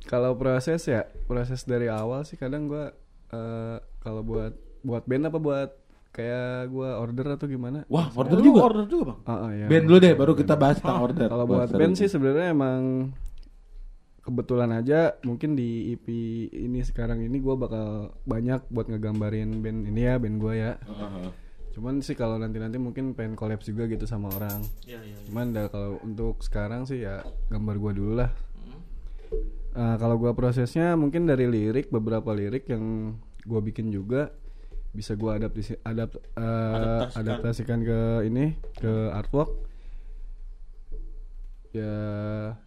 Kalau 0.07 0.39
proses 0.39 0.87
ya, 0.87 1.03
proses 1.27 1.67
dari 1.67 1.91
awal 1.91 2.23
sih 2.23 2.39
kadang 2.39 2.71
gua 2.71 2.95
eh, 3.35 3.77
kalau 3.99 4.23
buat 4.23 4.55
buat 4.87 5.03
band 5.03 5.35
apa 5.35 5.39
buat 5.43 5.71
kayak 6.15 6.73
gua 6.73 6.97
order 7.03 7.37
atau 7.37 7.45
gimana? 7.45 7.85
Wah, 7.93 8.09
order 8.15 8.41
juga. 8.41 8.61
order 8.65 8.87
juga 8.89 9.05
bang. 9.13 9.19
Ah, 9.29 9.33
ah, 9.35 9.51
ya. 9.53 9.67
Band 9.69 9.85
dulu 9.85 9.99
deh, 10.01 10.15
baru 10.17 10.33
kita 10.33 10.55
bahas 10.57 10.79
tentang 10.81 11.03
order. 11.05 11.29
Kalau 11.29 11.45
buat 11.45 11.69
band 11.69 11.95
sih 11.99 12.09
sebenarnya 12.09 12.57
emang 12.57 13.13
kebetulan 14.27 14.75
aja 14.75 15.15
mungkin 15.23 15.55
di 15.55 15.95
EP 15.95 16.07
ini 16.51 16.83
sekarang 16.83 17.23
ini 17.23 17.39
gua 17.39 17.55
bakal 17.55 18.17
banyak 18.27 18.67
buat 18.75 18.91
ngegambarin 18.91 19.63
band 19.63 19.87
ini 19.91 20.01
ya 20.07 20.17
band 20.17 20.37
gua 20.41 20.55
ya. 20.57 20.73
Heeh. 20.83 21.31
Cuman 21.77 22.01
sih 22.01 22.17
kalau 22.17 22.41
nanti-nanti 22.41 22.81
mungkin 22.81 23.13
pengen 23.13 23.37
collab 23.37 23.61
juga 23.61 23.85
gitu 23.85 24.09
sama 24.09 24.33
orang. 24.33 24.65
Iya, 24.89 24.97
iya. 25.05 25.17
Cuman 25.29 25.53
dah 25.53 25.69
kalau 25.69 26.01
untuk 26.01 26.41
sekarang 26.41 26.89
sih 26.89 27.05
ya 27.05 27.21
gambar 27.53 27.77
gua 27.77 27.93
dulu 27.93 28.13
lah. 28.17 28.31
Hmm. 28.57 28.81
Nah, 29.77 29.95
kalau 29.95 30.17
gua 30.17 30.33
prosesnya 30.33 30.93
mungkin 30.95 31.25
dari 31.25 31.45
lirik 31.45 31.89
beberapa 31.89 32.33
lirik 32.33 32.65
yang 32.67 33.13
gua 33.43 33.61
bikin 33.61 33.89
juga 33.89 34.33
bisa 34.89 35.13
gua 35.13 35.37
adaptasi 35.37 35.77
adapt, 35.83 36.17
eh, 36.17 36.41
Adaptasikan. 36.41 37.21
adaptasikan 37.21 37.79
ke 37.83 37.99
ini 38.25 38.45
ke 38.75 38.93
artwork. 39.13 39.53
ya 41.71 41.93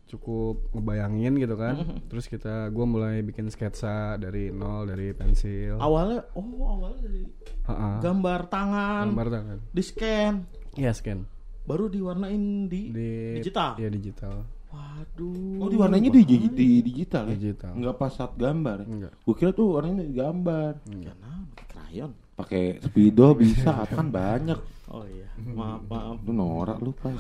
cukup 0.06 0.70
ngebayangin 0.70 1.42
gitu 1.42 1.58
kan 1.58 1.82
terus 2.14 2.30
kita 2.30 2.70
gue 2.70 2.86
mulai 2.86 3.26
bikin 3.26 3.50
sketsa 3.50 4.22
dari 4.22 4.54
nol 4.54 4.86
dari 4.86 5.18
pensil 5.18 5.82
Awalnya 5.82 6.30
oh 6.30 6.46
awalnya 6.70 7.02
dari 7.02 7.26
Ha-ha. 7.66 7.98
gambar 7.98 8.40
tangan, 8.46 9.06
gambar 9.10 9.30
tangan 9.34 9.58
di 9.68 9.82
scan, 9.82 10.34
iya 10.78 10.94
scan 10.94 11.26
baru 11.66 11.90
diwarnain 11.90 12.70
di, 12.70 12.94
di 12.94 13.10
digital. 13.34 13.82
iya 13.82 13.90
digital 13.90 14.46
Waduh. 14.70 15.66
Oh, 15.66 15.68
di 15.68 15.78
warnanya 15.78 16.10
di, 16.14 16.22
di, 16.22 16.36
di 16.54 16.68
digital 16.86 17.26
ya? 17.30 17.36
Digital. 17.36 17.74
Enggak 17.74 17.96
pas 17.98 18.12
saat 18.14 18.34
gambar. 18.38 18.78
Enggak. 18.86 19.14
Gue 19.26 19.36
kira 19.36 19.52
tuh 19.52 19.74
warnanya 19.74 20.06
di 20.06 20.14
gambar. 20.14 20.72
Karena 20.86 21.32
pakai 21.54 21.66
krayon. 21.74 22.12
Pakai 22.38 22.64
speedo 22.86 23.28
bisa 23.34 23.84
kan 23.90 24.08
banyak. 24.14 24.60
Oh 24.90 25.06
iya, 25.06 25.30
maaf 25.38 25.86
maaf. 25.86 26.18
Lu 26.26 26.32
norak 26.34 26.78
lu, 26.82 26.94
Pak. 26.98 27.14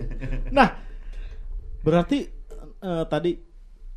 Nah, 0.56 0.68
berarti 1.80 2.28
eh, 2.82 3.04
tadi 3.08 3.32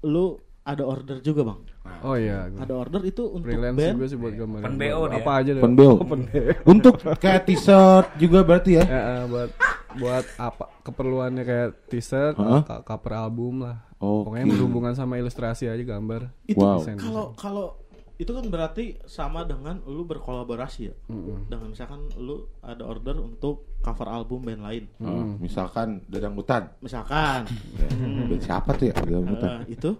lu 0.07 0.39
ada 0.63 0.83
order 0.85 1.17
juga 1.19 1.41
bang? 1.43 1.59
oh 2.05 2.15
iya. 2.15 2.47
Ada 2.53 2.73
order 2.75 3.01
itu 3.01 3.25
untuk 3.25 3.49
freelance 3.49 3.75
band? 3.81 3.95
juga 3.97 4.05
sih 4.07 4.17
buat 4.21 4.33
gambar 4.37 4.59
Pen 4.61 4.75
BO 4.77 5.01
dia. 5.09 5.17
apa 5.17 5.31
aja 5.41 5.51
deh 5.57 5.63
Penbeo. 5.65 5.93
Untuk 6.71 6.93
kayak 7.01 7.41
t-shirt 7.49 8.07
juga 8.21 8.39
berarti 8.45 8.71
ya? 8.77 8.85
Ya, 8.85 9.01
eh, 9.01 9.23
buat 9.25 9.49
buat 9.91 10.21
apa 10.37 10.69
keperluannya 10.81 11.41
kayak 11.41 11.69
t-shirt, 11.87 12.37
ka- 12.37 12.83
cover 12.83 13.13
album 13.15 13.63
lah. 13.63 13.81
Oke. 13.97 14.29
Pokoknya 14.29 14.45
berhubungan 14.47 14.93
sama 14.93 15.17
ilustrasi 15.17 15.65
aja 15.65 15.81
gambar. 15.81 16.29
Itu 16.45 16.59
Wow. 16.59 16.85
Kalau 16.85 17.25
kalau 17.33 17.67
itu 18.15 18.29
kan 18.29 18.45
berarti 18.45 18.99
sama 19.07 19.43
dengan 19.43 19.79
lu 19.83 20.03
berkolaborasi 20.03 20.81
ya. 20.83 20.95
Mm-mm. 21.07 21.47
Dengan 21.47 21.71
misalkan 21.71 22.03
lu 22.15 22.43
ada 22.59 22.83
order 22.83 23.15
untuk 23.17 23.79
cover 23.79 24.07
album 24.07 24.43
band 24.43 24.59
lain. 24.61 24.83
Oh, 24.99 25.39
misalkan 25.39 26.03
Dadang 26.05 26.35
Hutan. 26.35 26.67
Misalkan 26.79 27.47
Band 28.29 28.43
Siapa 28.43 28.75
tuh 28.75 28.91
ya 28.91 28.95
Dadang 28.95 29.23
Hutan? 29.25 29.49
eh, 29.63 29.71
itu 29.71 29.95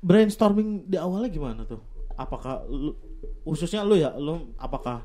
brainstorming 0.00 0.88
di 0.88 0.96
awalnya 0.96 1.28
gimana 1.28 1.62
tuh? 1.64 1.80
Apakah 2.14 2.64
lu 2.68 2.92
khususnya 3.44 3.80
lu 3.80 3.96
ya, 3.96 4.12
lu 4.16 4.52
apakah 4.56 5.04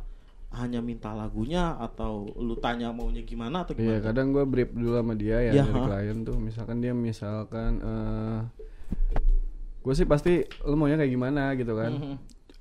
hanya 0.55 0.79
minta 0.79 1.11
lagunya 1.11 1.75
atau 1.75 2.31
lu 2.33 2.55
tanya 2.55 2.89
maunya 2.89 3.21
gimana 3.21 3.61
atau 3.61 3.73
Iya, 3.73 3.99
gimana? 3.99 4.05
kadang 4.05 4.27
gue 4.31 4.43
brief 4.43 4.71
dulu 4.71 4.95
sama 4.95 5.13
dia 5.13 5.37
ya 5.41 5.51
Iya, 5.53 5.63
dari 5.63 5.73
ha. 5.73 5.85
klien 5.85 6.17
tuh. 6.21 6.37
Misalkan 6.37 6.77
dia 6.79 6.91
misalkan 6.91 7.71
eh 7.77 8.39
gue 9.79 9.93
sih 9.93 10.03
pasti 10.03 10.33
lu 10.63 10.75
maunya 10.75 10.95
kayak 10.95 11.11
gimana 11.11 11.53
gitu 11.53 11.73
kan. 11.73 11.91
Mhm. 11.91 12.15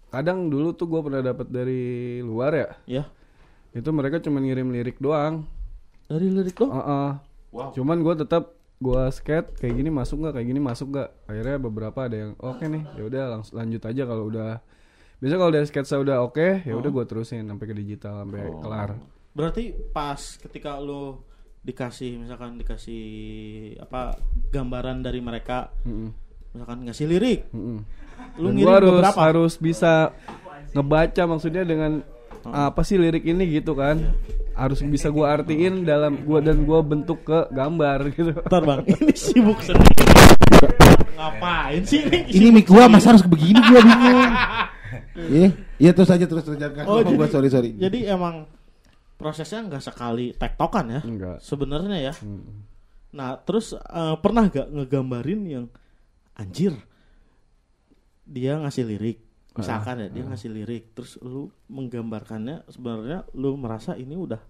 Kadang 0.09 0.47
dulu 0.47 0.71
tuh 0.73 0.87
gue 0.87 1.01
pernah 1.01 1.21
dapat 1.21 1.47
dari 1.49 1.83
luar 2.21 2.53
ya. 2.53 2.69
Ya, 2.87 3.05
Itu 3.73 3.91
mereka 3.91 4.21
cuma 4.21 4.39
ngirim 4.39 4.71
lirik 4.71 4.99
doang. 4.99 5.47
dari 6.05 6.29
lirik 6.29 6.55
lo. 6.57 6.69
Heeh. 6.69 7.11
Cuman 7.73 7.99
gue 7.99 8.15
tetap 8.17 8.53
gue 8.77 9.03
skate 9.11 9.57
kayak 9.57 9.75
gini 9.75 9.89
masuk 9.89 10.21
nggak 10.21 10.35
kayak 10.35 10.47
gini 10.47 10.61
masuk 10.61 10.93
nggak 10.93 11.09
akhirnya 11.25 11.57
beberapa 11.59 11.99
ada 12.05 12.17
yang 12.19 12.33
oke 12.37 12.61
nih 12.61 12.85
ya 12.93 13.03
udah 13.03 13.23
langsung 13.31 13.55
lanjut 13.57 13.81
aja 13.81 14.03
kalau 14.05 14.25
udah 14.29 14.61
biasa 15.25 15.41
kalau 15.41 15.53
dari 15.57 15.65
sketsa 15.65 15.97
udah 15.97 16.21
oke 16.21 16.69
ya 16.69 16.75
udah 16.77 16.91
gue 16.93 17.05
terusin 17.09 17.49
sampai 17.49 17.65
ke 17.65 17.73
digital 17.73 18.21
sampai 18.21 18.45
kelar. 18.61 18.91
Berarti 19.33 19.73
pas 19.89 20.21
ketika 20.37 20.77
lu 20.77 21.17
dikasih 21.65 22.21
misalkan 22.21 22.61
dikasih 22.61 23.03
apa 23.81 24.21
gambaran 24.53 25.01
dari 25.01 25.25
mereka 25.25 25.73
Mm-mm. 25.89 26.13
misalkan 26.53 26.85
ngasih 26.85 27.09
lirik 27.09 27.49
Mm-mm. 27.57 27.81
lu 28.37 28.53
Dan 28.53 28.55
ngirim 28.61 28.69
harus 28.77 28.93
beberapa? 28.93 29.19
harus 29.25 29.53
bisa 29.57 30.13
ngebaca 30.77 31.23
maksudnya 31.25 31.65
dengan 31.65 32.05
apa 32.45 32.85
sih 32.85 33.01
lirik 33.01 33.25
ini 33.25 33.49
gitu 33.49 33.73
kan. 33.73 34.13
Harus 34.53 34.85
bisa 34.85 35.09
gua 35.09 35.35
artiin 35.35 35.83
dalam 35.83 36.21
gua 36.23 36.45
dan 36.45 36.63
gua 36.63 36.85
bentuk 36.85 37.25
ke 37.25 37.49
gambar 37.49 38.13
gitu. 38.13 38.37
Bentar 38.37 38.63
bang. 38.63 38.81
Ini 39.01 39.15
sibuk 39.17 39.59
sendiri. 39.65 40.05
Ngapain 41.17 41.83
sih 41.83 42.05
ini? 42.05 42.19
Ini 42.29 42.47
mic 42.53 42.69
gua 42.69 42.85
masa 42.87 43.17
harus 43.17 43.25
begini 43.25 43.59
gua 43.65 43.81
bingung. 43.81 44.21
Iya, 45.14 45.48
iya. 45.79 45.90
Terus 45.90 46.11
aja 46.11 46.27
terus 46.27 46.42
terus. 46.42 46.59
Jangan 46.59 46.85
Oh, 46.85 46.98
gua 46.98 47.07
jadi- 47.07 47.31
sorry 47.31 47.48
sorry. 47.48 47.70
jadi 47.72 48.12
emang 48.12 48.50
prosesnya 49.14 49.62
nggak 49.64 49.81
sekali 49.81 50.35
tektokan 50.35 50.87
ya? 50.90 51.00
Enggak 51.03 51.38
sebenarnya 51.40 51.98
ya. 52.03 52.14
Mm. 52.18 52.72
nah 53.14 53.38
terus 53.38 53.70
eh, 53.72 54.16
pernah 54.18 54.50
gak 54.50 54.74
ngegambarin 54.74 55.40
yang 55.46 55.66
anjir 56.35 56.74
dia 58.27 58.59
ngasih 58.59 58.85
lirik. 58.85 59.18
Misalkan 59.55 60.03
ya 60.03 60.09
dia 60.11 60.27
ngasih 60.27 60.50
lirik 60.50 60.90
terus 60.92 61.14
lu 61.22 61.46
menggambarkannya 61.70 62.66
sebenarnya 62.66 63.22
lu 63.33 63.55
merasa 63.55 63.94
ini 63.94 64.18
udah 64.18 64.42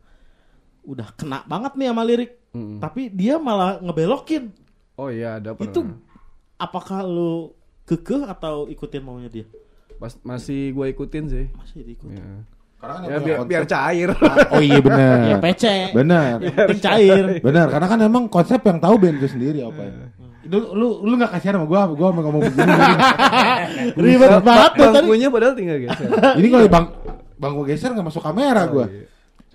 udah 0.84 1.12
kena 1.12 1.44
banget 1.44 1.76
nih 1.76 1.88
sama 1.92 2.04
lirik. 2.04 2.32
Mm-mm. 2.54 2.78
tapi 2.78 3.10
dia 3.10 3.36
malah 3.36 3.82
ngebelokin. 3.82 4.48
Oh 4.94 5.10
iya 5.10 5.36
ada 5.36 5.52
pernah. 5.52 5.68
itu 5.68 5.80
apakah 6.54 7.02
lu 7.02 7.50
kekeh 7.84 8.24
atau 8.24 8.64
ikutin 8.64 9.02
maunya 9.02 9.28
dia 9.28 9.46
Pas- 10.04 10.20
masih 10.20 10.68
gua 10.70 10.84
ikutin 10.86 11.24
sih 11.24 11.44
masih 11.50 11.80
diikutin 11.80 12.20
ya, 12.20 12.44
Karena 12.76 12.92
kan 12.94 13.02
ya 13.02 13.16
biar, 13.16 13.36
punya 13.40 13.48
biar 13.48 13.62
konsep- 13.64 13.72
cair 13.72 14.08
Oh 14.52 14.60
iya 14.60 14.78
benar. 14.78 15.16
ya 15.24 15.36
PC 15.40 15.64
Benar. 15.96 16.36
yang 16.36 16.54
penting 16.54 16.80
cair 16.82 17.24
Benar, 17.40 17.66
karena 17.72 17.86
kan 17.88 17.98
emang 17.98 18.24
konsep 18.28 18.60
yang 18.60 18.76
tahu 18.76 18.94
band 19.00 19.16
itu 19.16 19.28
sendiri 19.30 19.64
apa 19.64 19.80
ya. 19.80 19.92
Lu 20.44 20.76
lu 20.76 20.88
lu 21.00 21.12
enggak 21.16 21.32
kasihan 21.32 21.56
sama 21.56 21.64
gua, 21.64 21.88
gua 21.88 22.12
mau 22.12 22.20
ngomong 22.20 22.44
begini. 22.44 22.68
ribet 24.04 24.28
banget 24.38 24.70
tuh 24.70 24.84
tadi 24.84 24.92
bangkunya 25.00 25.28
padahal 25.32 25.54
tinggal 25.56 25.78
geser 25.80 26.08
ini 26.36 26.46
kalau 26.46 26.68
bang 26.68 26.86
bang 27.34 27.52
gua 27.56 27.64
geser 27.64 27.90
nggak 27.90 28.06
masuk 28.06 28.20
kamera 28.22 28.62
gua. 28.68 28.86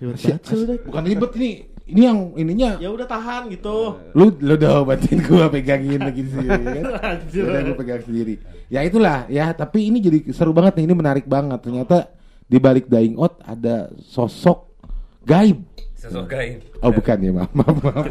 ribet 0.02 0.18
banget. 0.42 0.80
Bukan 0.82 1.02
ribet 1.06 1.30
ini. 1.38 1.50
Ini 1.90 2.02
yang 2.06 2.18
ininya 2.34 2.70
ya 2.78 2.88
udah 2.88 3.04
tahan 3.04 3.50
gitu 3.50 3.98
lu 4.14 4.30
lu 4.38 4.54
udah 4.54 4.82
obatin 4.82 5.18
gua 5.22 5.50
pegangin 5.50 5.98
lagi 5.98 6.22
sendiri 6.22 6.62
kan. 6.62 6.84
Anjir. 7.14 7.44
Udah 7.46 7.60
gua 7.66 7.76
pegang 7.76 8.02
sendiri. 8.02 8.34
Ya 8.70 8.80
itulah 8.82 9.26
ya, 9.26 9.50
tapi 9.50 9.90
ini 9.90 9.98
jadi 9.98 10.30
seru 10.30 10.54
banget 10.54 10.78
nih, 10.78 10.84
ini 10.86 10.94
menarik 10.94 11.26
banget. 11.26 11.58
Ternyata 11.58 12.10
di 12.46 12.58
balik 12.58 12.86
Dying 12.86 13.18
Out 13.18 13.42
ada 13.42 13.90
sosok 13.98 14.74
gaib. 15.22 15.62
Sosok 15.94 16.26
gaib. 16.26 16.58
Oh 16.80 16.90
bukan 16.90 17.18
ya, 17.18 17.30
maaf, 17.30 17.50
maaf, 17.52 17.76
maaf. 17.78 18.04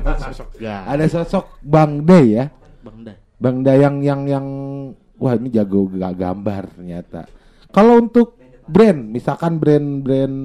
ya 0.60 0.84
Ada 0.86 1.08
sosok 1.10 1.60
Bang 1.60 2.04
Day 2.04 2.38
ya. 2.38 2.46
bang 2.80 3.00
Day 3.04 3.16
Bang 3.40 3.58
Dayang 3.64 3.96
yang 4.00 4.22
yang 4.24 4.46
wah 5.16 5.36
ini 5.36 5.48
jago 5.48 5.88
ga- 5.92 6.16
gambar 6.16 6.76
ternyata. 6.76 7.28
Kalau 7.70 8.00
untuk 8.00 8.39
brand, 8.70 9.00
misalkan 9.04 9.58
brand-brand 9.58 10.36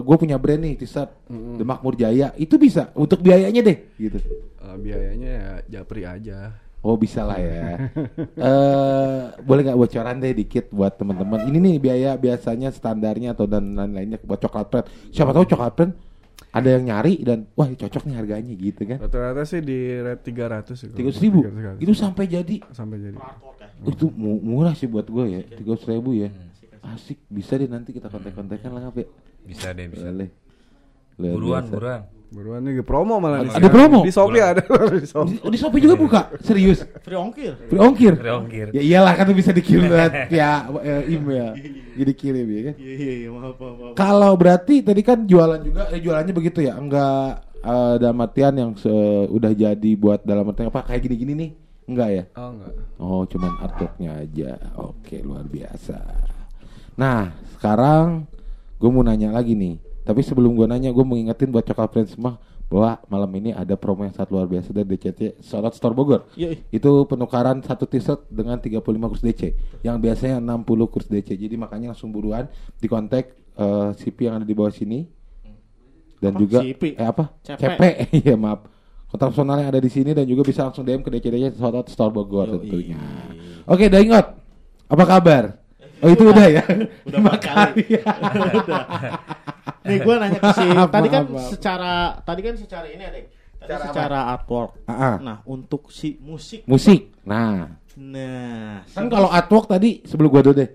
gue 0.00 0.16
punya 0.16 0.36
brand 0.36 0.60
nih 0.60 0.76
t-shirt 0.76 1.08
The 1.30 1.64
Makmur 1.64 1.96
Jaya, 1.96 2.30
itu 2.36 2.54
bisa 2.54 2.92
untuk 2.92 3.18
biayanya 3.18 3.60
deh 3.60 3.78
gitu. 3.96 4.20
Eh, 4.60 4.76
biayanya 4.76 5.30
ya 5.30 5.50
japri 5.66 6.04
aja 6.04 6.54
Oh 6.80 6.96
bisa 6.96 7.28
lah 7.28 7.36
ya. 7.36 7.92
Eh 8.40 9.20
boleh 9.44 9.60
nggak 9.62 9.76
bocoran 9.76 10.16
deh 10.16 10.32
dikit 10.32 10.72
buat 10.72 10.96
teman-teman. 10.96 11.44
Ini 11.44 11.58
nih 11.60 11.76
biaya 11.76 12.10
biasanya 12.16 12.72
standarnya 12.72 13.36
atau 13.36 13.44
dan 13.44 13.76
lain-lainnya 13.76 14.16
buat 14.20 14.40
coklat 14.40 14.66
brand. 14.68 14.86
Siapa 15.12 15.36
tahu 15.36 15.44
coklat 15.44 15.72
brand 15.76 15.92
ada 16.50 16.68
yang 16.72 16.88
nyari 16.88 17.20
dan 17.20 17.44
wah 17.52 17.68
cocok 17.68 18.08
nih 18.08 18.16
harganya 18.16 18.54
gitu 18.56 18.82
kan. 18.82 18.96
rata-rata 18.96 19.44
sih 19.44 19.60
di 19.60 19.76
rate 20.00 20.24
300 20.24 20.72
sih 20.72 20.88
kalau 20.88 20.98
Tiga 20.98 21.10
ribu. 21.20 21.40
300. 21.44 21.84
Itu 21.84 21.92
sampai 21.92 22.24
jadi 22.26 22.56
sampai 22.72 22.96
jadi 22.98 23.18
itu 23.80 24.06
mu- 24.12 24.40
murah 24.40 24.72
sih 24.72 24.84
buat 24.84 25.04
gue 25.04 25.24
ya 25.30 25.40
tiga 25.52 25.72
ribu 25.88 26.12
ya 26.12 26.28
asik 26.82 27.18
bisa 27.26 27.54
deh 27.54 27.66
nanti 27.66 27.90
kita 27.90 28.06
kontak-kontakan 28.06 28.70
lah 28.70 28.80
ngapain 28.86 29.08
Bisa 29.40 29.70
deh, 29.70 29.86
bisa. 29.86 30.06
boleh 30.06 30.28
Luar 31.16 31.32
Buruan, 31.34 31.62
biasa. 31.62 31.74
buruan. 31.74 32.00
buruan 32.30 32.60
nih 32.62 32.80
promo 32.80 33.18
malah 33.18 33.42
Ada 33.42 33.50
sekarang. 33.58 33.74
promo? 33.74 33.98
di 34.00 34.10
Shopee 34.10 34.38
ada 34.40 34.62
di 34.94 35.04
Shopee. 35.04 35.36
oh 35.40 35.50
di 35.50 35.58
Shopee 35.58 35.80
juga 35.80 35.94
buka 35.94 36.20
serius 36.40 36.80
free 37.00 37.18
ongkir 37.18 37.58
free 37.66 37.76
ongkir 37.78 38.14
Free 38.14 38.30
ongkir. 38.32 38.66
ya 38.70 38.80
iyalah 38.80 39.12
kan 39.14 39.26
bisa 39.30 39.50
dikirim 39.50 39.84
lewat 39.90 40.30
ya 40.30 40.64
eh, 40.78 41.10
email 41.10 41.58
jadi 41.92 42.12
kirim 42.14 42.46
ya 42.46 42.60
kan 42.62 42.74
iya 42.78 42.94
iya 42.94 43.12
iya 43.18 43.28
maaf 43.28 43.58
maaf 43.58 43.76
maaf. 43.76 43.94
kalau 43.94 44.32
berarti 44.32 44.80
tadi 44.80 45.02
kan 45.02 45.26
jualan 45.26 45.58
juga 45.58 45.90
eh, 45.90 45.98
jualannya 45.98 46.30
begitu 46.30 46.62
ya 46.62 46.72
enggak 46.72 47.30
eh, 47.58 47.94
dalam 47.98 48.18
artian 48.18 48.54
yang 48.54 48.70
se- 48.74 48.88
udah 49.26 49.50
jadi 49.50 49.90
buat 49.92 50.22
dalam 50.22 50.46
artian 50.46 50.70
apa 50.70 50.86
kayak 50.86 51.02
gini-gini 51.02 51.32
nih 51.34 51.50
enggak 51.84 52.08
ya 52.08 52.24
oh 52.32 52.48
enggak 52.48 52.72
Oh, 53.00 53.24
cuman 53.24 53.56
artworknya 53.58 54.12
aja. 54.18 54.50
Oke, 54.76 55.18
luar 55.18 55.42
biasa. 55.42 55.96
Nah, 57.00 57.32
sekarang 57.56 58.28
gue 58.76 58.90
mau 58.92 59.00
nanya 59.00 59.32
lagi 59.32 59.56
nih. 59.56 59.80
Tapi 60.04 60.20
sebelum 60.20 60.52
gue 60.52 60.68
nanya, 60.68 60.92
gue 60.92 61.00
mau 61.00 61.16
ngingetin 61.16 61.48
buat 61.48 61.64
Coklat 61.64 61.88
Friends 61.96 62.12
semua 62.12 62.36
bahwa 62.70 63.00
malam 63.10 63.30
ini 63.40 63.50
ada 63.50 63.74
promo 63.74 64.04
yang 64.06 64.12
sangat 64.14 64.30
luar 64.30 64.46
biasa 64.46 64.70
dari 64.70 64.86
DCT 64.94 65.40
Sorot 65.42 65.72
Store 65.72 65.96
Bogor. 65.96 66.28
Iya, 66.36 66.54
iya. 66.54 66.60
Itu 66.70 67.08
penukaran 67.08 67.64
satu 67.64 67.88
t-shirt 67.88 68.28
dengan 68.30 68.60
35 68.62 68.84
kurs 68.84 69.24
DC 69.24 69.56
yang 69.82 69.96
biasanya 69.98 70.38
60 70.38 70.92
kurs 70.92 71.08
DC. 71.08 71.34
Jadi 71.34 71.56
makanya 71.56 71.96
langsung 71.96 72.12
buruan 72.12 72.46
di 72.78 72.86
kontak 72.86 73.32
eh, 73.58 73.90
CP 73.96 74.30
yang 74.30 74.38
ada 74.38 74.46
di 74.46 74.54
bawah 74.54 74.70
sini. 74.70 75.02
Dan 76.20 76.36
Apa? 76.36 76.40
juga 76.44 76.58
CP? 76.60 76.82
eh 77.00 77.06
apa? 77.08 77.24
CP. 77.42 77.58
CP. 77.58 77.82
Iya, 78.22 78.34
maaf. 78.36 78.60
Kontak 79.10 79.34
personalnya 79.34 79.66
ada 79.72 79.80
di 79.82 79.90
sini 79.90 80.14
dan 80.14 80.22
juga 80.28 80.46
bisa 80.46 80.62
langsung 80.62 80.86
DM 80.86 81.02
ke 81.02 81.10
DCD 81.10 81.50
Sorot 81.58 81.90
Store 81.90 82.14
Bogor 82.14 82.46
Yoi. 82.46 82.54
tentunya. 82.60 82.98
Oke, 83.66 83.90
Daingot. 83.90 84.36
Apa 84.86 85.04
kabar? 85.06 85.59
Oh, 86.00 86.08
itu 86.10 86.24
udah 86.24 86.46
ya. 86.48 86.62
udah 87.08 87.18
empat 87.20 87.40
kali 87.44 87.84
udah 88.64 88.82
nih 89.80 89.98
gue 90.04 90.14
nanya 90.20 90.38
ke 90.38 90.50
si 90.54 90.66
tadi 90.68 91.08
kan 91.08 91.24
maaf, 91.24 91.32
maaf. 91.32 91.48
secara 91.52 91.92
tadi 92.20 92.40
kan 92.44 92.54
secara 92.56 92.86
ini 92.88 93.04
ada 93.04 93.18
Tadi 93.60 93.92
secara 93.92 94.18
artwork. 94.32 94.88
Ah. 94.88 95.20
Nah, 95.20 95.36
untuk 95.44 95.92
si 95.92 96.16
musik. 96.24 96.64
Musik. 96.64 97.12
Nah, 97.28 97.76
Nah, 98.00 98.86
kan 98.96 99.12
kalau 99.12 99.28
artwork 99.28 99.68
tadi 99.68 100.00
sebelum 100.08 100.32
gua 100.32 100.40
dulu 100.40 100.56
deh. 100.64 100.70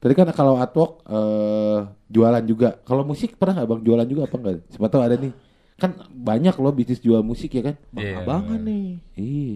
Tadi 0.00 0.12
kan 0.16 0.28
kalau 0.32 0.56
artwork 0.56 1.04
eh 1.04 1.78
jualan 2.08 2.44
juga. 2.48 2.80
Kalau 2.80 3.04
musik 3.04 3.36
pernah 3.36 3.60
nggak 3.60 3.68
bang 3.68 3.80
jualan 3.84 4.08
juga 4.08 4.22
apa 4.24 4.36
enggak? 4.40 4.54
Siapa 4.72 4.86
tahu 4.88 5.02
ada 5.04 5.16
nih. 5.20 5.32
Kan 5.76 5.90
banyak 6.08 6.54
loh 6.56 6.72
bisnis 6.72 7.02
jual 7.04 7.20
musik 7.20 7.52
ya 7.52 7.72
kan? 7.72 7.76
Iya. 7.92 8.24
abangan 8.24 8.60
nih. 8.64 8.88
Iya. 9.18 9.54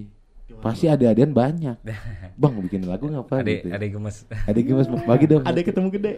Pasti 0.58 0.88
ada 0.88 1.12
adean 1.12 1.36
banyak. 1.36 1.76
Bang 2.40 2.56
bikin 2.64 2.88
lagu 2.88 3.12
ngapa 3.12 3.44
Adek, 3.44 3.62
gitu? 3.62 3.68
adek 3.74 3.88
gemes. 3.94 4.16
Ada 4.48 4.60
gemes 4.64 4.88
bagi 5.04 5.26
dong. 5.28 5.44
Ada 5.44 5.60
ketemu 5.60 5.88
gede. 5.92 6.12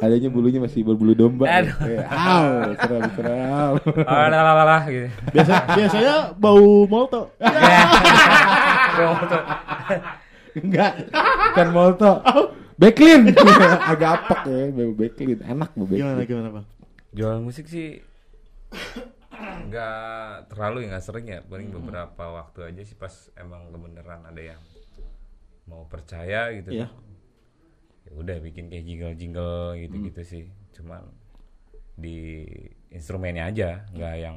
Adanya 0.00 0.28
bulunya 0.32 0.60
masih 0.62 0.82
berbulu 0.82 1.12
domba. 1.12 1.44
Aduh. 1.46 1.76
Aw, 2.08 2.74
seram 2.80 3.02
seram. 3.14 3.72
Ah, 4.08 4.26
lah, 4.32 4.64
lah, 4.66 4.82
gitu. 4.88 5.08
Biasa 5.30 5.52
biasanya 5.76 6.14
bau 6.38 6.88
molto. 6.90 7.30
Enggak. 10.58 10.92
Kan 11.54 11.68
molto. 11.70 12.12
Backlin. 12.80 13.30
Agak 13.92 14.10
apek 14.24 14.40
ya, 14.48 14.64
bau 14.74 14.92
backlin. 14.96 15.38
Enak 15.44 15.70
bau 15.76 15.86
backlin. 15.86 16.02
Gimana 16.02 16.22
gimana, 16.26 16.48
Bang? 16.50 16.66
Jualan 17.12 17.44
musik 17.44 17.68
sih 17.68 18.00
nggak 19.42 20.00
terlalu 20.48 20.76
ya 20.82 20.88
nggak 20.88 21.04
sering 21.04 21.26
ya 21.28 21.40
paling 21.42 21.68
Hmm. 21.68 21.76
beberapa 21.78 22.24
waktu 22.32 22.60
aja 22.64 22.82
sih 22.82 22.94
pas 22.94 23.10
emang 23.34 23.68
kebenaran 23.68 24.22
ada 24.22 24.42
yang 24.48 24.62
mau 25.64 25.84
percaya 25.84 26.50
gitu 26.52 26.70
Iya. 26.72 26.86
ya 28.02 28.12
udah 28.12 28.36
bikin 28.38 28.66
kayak 28.66 28.84
jingle 28.84 29.14
jingle 29.14 29.58
gitu 29.76 29.94
gitu 30.02 30.20
sih 30.22 30.44
cuman 30.72 31.06
di 31.94 32.44
instrumennya 32.88 33.46
aja 33.46 33.68
nggak 33.88 34.14
yang 34.16 34.36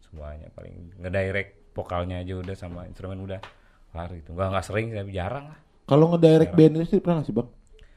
semuanya 0.00 0.48
paling 0.50 0.94
ngedirect 0.96 1.72
vokalnya 1.72 2.18
aja 2.18 2.34
udah 2.34 2.54
sama 2.54 2.84
instrumen 2.84 3.18
udah 3.20 3.40
kelar 3.88 4.10
gitu 4.12 4.30
nggak 4.32 4.48
nggak 4.48 4.64
sering 4.64 4.86
tapi 4.90 5.10
jarang 5.10 5.46
lah 5.46 5.58
Kalau 5.84 6.06
ngedirect 6.08 6.54
band 6.54 6.74
itu 6.76 6.86
sih 6.88 7.00
pernah 7.00 7.20
sih 7.20 7.32
bang? 7.32 7.48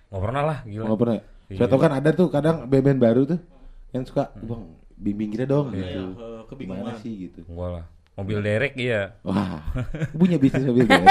nggak 0.10 0.24
pernah 0.24 0.44
lah 0.44 0.58
gila 0.64 0.86
Nggak 0.88 1.00
pernah. 1.00 1.16
ya? 1.16 1.24
Iya. 1.44 1.58
Saya 1.60 1.68
tahu 1.70 1.80
kan 1.80 1.94
ada 1.94 2.10
tuh 2.12 2.28
kadang 2.28 2.58
band-band 2.66 3.00
baru 3.00 3.22
tuh 3.28 3.40
yang 3.92 4.04
suka 4.04 4.34
bang 4.36 4.64
bimbing 4.96 5.30
kita 5.30 5.46
dong 5.46 5.70
gitu. 5.72 6.04
Kebingungan. 6.54 6.94
Gimana 6.94 7.02
sih 7.02 7.12
gitu? 7.30 7.40
Enggak 7.50 7.70
lah 7.82 7.86
mobil 8.14 8.46
derek 8.46 8.78
iya 8.78 9.18
Wah, 9.26 9.58
punya 10.14 10.38
bisnis 10.38 10.70
mobil 10.70 10.86
derek. 10.86 11.10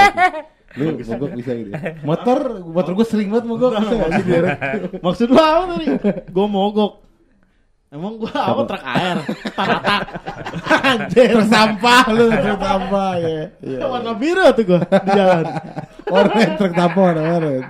Lu 0.73 0.97
mogok 0.97 1.31
bisa 1.37 1.51
gitu. 1.53 1.69
ya? 1.69 2.01
Motor, 2.01 2.65
motor 2.65 2.91
gue 2.97 3.05
sering 3.05 3.29
banget 3.29 3.45
mogok 3.45 3.77
bisa 3.77 3.93
nggak 3.93 4.11
sih 4.17 4.25
derek? 4.25 4.57
Maksud 5.05 5.27
lu 5.29 5.37
apa 5.37 5.63
tadi? 5.75 5.85
Gue 6.33 6.47
mogok. 6.49 7.03
Emang 7.93 8.17
gua 8.17 8.33
apa 8.33 8.61
truk 8.65 8.83
air? 8.89 9.17
Taratak. 9.53 10.01
Anjir. 10.89 11.29
Truk 11.37 11.45
sampah 11.45 12.05
lu, 12.09 12.25
truk 12.33 12.57
sampah 12.57 13.11
ya. 13.21 13.41
Iya. 13.61 13.79
Warna 13.85 14.13
biru 14.17 14.49
tuh 14.57 14.63
gua 14.65 14.81
di 14.81 15.09
jalan. 15.13 15.45
Oranye 16.09 16.45
truk 16.57 16.73
sampah 16.73 17.01
warna 17.05 17.21
oranye. 17.37 17.61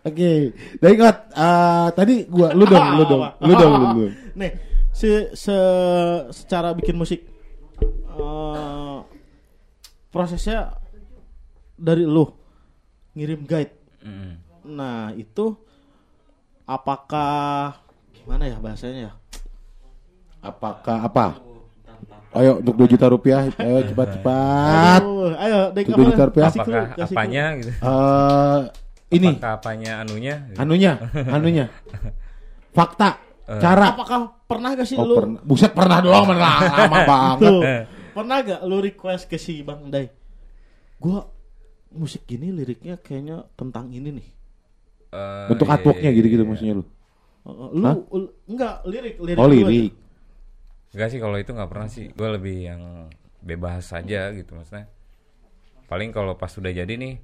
Oke, 0.00 0.32
dari 0.80 0.94
kot 0.96 1.18
eh, 1.28 1.86
tadi 1.92 2.24
gua 2.24 2.56
lu 2.56 2.64
dong, 2.64 2.86
lu 2.96 3.04
dong, 3.04 3.22
lu 3.44 3.52
dong, 3.52 3.72
lu 3.76 3.86
dong. 4.00 4.12
Nih, 4.32 4.50
si 4.96 5.12
se 5.36 5.58
secara 6.32 6.72
bikin 6.72 6.96
musik 6.96 7.20
eh, 8.16 8.98
prosesnya 10.08 10.72
dari 11.76 12.08
lu 12.08 12.24
ngirim 13.12 13.44
guide. 13.44 13.76
Mm. 14.00 14.32
Nah, 14.72 15.12
itu 15.12 15.52
apakah 16.64 17.76
gimana 18.16 18.48
ya 18.48 18.56
bahasanya 18.56 19.12
ya? 19.12 19.12
Apakah 20.40 21.04
apa? 21.04 21.26
Ayo 22.36 22.60
untuk 22.60 22.76
2 22.76 22.92
juta 22.96 23.06
rupiah, 23.08 23.48
ayo 23.48 23.80
cepat-cepat. 23.88 25.00
Ayo, 25.40 25.60
Dek, 25.72 25.88
Tujuh 25.88 26.04
juta 26.12 26.24
rupiah. 26.28 26.48
Apakah 26.52 26.64
kasih 26.92 26.92
clue. 26.92 27.04
apanya 27.08 27.44
gitu 27.56 27.72
Eh 27.72 28.60
ini 29.16 29.30
apakah 29.38 29.52
apanya 29.62 29.92
anunya 30.02 30.34
gitu. 30.50 30.58
anunya, 30.60 30.92
anunya. 31.36 31.64
Fakta, 32.76 33.16
Eh. 33.46 33.62
cara. 33.62 33.94
Apakah 33.94 34.42
pernah 34.46 34.74
gak 34.74 34.86
sih 34.86 34.98
Oh, 34.98 35.06
lu 35.06 35.14
pernah. 35.22 35.40
Buset 35.46 35.70
pernah 35.70 35.98
doang, 36.02 36.26
pernah 36.26 36.54
lama 36.82 36.98
banget. 37.06 37.38
Tuh, 37.46 37.60
pernah 38.10 38.36
gak 38.42 38.60
lu 38.66 38.78
request 38.82 39.30
ke 39.30 39.38
si 39.38 39.62
Bang 39.62 39.86
Dai? 39.86 40.10
Gua 40.98 41.22
musik 41.94 42.26
gini 42.26 42.50
liriknya 42.50 42.98
kayaknya 42.98 43.46
tentang 43.54 43.94
ini 43.94 44.10
nih. 44.10 44.28
Eh, 45.14 45.46
Bentuk 45.54 45.70
iya, 45.70 45.74
artworknya 45.78 46.10
iya, 46.10 46.16
gitu-gitu 46.18 46.42
iya. 46.42 46.50
maksudnya 46.50 46.74
lu. 46.82 46.84
Uh, 47.46 47.70
lu, 47.70 47.90
lu- 48.10 48.34
enggak 48.50 48.82
lirik 48.90 49.16
lirik 49.22 49.38
Oh 49.38 49.46
lirik. 49.46 49.94
Enggak 50.90 51.08
sih 51.14 51.20
kalau 51.22 51.36
itu 51.38 51.50
nggak 51.54 51.70
pernah 51.70 51.86
sih. 51.86 52.10
Gue 52.10 52.28
lebih 52.34 52.56
yang 52.66 52.82
bebas 53.38 53.94
saja 53.94 54.34
gitu 54.34 54.58
maksudnya. 54.58 54.90
Paling 55.86 56.10
kalau 56.10 56.34
pas 56.34 56.50
sudah 56.50 56.74
jadi 56.74 56.90
nih, 56.90 57.14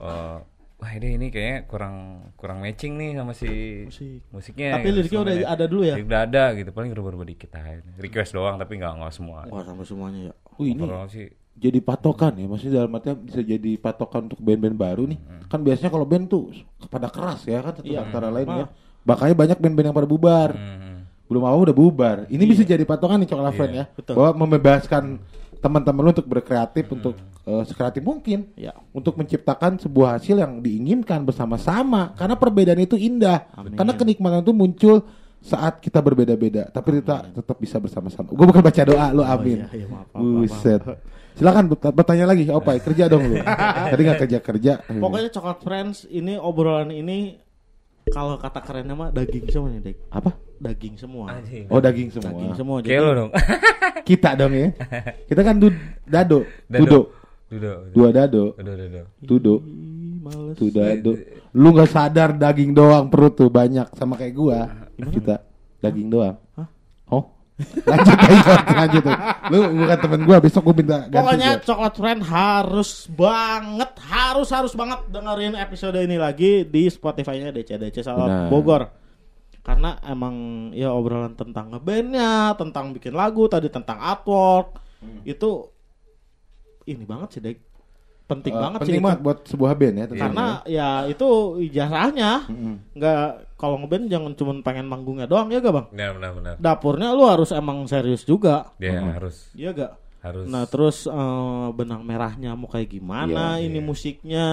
eh 0.00 0.38
wah 0.82 0.90
ini 0.98 1.14
ini 1.14 1.26
kayaknya 1.30 1.58
kurang 1.70 1.94
kurang 2.34 2.58
matching 2.58 2.98
nih 2.98 3.14
sama 3.14 3.32
si 3.38 3.86
Musik. 3.86 4.20
musiknya. 4.34 4.74
Tapi 4.82 4.88
liriknya 4.90 5.20
udah 5.22 5.34
ada 5.46 5.64
dulu 5.70 5.82
ya? 5.86 5.94
Udah 6.02 6.20
ada 6.26 6.44
gitu. 6.58 6.74
Paling 6.74 6.90
rubah-rubah 6.90 7.26
dikit 7.30 7.54
aja. 7.54 7.78
Request 8.02 8.34
doang 8.34 8.58
tapi 8.58 8.82
nggak 8.82 8.98
nggak 8.98 9.12
semua. 9.14 9.46
Wah 9.46 9.62
sama 9.62 9.86
semuanya 9.86 10.34
ya. 10.34 10.34
Oh 10.58 10.66
ini 10.66 10.82
sih 11.06 11.30
jadi 11.52 11.78
patokan 11.84 12.32
ya 12.40 12.46
maksudnya 12.48 12.74
dalam 12.82 12.96
artinya 12.96 13.16
bisa 13.22 13.40
jadi 13.44 13.70
patokan 13.76 14.26
untuk 14.26 14.40
band-band 14.40 14.76
baru 14.76 15.04
nih 15.04 15.18
kan 15.52 15.60
biasanya 15.60 15.92
kalau 15.92 16.08
band 16.08 16.26
tuh 16.32 16.48
pada 16.88 17.12
keras 17.12 17.44
ya 17.44 17.60
kan 17.60 17.76
satu 17.76 17.84
Iya. 17.92 18.08
antara 18.08 18.32
lain 18.32 18.48
ya 18.48 18.66
makanya 19.04 19.34
banyak 19.36 19.58
band-band 19.60 19.86
yang 19.92 19.96
pada 19.96 20.08
bubar 20.08 20.50
hmm, 20.56 21.28
belum 21.28 21.42
apa 21.44 21.56
udah 21.70 21.76
bubar 21.76 22.16
ini 22.32 22.42
bisa 22.48 22.64
jadi 22.64 22.82
patokan 22.88 23.20
nih 23.20 23.28
coklat 23.28 23.52
friend 23.52 23.74
ya 23.76 23.84
betul. 23.92 24.14
bahwa 24.16 24.30
membebaskan 24.46 25.20
teman-teman 25.60 26.02
lu 26.02 26.10
untuk 26.10 26.26
berkreatif 26.28 26.84
untuk 26.90 27.14
eh, 27.42 27.62
sekreatif 27.64 28.00
mungkin 28.00 28.50
Ya. 28.54 28.72
untuk 28.90 29.14
menciptakan 29.14 29.76
sebuah 29.76 30.16
hasil 30.16 30.36
yang 30.36 30.58
diinginkan 30.58 31.22
bersama-sama 31.22 32.12
karena 32.12 32.34
perbedaan 32.34 32.78
itu 32.78 32.94
indah 32.94 33.50
Amin. 33.52 33.74
karena 33.74 33.92
kenikmatan 33.92 34.40
itu 34.40 34.52
muncul 34.52 34.96
saat 35.38 35.78
kita 35.78 35.98
berbeda-beda 35.98 36.70
tapi 36.70 36.98
kita 36.98 37.26
tetap 37.32 37.56
bisa 37.56 37.76
bersama-sama 37.76 38.30
gue 38.30 38.46
bukan 38.46 38.62
baca 38.62 38.82
doa 38.84 39.06
lu 39.10 39.22
amin 39.22 39.66
iya, 39.66 39.74
iya, 39.74 39.86
maaf, 39.86 40.06
maaf, 40.06 40.22
maaf, 40.22 40.38
buset 40.38 40.80
silakan 41.32 41.64
bertanya 41.90 42.24
lagi 42.24 42.46
opai 42.46 42.78
kerja 42.78 43.10
dong 43.10 43.26
lu 43.26 43.36
tadi 43.90 44.00
nggak 44.00 44.20
kerja 44.22 44.38
kerja 44.38 44.72
Pokoknya 44.86 45.30
coklat 45.30 45.58
friends 45.60 46.06
ini 46.06 46.38
obrolan 46.38 46.90
ini 46.90 47.42
kalau 48.04 48.34
kata 48.34 48.58
kerennya 48.60 48.92
mah 48.92 49.10
daging 49.10 49.46
semua 49.48 49.68
nih, 49.68 49.80
Dek. 49.80 49.96
apa 50.10 50.30
Daging 50.62 50.94
semua. 50.94 51.26
Anjing. 51.32 51.66
oh 51.66 51.78
daging 51.78 52.10
semua 52.12 52.30
Daging 52.30 52.54
semua. 52.54 52.76
Kayak 52.78 53.02
lo 53.02 53.10
dong. 53.16 53.30
kita 54.04 54.30
dong 54.36 54.52
ya 54.52 54.68
kita 55.28 55.40
kan 55.40 55.54
du- 55.56 55.74
dado 56.04 56.46
Dado. 56.64 56.78
tudo 56.78 57.00
Dudo. 57.52 57.72
dua 57.92 58.08
dado 58.10 58.56
Dudo, 58.56 58.72
dudo. 59.20 59.54
tuh 60.54 60.68
dado 60.68 61.12
lu 61.52 61.68
nggak 61.68 61.90
sadar 61.90 62.32
daging 62.32 62.72
doang 62.72 63.06
perut 63.06 63.34
tuh 63.34 63.46
banyak 63.46 63.92
sama 63.92 64.16
kayak 64.16 64.32
gua 64.32 64.58
kita 64.96 65.44
daging 65.78 66.08
doang 66.08 66.40
Hah? 66.54 66.68
oh 67.10 67.24
lanjut 67.84 68.16
aja 68.16 68.54
lanjut 68.64 69.02
lu 69.48 69.58
bukan 69.76 69.98
temen 70.00 70.20
gua 70.24 70.36
besok 70.38 70.62
gua 70.64 70.74
minta 70.74 70.98
ganti 71.04 71.12
Pokoknya 71.12 71.50
gua. 71.52 71.62
coklat 71.62 71.94
friend 71.94 72.20
harus 72.24 72.90
banget, 73.06 73.90
harus 74.02 74.48
harus 74.48 74.72
banget 74.72 75.00
dengerin 75.10 75.54
episode 75.54 75.96
ini 75.96 76.16
lagi 76.16 76.64
di 76.64 76.88
Spotify-nya 76.88 77.52
DC 77.52 77.76
DC 77.76 78.00
Benar. 78.02 78.48
Bogor. 78.48 78.82
Karena 79.62 79.94
emang 80.02 80.34
ya 80.72 80.90
obrolan 80.90 81.36
tentang 81.36 81.70
ngebandnya, 81.70 82.56
tentang 82.56 82.90
bikin 82.90 83.12
lagu, 83.12 83.46
tadi 83.46 83.68
tentang 83.68 83.94
artwork, 83.96 84.80
Hmm. 84.98 85.18
itu 85.22 85.71
ini 86.84 87.04
banget 87.04 87.28
sih, 87.30 87.40
Dek. 87.40 87.58
Penting 88.22 88.50
Eh, 88.50 88.58
banget 88.58 88.78
sih. 88.78 88.82
penting 88.86 88.96
itu. 88.96 89.04
banget 89.04 89.20
buat 89.20 89.38
sebuah 89.44 89.72
band 89.74 89.94
ya 89.94 90.04
tentunya. 90.04 90.22
Karena 90.24 90.46
ya 90.64 90.88
itu 91.04 91.28
ijazahnya. 91.60 92.30
Nggak 92.92 93.20
kalau 93.54 93.76
ngeband 93.78 94.04
jangan 94.06 94.32
cuma 94.32 94.52
pengen 94.60 94.86
manggungnya 94.86 95.26
doang 95.26 95.46
ya 95.48 95.58
gak 95.58 95.70
bang? 95.72 95.86
Benar, 95.90 96.10
benar, 96.16 96.30
benar. 96.34 96.54
Dapurnya 96.56 97.08
lu 97.10 97.24
harus 97.24 97.50
emang 97.50 97.84
serius 97.84 98.22
juga, 98.22 98.70
Dia 98.76 98.98
harus 98.98 99.50
iya 99.52 99.70
gak? 99.70 99.92
harus 100.20 100.46
Nah 100.46 100.64
terus 100.64 101.04
eh, 101.04 101.68
benang 101.72 102.00
merahnya 102.00 102.54
mau 102.54 102.66
kayak 102.66 102.88
gimana 102.88 103.58
Iya, 103.58 103.66
ini 103.66 103.78
iya. 103.78 103.84
musiknya 103.84 104.46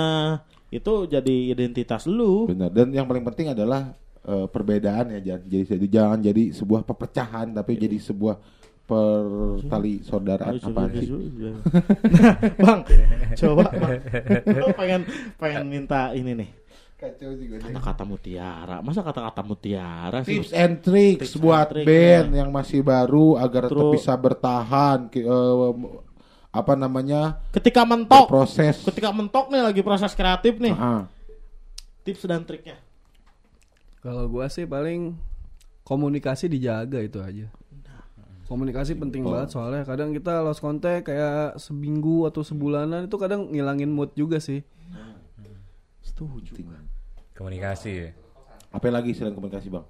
itu 0.70 0.94
jadi 1.06 1.36
identitas 1.48 2.04
lu. 2.04 2.46
Benar. 2.48 2.70
Dan 2.70 2.90
yang 2.90 3.06
paling 3.06 3.22
penting 3.24 3.50
adalah 3.50 3.94
eh, 4.20 4.46
perbedaan 4.46 5.10
ya 5.12 5.20
jangan 5.24 5.44
jadi 5.48 5.64
jadi- 5.70 5.90
jangan 5.90 6.20
jadi 6.20 6.44
sebuah 6.52 6.82
perpecahan 6.84 7.48
tapi 7.52 7.78
jadi 7.78 7.96
sebuah 7.98 8.36
pertali 8.90 10.02
saudaraan 10.02 10.58
Harus 10.58 10.66
apa 10.66 10.82
serius 10.90 11.06
sih? 11.06 11.14
nah, 12.10 12.34
bang, 12.66 12.80
coba 13.38 13.64
bang, 13.70 14.00
pengen 14.74 15.02
pengen 15.38 15.64
minta 15.70 16.10
ini 16.18 16.34
nih 16.34 16.50
Kacau 17.00 17.32
kata-kata 17.32 18.04
mutiara. 18.04 18.84
Masa 18.84 19.00
kata-kata 19.00 19.40
mutiara 19.40 20.20
sih? 20.28 20.36
Tips 20.36 20.52
and 20.52 20.84
tricks 20.84 21.32
Tips 21.32 21.40
and 21.40 21.44
buat 21.48 21.68
trick, 21.72 21.88
band 21.88 22.28
ya. 22.36 22.44
yang 22.44 22.50
masih 22.52 22.84
baru 22.84 23.40
agar 23.40 23.72
tetap 23.72 23.88
bisa 23.96 24.12
bertahan 24.20 25.08
eh, 25.16 25.56
apa 26.52 26.74
namanya? 26.76 27.40
Ketika 27.56 27.88
mentok, 27.88 28.28
proses 28.28 28.84
ketika 28.84 29.16
mentok 29.16 29.48
nih 29.48 29.64
lagi 29.64 29.80
proses 29.80 30.12
kreatif 30.12 30.60
nih, 30.60 30.76
Ah, 30.76 31.08
tips 32.04 32.28
dan 32.28 32.44
triknya. 32.44 32.76
Kalau 34.04 34.28
gua 34.28 34.52
sih 34.52 34.68
paling 34.68 35.16
komunikasi 35.88 36.52
dijaga 36.52 37.00
itu 37.00 37.24
aja. 37.24 37.48
Komunikasi 38.50 38.98
penting 38.98 39.22
banget 39.22 39.54
soalnya 39.54 39.86
kadang 39.86 40.10
kita 40.10 40.42
lost 40.42 40.58
contact 40.58 41.06
kayak 41.06 41.62
seminggu 41.62 42.26
atau 42.26 42.42
sebulanan 42.42 43.06
itu 43.06 43.14
kadang 43.22 43.46
ngilangin 43.54 43.94
mood 43.94 44.10
juga 44.18 44.42
sih. 44.42 44.66
Setuju. 46.02 46.58
Komunikasi 47.38 47.90
ya. 47.94 48.10
Apa 48.74 48.90
lagi 48.90 49.14
selain 49.14 49.38
komunikasi 49.38 49.70
bang? 49.70 49.86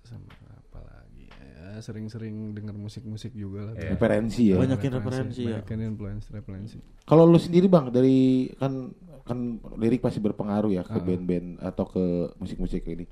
Sama 0.00 0.32
apa 0.48 0.80
lagi 0.80 1.28
ya 1.28 1.84
sering-sering 1.84 2.56
denger 2.56 2.72
musik-musik 2.72 3.36
juga 3.36 3.68
lah. 3.68 3.74
Iya. 3.76 3.92
Referensi 3.92 4.42
ya. 4.48 4.56
Banyakin 4.56 4.92
referensi 4.96 5.42
ya. 5.44 5.60
Banyakin 5.60 5.78
influence 5.84 6.24
referensi. 6.32 6.78
Kalau 7.04 7.28
lu 7.28 7.36
sendiri 7.36 7.68
bang 7.68 7.92
dari 7.92 8.48
kan 8.56 8.96
kan 9.28 9.60
lirik 9.76 10.00
pasti 10.00 10.24
berpengaruh 10.24 10.72
ya 10.72 10.82
ke 10.88 10.96
band-band 11.04 11.60
atau 11.60 11.84
ke 11.84 12.32
musik-musik 12.40 12.80
ini. 12.88 13.04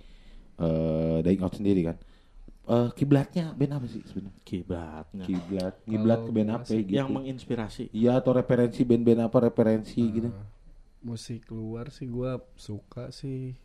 Eh 0.56 1.20
Dying 1.20 1.44
Out 1.44 1.60
sendiri 1.60 1.84
kan. 1.84 2.00
Eh 2.68 2.88
kiblatnya 2.92 3.56
band 3.56 3.72
apa 3.80 3.86
sih 3.88 4.04
sebenarnya? 4.04 4.40
Kiblatnya. 4.44 5.24
Kiblat, 5.24 5.74
kiblat 5.88 6.18
ke 6.20 6.30
band 6.36 6.50
apa 6.52 6.68
gitu? 6.68 6.92
Yang 6.92 7.08
menginspirasi. 7.08 7.84
Iya 7.96 8.20
atau 8.20 8.36
referensi 8.36 8.80
band-band 8.84 9.20
apa 9.24 9.36
referensi 9.48 10.00
gitu? 10.04 10.28
Musik 11.00 11.48
luar 11.48 11.88
sih 11.88 12.04
gua 12.04 12.36
suka 12.60 13.08
sih 13.08 13.56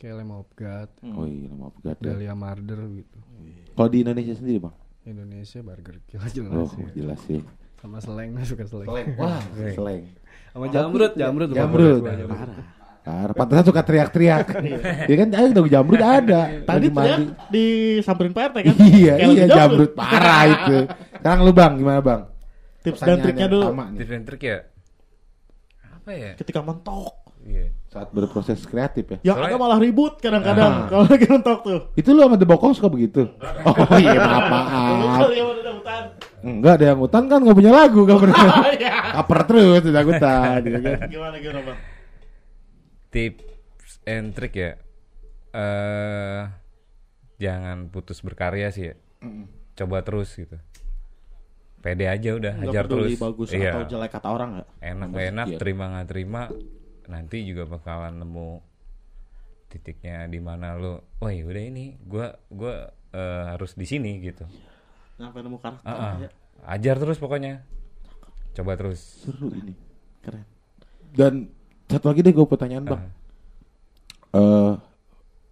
kayak 0.00 0.24
Lamb 0.24 0.34
of 0.34 0.48
God, 0.56 0.90
Oh 1.14 1.28
iya 1.28 1.52
maaf 1.52 1.76
gak 1.84 2.00
ada. 2.00 2.16
Dahlia 2.16 2.34
Marder 2.34 2.80
gitu. 2.96 3.18
Kalau 3.76 3.88
di 3.92 3.98
Indonesia 4.02 4.34
sendiri 4.34 4.58
bang? 4.58 4.74
Indonesia 5.04 5.60
Burger 5.60 6.00
Kill 6.08 6.24
jelas 6.32 6.72
Oh 6.72 6.80
ya. 6.80 6.88
jelas 6.96 7.20
sih. 7.28 7.40
Sama 7.76 8.00
seleng 8.00 8.32
suka 8.48 8.64
seleng. 8.64 8.88
Wah 9.20 9.44
seleng. 9.54 10.08
Sama 10.56 10.66
jamrut, 10.72 11.12
jamrut. 11.12 11.50
Jamrut. 11.52 12.02
Parah. 13.04 13.36
Pantesan 13.36 13.64
suka 13.64 13.84
teriak-teriak. 13.84 14.46
Iya 15.08 15.16
kan 15.20 15.28
ada 15.30 15.50
dong 15.52 15.68
jamrut 15.68 16.00
ada. 16.00 16.40
Tadi 16.68 16.86
teriak 16.88 17.20
disamperin 17.48 18.32
Pak 18.32 18.42
RT 18.48 18.56
kan? 18.64 18.74
Iya 18.80 19.12
Kayak 19.14 19.28
iya 19.30 19.44
jamrut 19.46 19.92
parah 19.92 20.42
itu. 20.46 20.76
Sekarang 21.14 21.40
lu 21.44 21.52
bang 21.52 21.72
gimana 21.76 22.00
bang? 22.00 22.20
Tips 22.80 23.00
dan 23.00 23.20
triknya 23.20 23.46
dulu. 23.46 23.68
Tips 23.94 24.08
and 24.10 24.24
trick 24.24 24.42
ya. 24.42 24.58
Apa 25.94 26.10
ya? 26.10 26.30
Ketika 26.34 26.60
mentok. 26.60 27.12
Iya. 27.44 27.76
Saat 27.86 28.08
berproses 28.10 28.64
kreatif 28.64 29.04
ya. 29.06 29.18
Yang 29.22 29.36
Soalnya- 29.36 29.52
ada 29.52 29.60
malah 29.60 29.78
ribut 29.78 30.16
kadang-kadang 30.16 30.72
Ah. 30.74 30.88
kalau 30.88 31.04
lagi 31.04 31.26
mentok 31.26 31.58
tuh. 31.60 31.80
Itu 31.94 32.08
lu 32.10 32.24
sama 32.24 32.36
The 32.36 32.48
Bokong 32.48 32.72
suka 32.72 32.88
begitu? 32.88 33.28
Oh 33.68 33.76
iya 33.94 34.16
maaf 34.16 34.44
maaf. 34.48 35.28
Hutan. 35.28 36.04
Enggak 36.40 36.72
ada 36.76 36.84
yang 36.88 36.98
hutan 36.98 37.22
kan 37.26 37.38
nggak 37.38 37.52
punya 37.54 37.68
lagu 37.70 38.00
nggak 38.02 38.16
pernah. 38.18 38.44
Iya. 38.72 38.96
Kaper 39.14 39.40
terus 39.44 39.80
udah 39.84 40.02
hutan. 40.02 40.56
gitu 40.62 40.78
kan. 40.80 40.98
Gimana 41.06 41.36
gimana 41.36 41.60
bang? 41.62 41.78
Tips 43.14 44.02
and 44.10 44.34
trick 44.34 44.58
ya. 44.58 44.74
Eh 45.54 46.42
jangan 47.38 47.86
putus 47.94 48.18
berkarya 48.26 48.74
sih 48.74 48.90
ya. 48.90 48.94
Coba 49.78 50.02
terus 50.02 50.34
gitu. 50.34 50.58
Pede 51.78 52.08
aja 52.08 52.32
udah, 52.32 52.56
Nggak 52.56 52.72
hajar 52.72 52.84
terus. 52.88 53.10
bagus 53.20 53.48
Iya. 53.52 53.70
atau 53.76 53.82
jelek 53.86 54.10
kata 54.10 54.28
orang 54.32 54.48
nggak? 54.56 54.68
Enak 54.80 55.08
gak 55.12 55.26
enak, 55.36 55.46
terima 55.60 55.84
nggak 55.92 56.08
terima, 56.08 56.42
nanti 57.12 57.36
juga 57.44 57.68
bakalan 57.68 58.24
nemu 58.24 58.48
titiknya 59.68 60.24
di 60.24 60.40
mana 60.40 60.80
lo. 60.80 61.12
Oh 61.20 61.28
ya 61.28 61.44
udah 61.44 61.60
ini, 61.60 62.00
gua 62.00 62.40
gua 62.48 62.88
eh, 63.12 63.44
harus 63.52 63.76
di 63.76 63.84
sini 63.84 64.16
gitu. 64.24 64.48
Sampai 65.20 65.44
nemu 65.44 65.60
karakter. 65.60 65.84
Ah, 65.84 65.92
ah. 65.92 66.14
ya. 66.24 66.28
Ajar 66.64 66.96
terus 66.96 67.20
pokoknya. 67.20 67.68
Coba 68.56 68.80
terus. 68.80 69.28
Seru 69.28 69.52
ini. 69.52 69.76
Keren. 70.24 70.46
Dan 71.12 71.52
satu 71.88 72.06
lagi 72.10 72.20
deh 72.24 72.32
gue 72.32 72.46
pertanyaan 72.46 72.84
bang. 72.84 73.02
Ah. 73.02 73.10
eh 74.34 74.72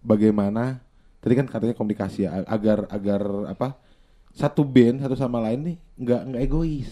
bagaimana 0.03 0.83
tadi 1.23 1.33
kan 1.39 1.47
katanya 1.47 1.75
komunikasi 1.77 2.27
ya, 2.27 2.43
agar 2.43 2.89
agar 2.91 3.21
apa 3.47 3.79
satu 4.35 4.65
band 4.67 4.99
satu 4.99 5.15
sama 5.15 5.39
lain 5.39 5.73
nih 5.73 5.77
nggak 6.01 6.21
nggak 6.33 6.41
egois. 6.43 6.91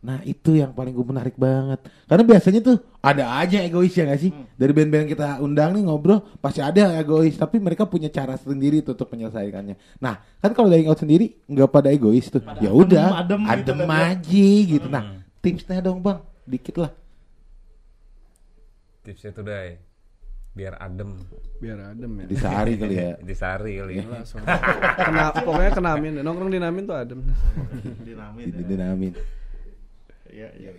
Nah 0.00 0.24
itu 0.24 0.56
yang 0.56 0.72
paling 0.72 0.96
gue 0.96 1.04
menarik 1.04 1.36
banget. 1.36 1.84
Karena 2.08 2.24
biasanya 2.24 2.60
tuh 2.64 2.76
ada 3.04 3.36
aja 3.36 3.60
egois 3.60 3.92
ya 3.92 4.08
nggak 4.08 4.20
sih? 4.20 4.32
Dari 4.56 4.72
band-band 4.72 5.02
yang 5.04 5.12
kita 5.12 5.28
undang 5.44 5.76
nih 5.76 5.82
ngobrol 5.84 6.24
pasti 6.40 6.64
ada 6.64 6.88
yang 6.88 6.94
egois 7.00 7.36
tapi 7.36 7.60
mereka 7.60 7.84
punya 7.84 8.08
cara 8.08 8.36
sendiri 8.36 8.80
tuh 8.80 8.96
untuk 8.96 9.08
menyelesaikannya. 9.12 10.00
Nah 10.00 10.20
kan 10.40 10.52
kalau 10.52 10.68
dari 10.72 10.84
out 10.88 11.00
sendiri 11.00 11.44
nggak 11.48 11.68
pada 11.68 11.88
egois 11.92 12.28
tuh. 12.28 12.44
Ya 12.60 12.72
udah 12.72 13.24
adem 13.24 13.44
adem, 13.44 13.60
gitu 13.60 13.72
kan, 13.84 13.88
aja 13.88 14.48
gitu. 14.68 14.88
Nah 14.88 15.04
tipsnya 15.40 15.80
dong 15.80 16.00
bang. 16.00 16.20
Dikit 16.48 16.76
lah 16.80 16.92
Tipsnya 19.00 19.30
tuh 19.30 19.42
dai 19.42 19.80
biar 20.50 20.74
adem 20.76 21.14
Biar 21.56 21.78
adem 21.88 22.10
ya. 22.16 22.26
di 22.26 22.36
sehari 22.36 22.74
kali 22.74 22.94
ya 22.96 23.14
di 23.28 23.34
sari 23.34 23.72
kali 23.76 23.92
ya. 23.96 24.04
Langsung. 24.04 24.42
Kena, 24.42 25.30
pokoknya 25.32 25.70
kenamin. 25.72 26.12
Nongkrong 26.20 26.50
dinamin 26.50 26.82
tuh 26.84 26.96
adem. 26.96 27.20
Dinamin. 28.02 28.46
Di- 28.46 28.66
dinamin 28.66 29.12
Iya 30.26 30.48
iya. 30.54 30.70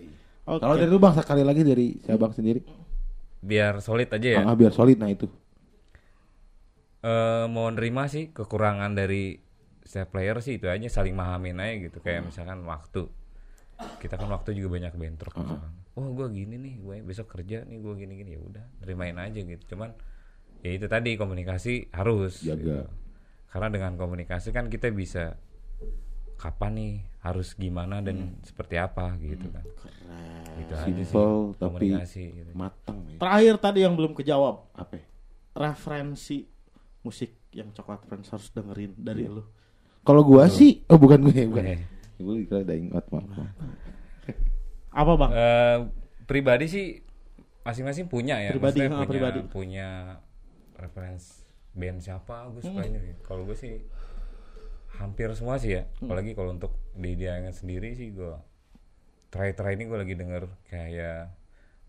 Oke. 0.44 0.58
Kalau 0.58 0.74
dari 0.74 0.86
lu 0.86 0.98
bang 0.98 1.14
sekali 1.14 1.40
lagi 1.40 1.62
dari 1.62 1.86
si 1.94 2.08
abang 2.08 2.30
sendiri, 2.30 2.60
biar 3.38 3.78
solid 3.78 4.08
aja 4.08 4.28
ya 4.32 4.40
Ah, 4.42 4.52
biar 4.52 4.70
solid 4.70 4.96
nah 4.96 5.06
itu. 5.06 5.28
Eh, 7.00 7.44
mau 7.46 7.66
nerima 7.66 8.06
sih 8.06 8.30
kekurangan 8.30 8.92
dari 8.92 9.34
setiap 9.82 10.14
player 10.14 10.38
sih 10.38 10.56
itu 10.56 10.66
aja 10.66 10.86
saling 10.88 11.12
mahamin 11.12 11.58
aja 11.58 11.74
gitu 11.82 11.98
kayak 11.98 12.22
misalkan 12.24 12.62
waktu 12.62 13.10
kita 13.98 14.14
kan 14.14 14.30
waktu 14.30 14.54
juga 14.54 14.78
banyak 14.78 14.94
bentrok 14.94 15.34
misalkan 15.34 15.74
oh 15.96 16.08
gue 16.16 16.26
gini 16.32 16.56
nih 16.56 16.74
gue 16.80 16.96
besok 17.04 17.36
kerja 17.36 17.64
nih 17.68 17.78
gue 17.80 17.94
gini 17.96 18.14
gini 18.16 18.30
ya 18.36 18.40
udah 18.40 18.64
terimain 18.80 19.16
aja 19.20 19.40
gitu 19.40 19.76
cuman 19.76 19.92
ya 20.64 20.70
itu 20.72 20.86
tadi 20.88 21.18
komunikasi 21.20 21.92
harus 21.92 22.40
Jaga. 22.40 22.56
gitu. 22.56 22.72
karena 23.52 23.68
dengan 23.68 23.92
komunikasi 24.00 24.54
kan 24.54 24.72
kita 24.72 24.88
bisa 24.88 25.36
kapan 26.40 26.72
nih 26.74 26.94
harus 27.22 27.54
gimana 27.54 28.02
dan 28.02 28.40
seperti 28.42 28.80
apa 28.80 29.14
gitu 29.20 29.46
kan 29.52 29.62
itu 30.58 30.72
aja 30.74 30.84
sih 30.84 30.92
Simple 31.06 31.56
tapi 31.56 31.88
komunikasi 31.88 32.22
gitu. 32.34 32.50
matang 32.52 32.98
ya. 33.08 33.16
Terakhir 33.16 33.54
tadi 33.56 33.78
yang 33.84 33.94
belum 33.96 34.12
kejawab. 34.12 34.68
Apa? 34.76 34.94
ya? 35.00 35.04
Referensi 35.56 36.44
musik 37.04 37.52
yang 37.52 37.72
coklat 37.72 38.04
friends 38.08 38.28
harus 38.32 38.48
dengerin 38.52 38.92
dari 38.96 39.28
lu. 39.28 39.44
Kalau 40.02 40.26
gua 40.26 40.50
sih, 40.50 40.82
oh 40.90 40.98
bukan 40.98 41.30
gue, 41.30 41.46
bukan. 41.46 41.78
Eh. 41.78 41.80
Gue 42.18 42.42
kira 42.46 42.66
out 42.94 43.06
maaf. 43.14 43.26
maaf. 43.38 43.50
Apa 44.92 45.12
bang? 45.16 45.30
Eh, 45.32 45.78
pribadi 46.24 46.66
sih 46.68 46.86
masing-masing 47.62 48.06
punya 48.06 48.38
ya. 48.38 48.50
Pribadi, 48.52 48.84
Maksudnya 48.84 48.90
ah, 48.92 48.98
punya, 48.98 49.08
pribadi. 49.08 49.40
punya 49.48 49.88
reference 50.76 51.42
band 51.72 51.98
siapa 51.98 52.52
gue 52.52 52.60
Hmm. 52.60 52.68
suka 52.68 52.82
ini. 52.84 52.98
Kalau 53.22 53.42
gue 53.44 53.56
sih 53.56 53.80
hampir 55.00 55.32
semua 55.32 55.56
sih 55.56 55.76
ya. 55.76 55.88
Hmm. 55.98 56.06
Apalagi 56.06 56.36
kalau 56.36 56.52
untuk 56.52 56.72
di 56.92 57.16
dia 57.16 57.40
sendiri 57.50 57.96
sih 57.96 58.12
gue 58.12 58.34
try-try 59.32 59.74
ini 59.74 59.88
gue 59.88 59.98
lagi 59.98 60.14
denger 60.14 60.42
kayak 60.68 61.32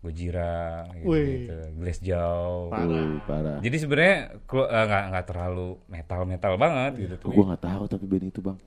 Gojira 0.04 0.84
gitu, 1.00 1.08
Wih. 1.08 1.48
gitu. 1.48 1.56
Glass 1.80 2.00
Jaw. 2.04 2.68
Uh, 2.68 3.16
parah. 3.24 3.56
Jadi 3.64 3.76
sebenarnya 3.80 4.16
eh, 4.36 4.84
nggak 4.84 5.04
nggak 5.12 5.26
terlalu 5.32 5.68
metal-metal 5.88 6.54
banget 6.60 6.92
gitu. 7.00 7.14
Oh, 7.24 7.32
gua 7.32 7.44
nggak 7.56 7.64
tahu 7.64 7.82
tapi 7.88 8.04
band 8.04 8.26
itu 8.28 8.40
bang. 8.44 8.58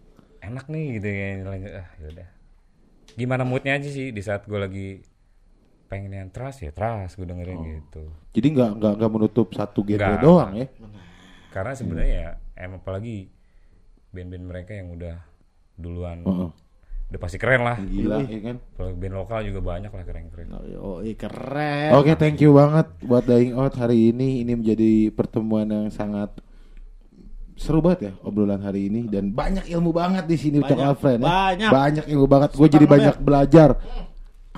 Enak 0.42 0.66
nih 0.66 0.86
gitu 0.98 1.08
ya 1.14 1.28
ah 1.78 1.88
yaudah. 2.02 2.30
Gimana 3.18 3.42
moodnya 3.42 3.82
aja 3.82 3.90
sih 3.90 4.14
di 4.14 4.22
saat 4.22 4.46
gue 4.46 4.60
lagi 4.62 4.88
pengen 5.90 6.14
yang 6.14 6.30
trust 6.30 6.62
ya 6.62 6.70
trust 6.70 7.18
gue 7.18 7.26
dengerin 7.26 7.82
gitu. 7.82 8.06
Jadi 8.38 8.48
nggak 8.54 8.72
nggak 8.78 8.94
nggak 9.02 9.12
menutup 9.12 9.48
satu 9.58 9.82
genre 9.82 10.22
doang 10.22 10.54
ya. 10.54 10.68
Karena 11.50 11.74
sebenarnya 11.74 12.14
ya 12.14 12.30
em 12.54 12.78
apalagi 12.78 13.34
band-band 14.14 14.46
mereka 14.46 14.72
yang 14.78 14.94
udah 14.94 15.18
duluan 15.78 16.22
Heeh. 16.22 16.50
udah 17.08 17.20
pasti 17.20 17.42
keren 17.42 17.64
lah. 17.66 17.82
Gila 17.82 18.22
ya 18.28 18.40
kan. 18.54 18.58
Kalau 18.78 18.90
band 18.94 19.16
lokal 19.16 19.40
juga 19.48 19.60
banyak 19.64 19.90
lah 19.90 20.04
keren-keren. 20.06 20.48
Oh, 20.78 21.00
iya, 21.02 21.16
keren. 21.16 21.96
Oke, 21.96 22.14
thank 22.20 22.38
you 22.44 22.54
banget 22.54 22.86
buat 23.02 23.24
dying 23.24 23.56
out 23.56 23.74
hari 23.80 24.12
ini. 24.12 24.44
Ini 24.44 24.54
menjadi 24.60 25.10
pertemuan 25.16 25.72
yang 25.72 25.88
sangat 25.90 26.36
seru 27.58 27.82
banget 27.82 28.00
ya 28.00 28.12
obrolan 28.22 28.62
hari 28.62 28.86
ini 28.88 29.10
dan 29.10 29.34
banyak 29.34 29.66
ilmu 29.66 29.90
banget 29.90 30.30
di 30.30 30.38
sini 30.38 30.62
Banyak, 30.62 30.78
Alfred 30.78 31.20
ya. 31.20 31.26
banyak. 31.26 31.70
banyak 31.74 32.06
ilmu 32.14 32.26
banget. 32.30 32.50
Gue 32.54 32.68
jadi 32.70 32.86
banyak 32.86 33.16
belajar. 33.18 33.70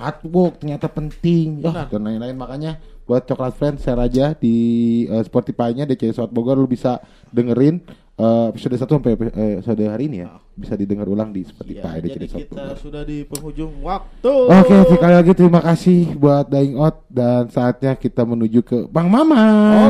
Artwork 0.00 0.60
ternyata 0.64 0.88
penting. 0.88 1.60
Oh, 1.60 1.72
dan 1.72 2.00
lain-lain. 2.00 2.32
Makanya 2.32 2.80
buat 3.04 3.28
coklat 3.28 3.52
friend 3.56 3.76
share 3.76 4.00
aja 4.00 4.32
di 4.32 4.56
eh, 5.04 5.20
Spotify-nya 5.20 5.84
DC 5.84 6.16
South 6.16 6.32
Bogor. 6.32 6.56
Lu 6.56 6.64
bisa 6.64 7.00
dengerin 7.28 7.84
eh, 8.20 8.46
episode 8.52 8.76
1 8.76 8.84
sampai 8.84 9.12
eh, 9.16 9.52
episode 9.58 9.84
hari 9.88 10.04
ini 10.12 10.16
ya 10.22 10.28
bisa 10.60 10.76
didengar 10.76 11.08
ulang 11.08 11.32
di 11.32 11.40
Ya, 11.40 11.48
Spotify 11.48 11.96
jadi 12.04 12.18
DC 12.20 12.28
South 12.28 12.40
kita 12.52 12.64
sudah 12.76 13.02
di 13.08 13.24
penghujung 13.24 13.80
waktu. 13.80 14.34
Oke, 14.52 14.76
sekali 14.92 15.14
lagi 15.16 15.32
terima 15.32 15.60
kasih 15.64 16.00
buat 16.20 16.44
Dying 16.52 16.76
Out 16.76 16.96
dan 17.08 17.48
saatnya 17.48 17.96
kita 17.96 18.22
menuju 18.28 18.60
ke 18.60 18.78
Bang 18.92 19.08
Mama. 19.08 19.40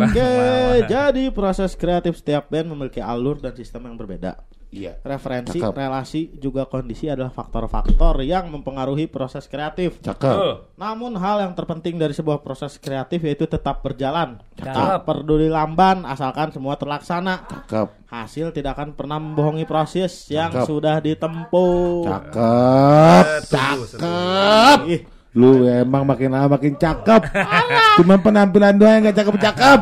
Oke, 0.07 0.31
jadi 0.87 1.25
proses 1.35 1.75
kreatif 1.75 2.23
setiap 2.23 2.47
band 2.47 2.71
memiliki 2.71 3.03
alur 3.03 3.43
dan 3.43 3.51
sistem 3.59 3.91
yang 3.91 3.99
berbeda. 3.99 4.39
Iya. 4.71 5.03
Referensi, 5.03 5.59
Cakep. 5.59 5.75
relasi, 5.75 6.31
juga 6.39 6.63
kondisi 6.63 7.11
adalah 7.11 7.35
faktor-faktor 7.35 8.23
yang 8.23 8.55
mempengaruhi 8.55 9.11
proses 9.11 9.51
kreatif. 9.51 9.99
Cakep. 9.99 10.31
Betul. 10.31 10.53
Namun 10.79 11.19
hal 11.19 11.43
yang 11.43 11.53
terpenting 11.59 11.99
dari 11.99 12.15
sebuah 12.15 12.39
proses 12.39 12.79
kreatif 12.79 13.19
yaitu 13.27 13.51
tetap 13.51 13.83
berjalan. 13.83 14.39
Cakep. 14.55 14.71
Tak 14.71 14.99
peduli 15.11 15.51
lamban 15.51 16.07
asalkan 16.07 16.55
semua 16.55 16.79
terlaksana. 16.79 17.51
Cakep. 17.51 17.89
Hasil 18.11 18.55
tidak 18.55 18.79
akan 18.79 18.95
pernah 18.95 19.19
membohongi 19.19 19.67
proses 19.67 20.31
yang 20.31 20.55
Cakep. 20.55 20.67
sudah 20.71 20.97
ditempuh. 21.03 22.07
Cakep. 22.07 23.25
Setuju, 23.51 23.81
Cakep. 23.99 24.79
Ih, 24.87 25.03
Lu 25.31 25.63
emang 25.63 26.03
makin 26.03 26.35
lama 26.35 26.59
makin 26.59 26.75
cakep. 26.75 27.23
Cuman 28.03 28.19
penampilan 28.19 28.75
doang 28.75 28.99
yang 28.99 29.15
gak 29.15 29.19
cakep-cakep. 29.23 29.81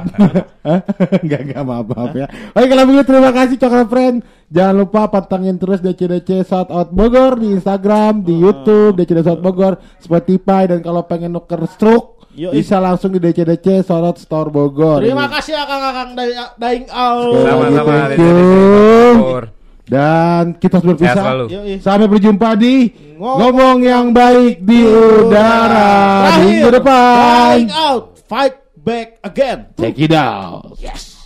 Hah? 0.61 0.81
Enggak, 1.25 1.41
enggak 1.49 1.63
maaf-maaf 1.65 2.13
ya. 2.13 2.27
Oke 2.53 2.67
kalau 2.69 2.85
begitu 2.85 3.05
terima 3.09 3.31
kasih 3.33 3.57
Coklat 3.57 3.89
Friend. 3.89 4.17
Jangan 4.49 4.75
lupa 4.77 5.09
pantengin 5.09 5.57
terus 5.57 5.81
DCDC 5.81 6.45
Shout 6.45 6.69
Out 6.69 6.93
Bogor 6.93 7.41
di 7.41 7.53
Instagram, 7.57 8.25
di 8.25 8.37
YouTube, 8.37 8.97
DCDC 8.97 9.25
Shout 9.25 9.41
Bogor, 9.41 9.77
Spotify 10.01 10.69
dan 10.69 10.81
kalau 10.81 11.05
pengen 11.05 11.37
nuker 11.37 11.65
stroke 11.69 12.29
Yoi. 12.33 12.53
bisa 12.53 12.81
langsung 12.81 13.13
di 13.13 13.21
DCDC 13.21 13.85
Shout 13.85 14.05
Out 14.05 14.19
Store 14.21 14.49
Bogor. 14.49 15.01
terima 15.05 15.29
kasih 15.33 15.53
ya 15.57 15.65
Kang-kang 15.65 16.13
Daing 16.61 16.85
lagi, 16.89 17.41
Sama-sama. 17.45 17.93
thank 17.93 18.21
Dede, 18.21 18.45
you. 19.49 19.58
Dan 19.89 20.61
kita 20.61 20.79
harus 20.79 21.01
Sehat 21.01 21.17
berpisah. 21.17 21.81
Sampai 21.81 22.07
berjumpa 22.07 22.49
di 22.55 22.93
Ngomong- 23.17 23.39
ngomong 23.41 23.77
yang 23.81 24.07
baik 24.13 24.61
di 24.61 24.85
udara 24.85 25.89
Terakhir, 26.29 26.45
minggu 26.45 26.69
depan. 26.77 27.55
Daing 27.57 27.73
Out. 27.73 28.05
Fight 28.29 28.55
back 28.77 29.09
again. 29.25 29.59
Check 29.75 29.97
it 29.97 30.13
out. 30.13 30.77
Yes. 30.77 31.17